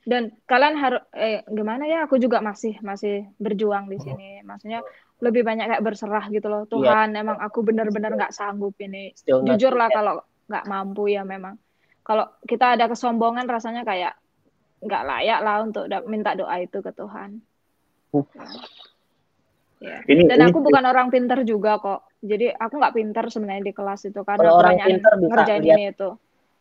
Dan 0.00 0.32
kalian 0.48 0.74
harus 0.80 1.02
eh 1.12 1.44
gimana 1.48 1.84
ya? 1.84 2.08
Aku 2.08 2.16
juga 2.16 2.40
masih 2.40 2.80
masih 2.80 3.28
berjuang 3.36 3.86
di 3.92 4.00
sini. 4.00 4.40
Maksudnya 4.40 4.80
lebih 5.20 5.44
banyak 5.44 5.68
kayak 5.68 5.84
berserah 5.84 6.24
gitu 6.32 6.48
loh. 6.48 6.64
Iya. 6.64 6.72
Tuhan, 6.72 7.08
emang 7.16 7.38
aku 7.38 7.60
benar-benar 7.60 8.16
nggak 8.16 8.32
sanggup 8.32 8.72
ini. 8.80 9.12
Still 9.12 9.44
Jujur 9.44 9.76
lah 9.76 9.92
kalau 9.92 10.24
nggak 10.48 10.64
mampu 10.66 11.12
ya 11.12 11.22
memang. 11.22 11.60
Kalau 12.00 12.26
kita 12.48 12.80
ada 12.80 12.88
kesombongan 12.88 13.44
rasanya 13.44 13.84
kayak 13.84 14.16
nggak 14.80 15.04
layak 15.04 15.40
lah 15.44 15.56
untuk 15.60 15.84
minta 16.08 16.32
doa 16.32 16.56
itu 16.56 16.80
ke 16.80 16.90
Tuhan. 16.96 17.44
Ya. 19.80 20.04
ini 20.08 20.28
Dan 20.28 20.44
ini 20.44 20.48
aku 20.48 20.60
bukan 20.60 20.84
orang 20.84 21.08
pinter 21.12 21.40
juga 21.44 21.76
kok. 21.80 22.08
Jadi 22.20 22.52
aku 22.52 22.80
nggak 22.80 22.96
pinter 22.96 23.24
sebenarnya 23.28 23.64
di 23.68 23.74
kelas 23.76 24.08
itu 24.08 24.20
karena 24.24 24.48
orang 24.48 24.80
pinter 24.80 25.12
bisa 25.20 25.28
ngerjain 25.28 25.62
ini 25.64 25.84
itu. 25.92 26.08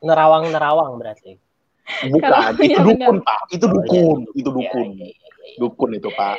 Nerawang-nerawang 0.03 0.99
berarti. 0.99 1.49
Bukan 2.07 2.30
Kalau- 2.30 2.53
itu 2.53 2.64
iya, 2.66 2.80
dukun 2.80 3.18
pak 3.20 3.40
itu 3.49 3.66
Oh, 3.66 3.72
iya. 3.72 3.76
dukun 3.76 4.20
itu 4.32 4.40
Iya, 4.40 4.49
dukun 4.49 4.88
iya, 4.88 5.06
iya, 5.06 5.07
iya. 5.07 5.57
dukun 5.57 5.90
itu 5.94 6.10
pak 6.11 6.38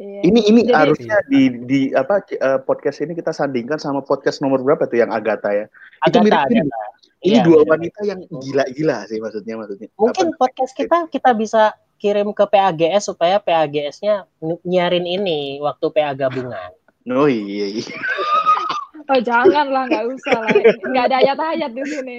Iya. 0.00 0.20
ini 0.24 0.40
ini 0.42 0.60
Jadi- 0.64 0.72
harusnya 0.72 1.16
di 1.26 1.40
di 1.62 1.80
apa 1.92 2.24
eh, 2.24 2.58
podcast 2.58 2.98
ini 3.00 3.12
kita 3.12 3.30
sandingkan 3.30 3.76
sama 3.76 4.00
podcast 4.00 4.40
nomor 4.40 4.58
berapa 4.58 4.84
tuh 4.84 4.96
yang 4.96 5.12
Agatha 5.12 5.50
ya 5.50 5.66
itu 6.00 6.16
Agatha, 6.16 6.24
mirip-mirip 6.48 6.64
Agatha. 6.64 6.84
ini 7.20 7.28
Iya, 7.30 7.42
dua 7.42 7.56
mirip. 7.58 7.68
wanita 7.68 8.00
yang 8.02 8.20
gila-gila 8.24 8.96
sih 9.04 9.18
maksudnya 9.18 9.54
maksudnya 9.54 9.88
Mungkin 9.94 10.26
Apa- 10.26 10.38
podcast 10.40 10.72
kita 10.72 11.04
kita 11.06 11.30
bisa 11.32 11.62
kirim 11.96 12.32
ke 12.32 12.44
PAGS 12.44 13.04
supaya 13.06 13.36
PAGS-nya 13.36 14.24
ny- 14.40 14.62
nyarin 14.64 15.04
ini 15.04 15.60
waktu 15.60 15.84
PA 15.86 16.16
gabungan. 16.16 16.72
oh 17.06 17.28
iya, 17.28 17.68
iya. 17.70 17.84
Oh 19.10 19.18
jangan 19.18 19.66
lah, 19.68 19.90
nggak 19.90 20.06
usah 20.06 20.38
lah. 20.38 20.54
Nggak 20.86 21.04
ada 21.10 21.16
ayat-ayat 21.18 21.70
di 21.74 21.82
sini. 21.82 22.16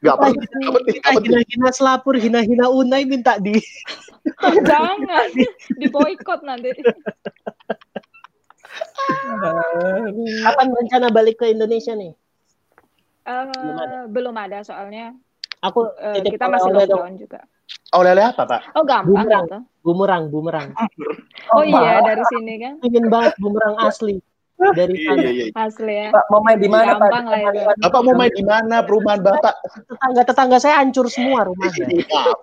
Gak 0.00 0.14
penting, 0.16 0.46
gak 0.62 0.72
penting, 0.78 0.94
Kita 0.96 1.10
hina-hina 1.18 1.70
selapur, 1.74 2.14
hina-hina 2.14 2.70
Unai 2.70 3.02
minta 3.02 3.34
di 3.36 3.58
jangan, 4.70 5.26
di 5.74 5.86
boykot 5.90 6.40
nanti. 6.46 6.70
Kapan 10.40 10.66
rencana 10.70 11.08
balik 11.10 11.42
ke 11.42 11.50
Indonesia 11.50 11.92
nih? 11.92 12.12
Eh, 13.20 13.44
Belum 13.50 13.76
ada. 13.76 13.98
belum 14.06 14.34
ada 14.38 14.58
soalnya. 14.62 15.12
Aku 15.60 15.90
titip 16.16 16.40
kita 16.40 16.46
masih 16.48 16.72
oleh-oleh 16.72 16.88
dong. 16.88 17.00
lockdown 17.04 17.14
juga. 17.20 17.40
Oh, 17.92 18.00
lele 18.00 18.22
apa, 18.22 18.42
Pak? 18.46 18.60
Oh 18.78 18.86
gampang 18.86 19.12
Bumerang. 19.12 19.44
gitu. 19.44 19.58
Bumerang, 19.82 20.22
bumerang. 20.30 20.68
Oh 21.50 21.64
iya 21.66 22.00
dari 22.00 22.22
sini 22.30 22.54
kan 22.60 22.74
Ingin 22.80 23.10
banget 23.10 23.34
bumerang 23.42 23.74
asli 23.82 24.22
dari 24.76 24.94
Iya, 25.00 25.08
sana. 25.08 25.20
iya, 25.24 25.30
iya. 25.32 25.44
asli 25.56 25.94
ya. 25.96 26.08
Pak 26.12 26.24
mau 26.28 26.40
main 26.44 26.58
di 26.60 26.68
mana 26.68 26.92
Pak? 27.00 27.10
Itu. 27.10 27.60
Bapak 27.80 28.00
mau 28.04 28.14
main 28.14 28.32
di 28.32 28.44
mana 28.44 28.76
perumahan 28.84 29.20
Bapak? 29.24 29.54
Tetangga-tetangga 29.88 30.58
saya 30.60 30.74
hancur 30.84 31.06
semua 31.08 31.48
rumahnya. 31.48 31.88
Iya, 31.88 32.04
Bapak. 32.04 32.36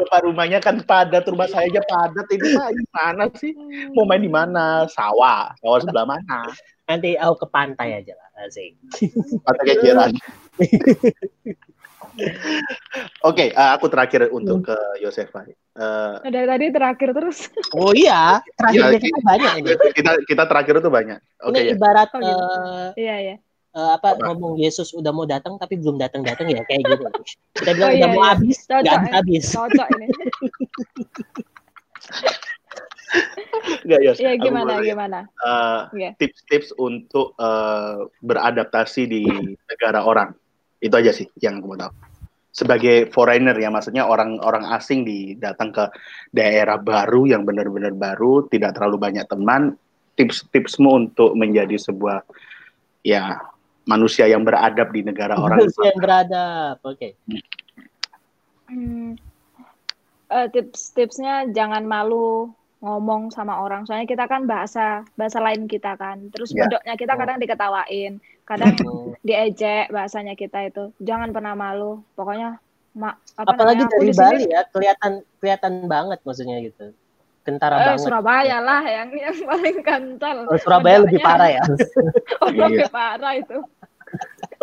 Bapak 0.00 0.20
rumahnya 0.24 0.58
kan 0.64 0.80
padat, 0.80 1.28
rumah 1.28 1.44
saya 1.52 1.68
aja 1.68 1.84
padat. 1.84 2.26
Ini 2.32 2.46
Pak, 2.56 2.68
gimana 2.72 3.24
sih? 3.36 3.52
Mau 3.92 4.08
main 4.08 4.24
di 4.24 4.32
mana? 4.32 4.88
Sawah. 4.88 5.52
Sawah 5.60 5.78
sebelah 5.84 6.08
mana? 6.08 6.48
Nanti 6.88 7.20
aku 7.20 7.44
ke 7.44 7.46
pantai 7.52 8.00
aja 8.00 8.16
lah. 8.16 8.48
Asik. 8.48 8.80
Pantai 9.44 9.64
Keciran. 9.76 10.10
Oke, 13.28 13.50
eh, 13.50 13.70
aku 13.72 13.86
terakhir 13.86 14.28
untuk 14.28 14.66
ke 14.66 14.76
Yosefa. 14.98 15.46
Eh, 15.46 16.14
Dari 16.24 16.46
tadi 16.46 16.66
terakhir 16.70 17.08
terus. 17.12 17.46
Oh 17.72 17.90
iya, 17.92 18.42
terakhir 18.54 18.78
Iya, 18.78 18.90
biasanya 18.94 19.20
banyak 19.22 19.52
ini. 19.56 19.68
kita 19.98 20.12
kita 20.26 20.42
terakhir 20.44 20.74
itu 20.78 20.90
banyak. 20.90 21.18
Oke 21.40 21.58
ini 21.58 21.68
ya. 21.68 21.74
ibarat 21.74 22.08
Oh, 22.10 22.20
gitu. 22.20 22.42
eh, 22.42 22.86
Iya 22.98 23.16
ya. 23.18 23.36
eh, 23.68 23.90
apa 23.94 24.08
Apa? 24.12 24.22
ngomong 24.26 24.58
Yesus 24.58 24.90
udah 24.90 25.12
mau 25.12 25.24
datang 25.24 25.54
tapi 25.54 25.76
belum 25.76 25.96
datang 25.96 26.24
datang 26.24 26.48
ya 26.48 26.64
kayak 26.64 26.82
gitu. 26.84 27.04
Kita 27.54 27.70
bilang 27.72 27.90
Oh, 27.90 27.94
iya, 27.94 28.00
udah 28.00 28.10
mau 28.10 28.22
iya. 28.22 28.30
habis, 28.34 28.56
nggak 28.64 28.82
ya. 28.82 28.92
habis 28.92 29.12
habis. 29.14 29.44
Cocok 29.52 29.88
ini. 29.94 30.06
Enggak, 33.84 34.00
Yos. 34.04 34.16
Iya 34.20 34.32
gimana 34.36 34.72
gimana. 34.80 35.18
Eh, 35.40 35.80
Iya. 35.96 36.10
tips-tips 36.18 36.76
untuk 36.76 37.32
eh, 37.34 37.98
beradaptasi 38.20 39.02
di 39.06 39.22
negara 39.64 40.04
orang. 40.04 40.34
Itu 40.78 40.94
aja 40.94 41.10
sih 41.10 41.26
yang 41.38 41.58
aku 41.58 41.74
mau 41.74 41.78
tahu. 41.78 41.92
Sebagai 42.58 43.06
foreigner 43.14 43.54
ya, 43.54 43.70
maksudnya 43.70 44.02
orang-orang 44.10 44.66
asing 44.74 45.06
di 45.06 45.38
datang 45.38 45.70
ke 45.70 45.86
daerah 46.34 46.74
baru 46.74 47.30
yang 47.30 47.46
benar-benar 47.46 47.94
baru, 47.94 48.50
tidak 48.50 48.74
terlalu 48.74 48.98
banyak 48.98 49.22
teman. 49.30 49.78
Tips-tipsmu 50.18 50.90
untuk 51.06 51.38
menjadi 51.38 51.78
sebuah 51.78 52.26
ya 53.06 53.38
manusia 53.86 54.26
yang 54.26 54.42
beradab 54.42 54.90
di 54.90 55.06
negara 55.06 55.38
orang. 55.44 55.62
Manusia 55.62 55.86
yang 55.86 56.00
beradab. 56.02 56.76
Oke. 56.82 57.14
Hmm. 58.66 59.14
Eh, 60.28 60.46
tips-tipsnya 60.50 61.54
jangan 61.54 61.86
malu 61.86 62.50
ngomong 62.82 63.30
sama 63.30 63.58
orang. 63.62 63.86
Soalnya 63.86 64.06
kita 64.06 64.26
kan 64.26 64.44
bahasa 64.44 65.06
bahasa 65.14 65.38
lain 65.38 65.70
kita 65.70 65.94
kan. 65.94 66.28
Terus 66.34 66.50
Ya. 66.50 66.66
bedoknya 66.66 66.94
kita 66.98 67.14
kadang 67.14 67.38
diketawain, 67.38 68.18
kadang 68.48 68.72
diejek 69.28 69.92
bahasanya 69.92 70.32
kita 70.32 70.72
itu. 70.72 70.88
Jangan 71.04 71.36
pernah 71.36 71.52
malu. 71.52 72.00
Pokoknya 72.16 72.56
mak 72.96 73.20
apa 73.36 73.52
Apalagi 73.52 73.84
namanya, 73.84 73.94
dari 74.00 74.12
Bali 74.16 74.44
ya, 74.48 74.60
kelihatan 74.72 75.12
kelihatan 75.38 75.72
banget 75.84 76.18
maksudnya 76.24 76.56
gitu. 76.64 76.96
Kentara 77.44 77.76
eh, 77.76 77.84
banget. 77.92 78.08
Surabaya 78.08 78.58
lah 78.64 78.82
yang 78.84 79.08
yang 79.12 79.36
paling 79.44 79.78
kental. 79.84 80.36
Oh, 80.48 80.56
Surabaya 80.56 81.04
lebih 81.04 81.20
parah 81.20 81.48
ya. 81.52 81.62
Oh, 82.40 82.48
Iya. 82.48 82.64
lebih 82.72 82.88
parah 82.88 83.32
itu. 83.36 83.58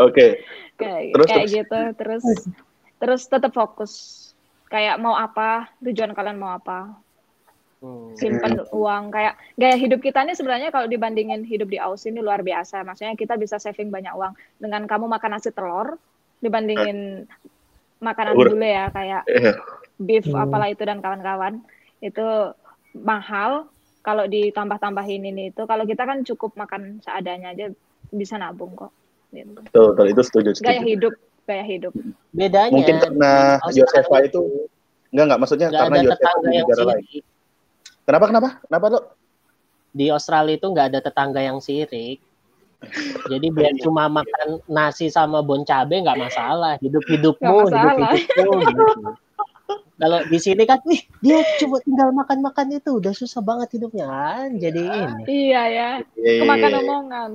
Oke, 0.01 0.41
Kayak 0.81 1.13
Terus, 1.13 1.27
kayak 1.29 1.45
terus. 1.45 1.53
gitu. 1.53 1.79
Terus 2.01 2.23
terus 2.97 3.21
tetap 3.29 3.51
fokus. 3.53 3.93
Kayak 4.65 4.97
mau 4.97 5.13
apa, 5.13 5.69
tujuan 5.79 6.17
kalian 6.17 6.41
mau 6.41 6.57
apa. 6.57 6.97
Hmm. 7.85 8.17
simpan 8.17 8.57
uang 8.73 9.03
kayak 9.13 9.37
gaya 9.53 9.75
hidup 9.77 10.01
kita 10.01 10.25
ini 10.25 10.33
sebenarnya 10.33 10.73
kalau 10.73 10.89
dibandingin 10.89 11.45
hidup 11.45 11.69
di 11.69 11.77
Aussie 11.77 12.09
ini 12.09 12.23
luar 12.23 12.41
biasa 12.41 12.81
maksudnya 12.81 13.13
kita 13.13 13.37
bisa 13.37 13.61
saving 13.61 13.93
banyak 13.93 14.09
uang 14.17 14.33
dengan 14.57 14.89
kamu 14.89 15.05
makan 15.05 15.37
nasi 15.37 15.53
telur 15.53 15.99
dibandingin 16.41 17.29
makanan 18.01 18.33
Telur. 18.33 18.47
bule 18.57 18.69
ya 18.73 18.87
kayak 18.89 19.21
Eh, 19.29 19.53
beef 20.01 20.25
Hmm. 20.25 20.41
apalah 20.47 20.71
itu 20.71 20.81
dan 20.81 20.97
kawan-kawan 21.03 21.61
itu 22.01 22.25
mahal 22.97 23.69
kalau 24.01 24.25
ditambah-tambahin 24.25 25.21
ini 25.29 25.53
itu 25.53 25.61
kalau 25.69 25.85
kita 25.85 26.09
kan 26.09 26.25
cukup 26.25 26.57
makan 26.57 27.03
seadanya 27.05 27.53
aja 27.53 27.69
bisa 28.09 28.39
nabung 28.41 28.73
kok 28.73 28.89
gitu. 29.29 29.59
betul, 29.61 29.85
betul, 29.93 30.05
itu 30.09 30.21
setuju, 30.23 30.49
gaya 30.63 30.79
setuju. 30.81 30.89
hidup 30.89 31.13
gaya 31.45 31.63
hidup 31.67 31.93
Bedanya 32.33 32.73
Mungkin 32.73 32.95
karena 32.97 33.31
Yosefa 33.69 34.17
itu 34.25 34.41
enggak 35.13 35.25
enggak 35.29 35.39
maksudnya 35.43 35.67
nggak 35.69 35.81
karena 35.83 35.97
yang 36.01 36.65
negara 36.65 36.83
lain. 36.95 37.23
Kenapa 38.05 38.25
kenapa? 38.29 38.49
Kenapa 38.61 38.85
tuh? 38.87 39.03
Di 39.91 40.05
Australia 40.11 40.55
itu 40.55 40.67
nggak 40.67 40.87
ada 40.93 40.99
tetangga 41.01 41.39
yang 41.39 41.57
sirik. 41.57 42.21
Jadi 43.25 43.47
biar 43.49 43.73
cuma 43.81 44.05
makan 44.05 44.61
nasi 44.67 45.09
sama 45.09 45.41
bon 45.41 45.65
cabe 45.65 45.97
nggak 45.97 46.19
masalah. 46.19 46.77
Hidup 46.77 47.01
hidupmu, 47.07 47.41
Nggak 47.65 47.73
hidup 47.73 47.97
masalah. 47.97 48.13
hidupmu. 48.13 48.53
Gitu. 48.61 48.83
Kalau 49.95 50.19
di 50.27 50.37
sini 50.37 50.67
kan, 50.67 50.83
nih 50.83 51.07
dia 51.23 51.39
cuma 51.57 51.79
tinggal 51.79 52.11
makan-makan 52.11 52.67
itu 52.75 52.99
udah 52.99 53.15
susah 53.15 53.39
banget 53.39 53.79
hidupnya 53.79 54.05
kan. 54.05 54.49
Jadi 54.59 54.81
ini. 54.83 55.23
iya 55.25 55.63
ya 55.65 55.89
Iya, 56.13 56.43
kemakan 56.43 56.69
iya, 56.69 56.79
omongan 56.83 57.29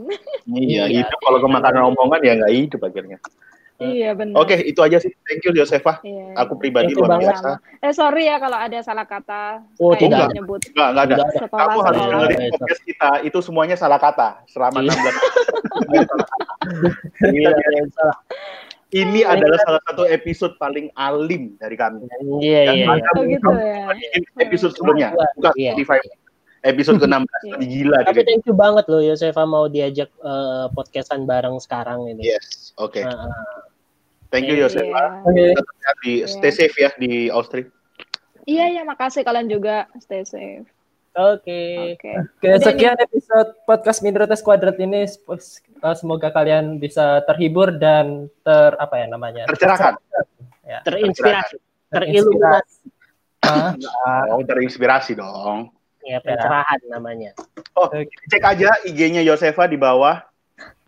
Iya, 0.45 0.83
Iya. 0.85 0.85
hidup 1.03 1.19
kalau 1.25 1.39
kemakanan 1.41 1.83
omongan 1.89 2.21
ya 2.21 2.33
nggak 2.37 2.53
hidup 2.55 2.81
akhirnya. 2.85 3.19
Iya 3.83 4.11
benar 4.13 4.37
Oke, 4.37 4.61
itu 4.61 4.77
aja 4.79 4.97
sih. 4.97 5.09
Thank 5.25 5.41
you 5.43 5.53
Yosefa. 5.53 5.99
Iya, 6.01 6.37
Aku 6.37 6.55
iya. 6.55 6.61
pribadi 6.61 6.85
Thank 6.87 6.95
you 6.95 7.03
luar 7.03 7.11
banget. 7.17 7.33
biasa. 7.33 7.51
Eh 7.81 7.93
sorry 7.93 8.25
ya 8.25 8.37
kalau 8.37 8.55
ada 8.55 8.79
salah 8.81 9.05
kata. 9.05 9.65
Oh, 9.77 9.93
tidak. 9.95 10.29
nyebut 10.31 10.61
Enggak, 10.71 10.89
enggak 10.91 11.03
ada. 11.03 11.15
Tidak 11.15 11.25
ada. 11.25 11.39
sekolah 11.41 11.65
Kamu 11.65 11.79
harus 11.81 11.97
sekolah. 11.97 12.13
dengerin 12.13 12.39
Iya. 12.39 12.51
podcast 12.53 12.83
kita. 12.85 13.11
Itu 13.23 13.39
semuanya 13.41 13.77
salah 13.77 13.99
kata 13.99 14.29
selama 14.47 14.79
Iya. 14.79 14.93
16 14.93 15.17
Iya, 17.31 17.51
iya, 17.51 17.83
salah. 17.91 18.17
Ini 18.91 19.21
adalah 19.23 19.59
salah 19.63 19.81
satu 19.87 20.03
episode 20.05 20.59
paling 20.59 20.91
alim 20.93 21.55
dari 21.57 21.79
kami. 21.79 22.03
Iya, 22.43 22.75
iya. 22.75 22.85
mana 22.85 23.07
Oh 23.15 23.23
gitu 23.23 23.49
ya. 23.55 23.87
bandingin 23.87 24.23
episode 24.41 24.73
sebelumnya. 24.75 25.15
Bukan 25.37 25.53
Iya. 25.55 25.73
Spotify. 25.73 25.99
Episode 26.61 26.99
ke-16. 27.01 27.25
Iya. 27.25 27.53
Lebih 27.55 27.69
gila. 27.71 27.99
Tapi 28.03 28.13
gitu. 28.13 28.27
thank 28.29 28.45
you 28.45 28.53
banget 28.53 28.85
loh 28.85 29.01
Yosefa 29.01 29.47
mau 29.47 29.65
diajak 29.65 30.11
eh, 30.11 30.67
podcastan 30.71 31.25
bareng 31.25 31.57
sekarang 31.57 32.05
ini. 32.05 32.21
Yes, 32.27 32.75
oke. 32.77 32.99
Nah, 32.99 33.31
Thank 34.31 34.47
you 34.47 34.57
Iya. 34.57 34.67
Yosefa. 34.67 35.05
Oke. 35.23 35.45
Tetap 35.53 35.77
sehat 35.77 35.97
di 36.01 36.13
stay 36.25 36.49
Iya. 36.49 36.57
safe 36.57 36.77
ya 36.77 36.91
di 36.97 37.13
Austria. 37.29 37.67
Iya 38.43 38.65
ya 38.73 38.83
makasih 38.83 39.23
kalian 39.23 39.47
juga 39.47 39.87
stay 39.99 40.23
safe. 40.23 40.67
Oke. 41.13 41.99
Oke. 41.99 42.11
Oke, 42.39 42.47
Udah 42.47 42.61
sekian 42.63 42.97
episode 42.97 43.59
podcast 43.65 43.99
Minoritas 44.01 44.39
Kuadrat 44.41 44.79
ini. 44.79 45.11
Uh, 45.27 45.39
Semoga 45.93 46.31
kalian 46.31 46.79
bisa 46.79 47.27
terhibur 47.27 47.75
dan 47.75 48.31
ter 48.41 48.79
apa 48.79 48.95
ya 48.97 49.07
namanya? 49.07 49.43
Tercerahkan. 49.51 49.99
Ya. 50.63 50.79
Terinspirasi, 50.87 51.59
Terinspirasi. 51.91 51.91
teriluminasi. 51.91 52.79
Ah, 53.43 53.75
Oh, 54.31 54.45
terinspirasi 54.47 55.19
dong. 55.19 55.75
Ya, 56.01 56.23
pencerahan 56.23 56.79
namanya. 56.87 57.35
Oh, 57.75 57.91
cek 58.31 58.41
aja 58.41 58.79
IG-nya 58.87 59.21
Yosefa 59.21 59.67
di 59.67 59.75
bawah. 59.75 60.23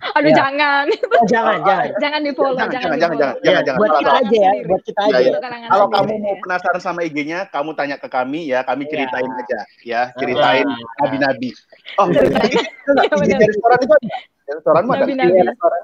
Aduh 0.03 0.29
Ya. 0.29 0.37
jangan. 0.37 0.85
Oh, 0.91 1.25
jangan, 1.25 1.59
jangan. 1.63 1.87
jangan 2.03 2.21
di 2.21 2.31
follow, 2.33 2.59
Jangan, 2.59 2.73
jangan, 2.73 2.83
jangan, 2.83 2.93
di 2.93 3.01
jangan, 3.01 3.13
follow. 3.13 3.23
jangan, 3.23 3.43
jangan, 3.43 3.63
jangan. 3.63 3.79
buat 3.79 3.89
Salah, 3.89 3.99
kita 3.99 4.11
salah. 4.11 4.23
aja 4.23 4.37
ya, 4.37 4.51
buat 4.63 4.83
kita 4.83 5.01
Iya, 5.01 5.07
aja. 5.07 5.17
iya. 5.17 5.31
Untuk 5.31 5.43
kalangan 5.43 5.69
Kalau 5.69 5.85
sendiri, 5.85 5.95
kamu 5.95 6.13
mau 6.13 6.27
ya. 6.29 6.41
penasaran 6.43 6.81
sama 6.81 7.01
IG-nya, 7.03 7.39
kamu 7.49 7.71
tanya 7.73 7.97
ke 7.97 8.09
kami 8.09 8.41
ya, 8.45 8.61
kami 8.63 8.83
Iya. 8.83 8.91
ceritain 8.91 9.31
aja 9.33 9.59
ya, 9.83 10.03
ceritain 10.15 10.67
Ah. 10.67 10.79
nabi-nabi. 11.01 11.51
Oh, 11.97 12.07
Ceritain. 12.09 12.51
enggak, 12.51 12.65
Iya, 12.99 13.13
IG 13.15 13.21
benar. 13.23 13.39
di 13.39 13.47
restoran 13.49 13.79
itu 13.79 13.93
ada. 13.93 14.09
Di 14.43 14.51
restoran 14.53 14.83
mah 14.83 14.93
ada. 14.93 15.03
Nabi-nabi. 15.03 15.33
Iya, 15.33 15.45
restoran. 15.49 15.83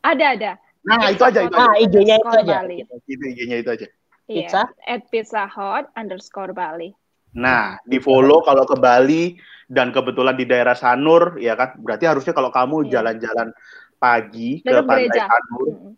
Ada 0.00 0.24
ada. 0.32 0.50
Nah, 0.80 1.06
itu 1.10 1.22
aja, 1.22 1.40
itu 1.42 1.54
aja. 1.54 1.66
Ah, 1.66 1.74
IG-nya 1.76 2.14
itu 2.16 2.24
Skor 2.24 2.40
aja. 2.40 2.54
Bali. 2.56 2.76
Itu 3.04 3.24
IG-nya 3.26 3.56
itu 3.58 3.70
aja. 3.70 3.86
Pizza? 4.24 4.62
Iya. 4.64 4.88
At 4.88 5.00
pizza 5.08 5.42
hot 5.44 5.84
underscore 5.92 6.52
Bali. 6.52 6.92
Nah, 7.36 7.76
di 7.84 8.00
follow 8.00 8.40
kalau 8.40 8.64
ke 8.64 8.76
Bali 8.78 9.36
dan 9.68 9.92
kebetulan 9.92 10.32
di 10.32 10.48
daerah 10.48 10.72
Sanur, 10.72 11.36
ya 11.36 11.52
kan? 11.52 11.76
Berarti 11.76 12.08
harusnya 12.08 12.32
kalau 12.32 12.48
kamu 12.48 12.88
Iya. 12.88 12.98
jalan-jalan 12.98 13.52
pagi 14.00 14.64
ke 14.64 14.72
pantai 14.86 15.10
gereja. 15.12 15.28
Sanur, 15.28 15.66
Mm-mm. 15.68 15.92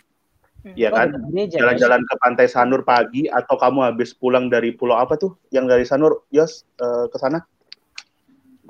Mm. 0.61 0.75
ya 0.75 0.89
Oh, 0.91 0.97
kan? 0.97 1.09
Jalan-jalan 1.49 2.01
ke 2.03 2.15
pantai 2.19 2.47
Sanur 2.51 2.83
pagi 2.83 3.31
atau 3.31 3.55
kamu 3.57 3.79
habis 3.95 4.11
pulang 4.13 4.51
dari 4.51 4.75
pulau 4.75 4.99
apa 4.99 5.15
tuh? 5.15 5.39
Yang 5.55 5.67
dari 5.71 5.85
Sanur, 5.87 6.27
Yos, 6.35 6.67
eh, 6.83 7.07
ke 7.09 7.17
sana? 7.17 7.41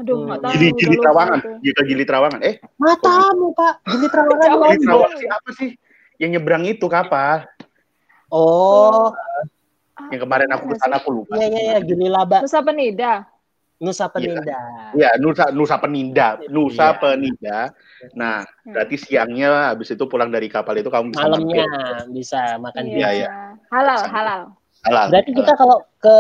Aduh, 0.01 0.25
nggak 0.25 0.39
tahu. 0.41 0.53
Gili, 0.57 0.69
Gili 0.81 0.97
Trawangan. 0.97 1.41
Gili, 1.61 1.81
Gili 1.85 2.05
Trawangan. 2.09 2.41
Eh, 2.41 2.57
Matamu, 2.81 3.53
Pak. 3.53 3.85
Gili 3.85 4.07
terowongan 4.13 4.49
Jauh. 4.49 4.65
Gili. 4.73 4.85
Trawangan 4.87 5.17
sih 5.19 5.29
apa 5.29 5.51
sih? 5.57 5.71
Yang 6.21 6.31
nyebrang 6.37 6.65
itu 6.69 6.87
kapal. 6.89 7.49
Oh, 8.31 9.11
Yang 10.09 10.21
kemarin 10.25 10.49
aku 10.51 10.65
ke 10.67 10.77
sana 10.77 10.97
aku 10.97 11.09
lupa. 11.13 11.37
iya 11.37 11.47
iya 11.47 11.61
iya, 11.61 11.77
Gili 11.79 12.09
Laba. 12.09 12.41
Nusa 12.41 12.61
Penida. 12.61 13.13
Nusa 13.77 14.07
Peninda. 14.07 14.61
Iya, 14.93 15.17
Nusa 15.17 15.49
Nusa 15.51 15.77
Peninda, 15.77 16.37
Nusa 16.49 16.93
Iya. 16.93 16.99
Peninda. 16.99 17.59
Nah, 18.13 18.45
Hmm. 18.61 18.73
berarti 18.73 18.97
siangnya 18.99 19.73
habis 19.73 19.89
itu 19.89 20.05
pulang 20.05 20.29
dari 20.29 20.47
kapal 20.47 20.77
itu 20.77 20.87
kamu 20.87 21.11
bisa 21.11 21.25
Malamnya 21.25 21.65
mampir. 21.65 22.13
bisa 22.13 22.41
makan 22.57 22.83
Iya. 22.85 22.93
di 22.93 22.99
Iya, 22.99 23.09
iya. 23.15 23.29
Halal, 23.69 24.01
halal. 24.05 24.43
Halal. 24.81 25.07
Berarti 25.09 25.31
kita 25.33 25.53
kalau 25.55 25.81
ke 25.97 26.17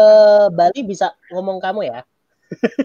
Bali 0.50 0.80
bisa 0.82 1.12
ngomong 1.28 1.60
kamu 1.60 1.80
ya? 1.84 2.00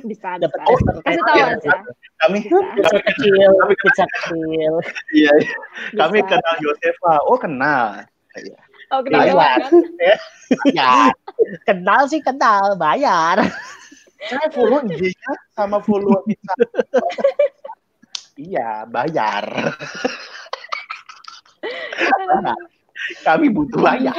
Bisa, 0.04 0.36
Dapat 0.38 0.60
order 0.62 0.96
Kasih 1.02 1.24
tahu 1.24 1.36
Iya. 1.36 1.46
aja. 1.56 1.72
kami 2.18 2.38
Bisa. 2.44 2.60
pizza 2.76 2.98
kecil, 3.02 3.50
pizza 3.80 4.06
kecil. 4.12 4.74
iya, 5.14 5.32
iya. 5.36 5.56
kami 5.96 6.20
kenal 6.22 6.56
Yosefa. 6.60 7.14
Oh, 7.24 7.40
kenal. 7.40 8.04
Iya. 8.36 8.60
Oh, 8.90 9.02
Bayar. 9.02 9.26
kedengeran 9.26 9.60
kan? 9.62 9.74
Ya, 10.72 10.94
Kenal 11.64 12.02
sih 12.06 12.22
kenal, 12.22 12.76
bayar. 12.76 13.42
saya 14.22 14.48
follow 14.50 14.82
IG-nya 14.84 15.32
sama 15.52 15.78
follow 15.80 16.22
Instagram. 16.24 17.10
Iya, 18.36 18.70
bayar. 18.86 19.46
Kami 23.22 23.48
butuh 23.50 23.80
bayar. 23.80 24.18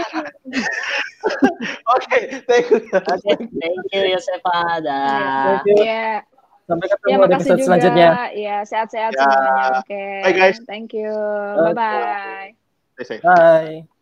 Oke, 1.90 2.18
thank 2.44 2.66
you. 2.70 2.78
Oke, 2.86 3.32
thank 3.34 3.82
you 3.90 4.02
Yosefa. 4.09 4.78
Dah. 4.80 5.59
Thank 5.59 5.66
you. 5.68 5.76
Iya. 5.82 6.22
Sampai 6.66 6.86
Ya, 6.86 6.94
ketemu 6.94 7.06
di 7.06 7.14
makasih 7.20 7.30
episode 7.30 7.55
juga. 7.55 7.66
selanjutnya. 7.66 8.09
Ya, 8.34 8.56
sehat-sehat 8.62 9.12
Ya. 9.12 9.18
semuanya. 9.20 9.64
Oke. 9.78 10.05
Bye, 10.22 10.34
guys. 10.34 10.59
Thank 10.66 10.90
you. 10.93 11.14
Bye-bye. 11.70 12.55
Stay 12.97 13.06
safe. 13.09 13.22
Bye. 13.22 13.95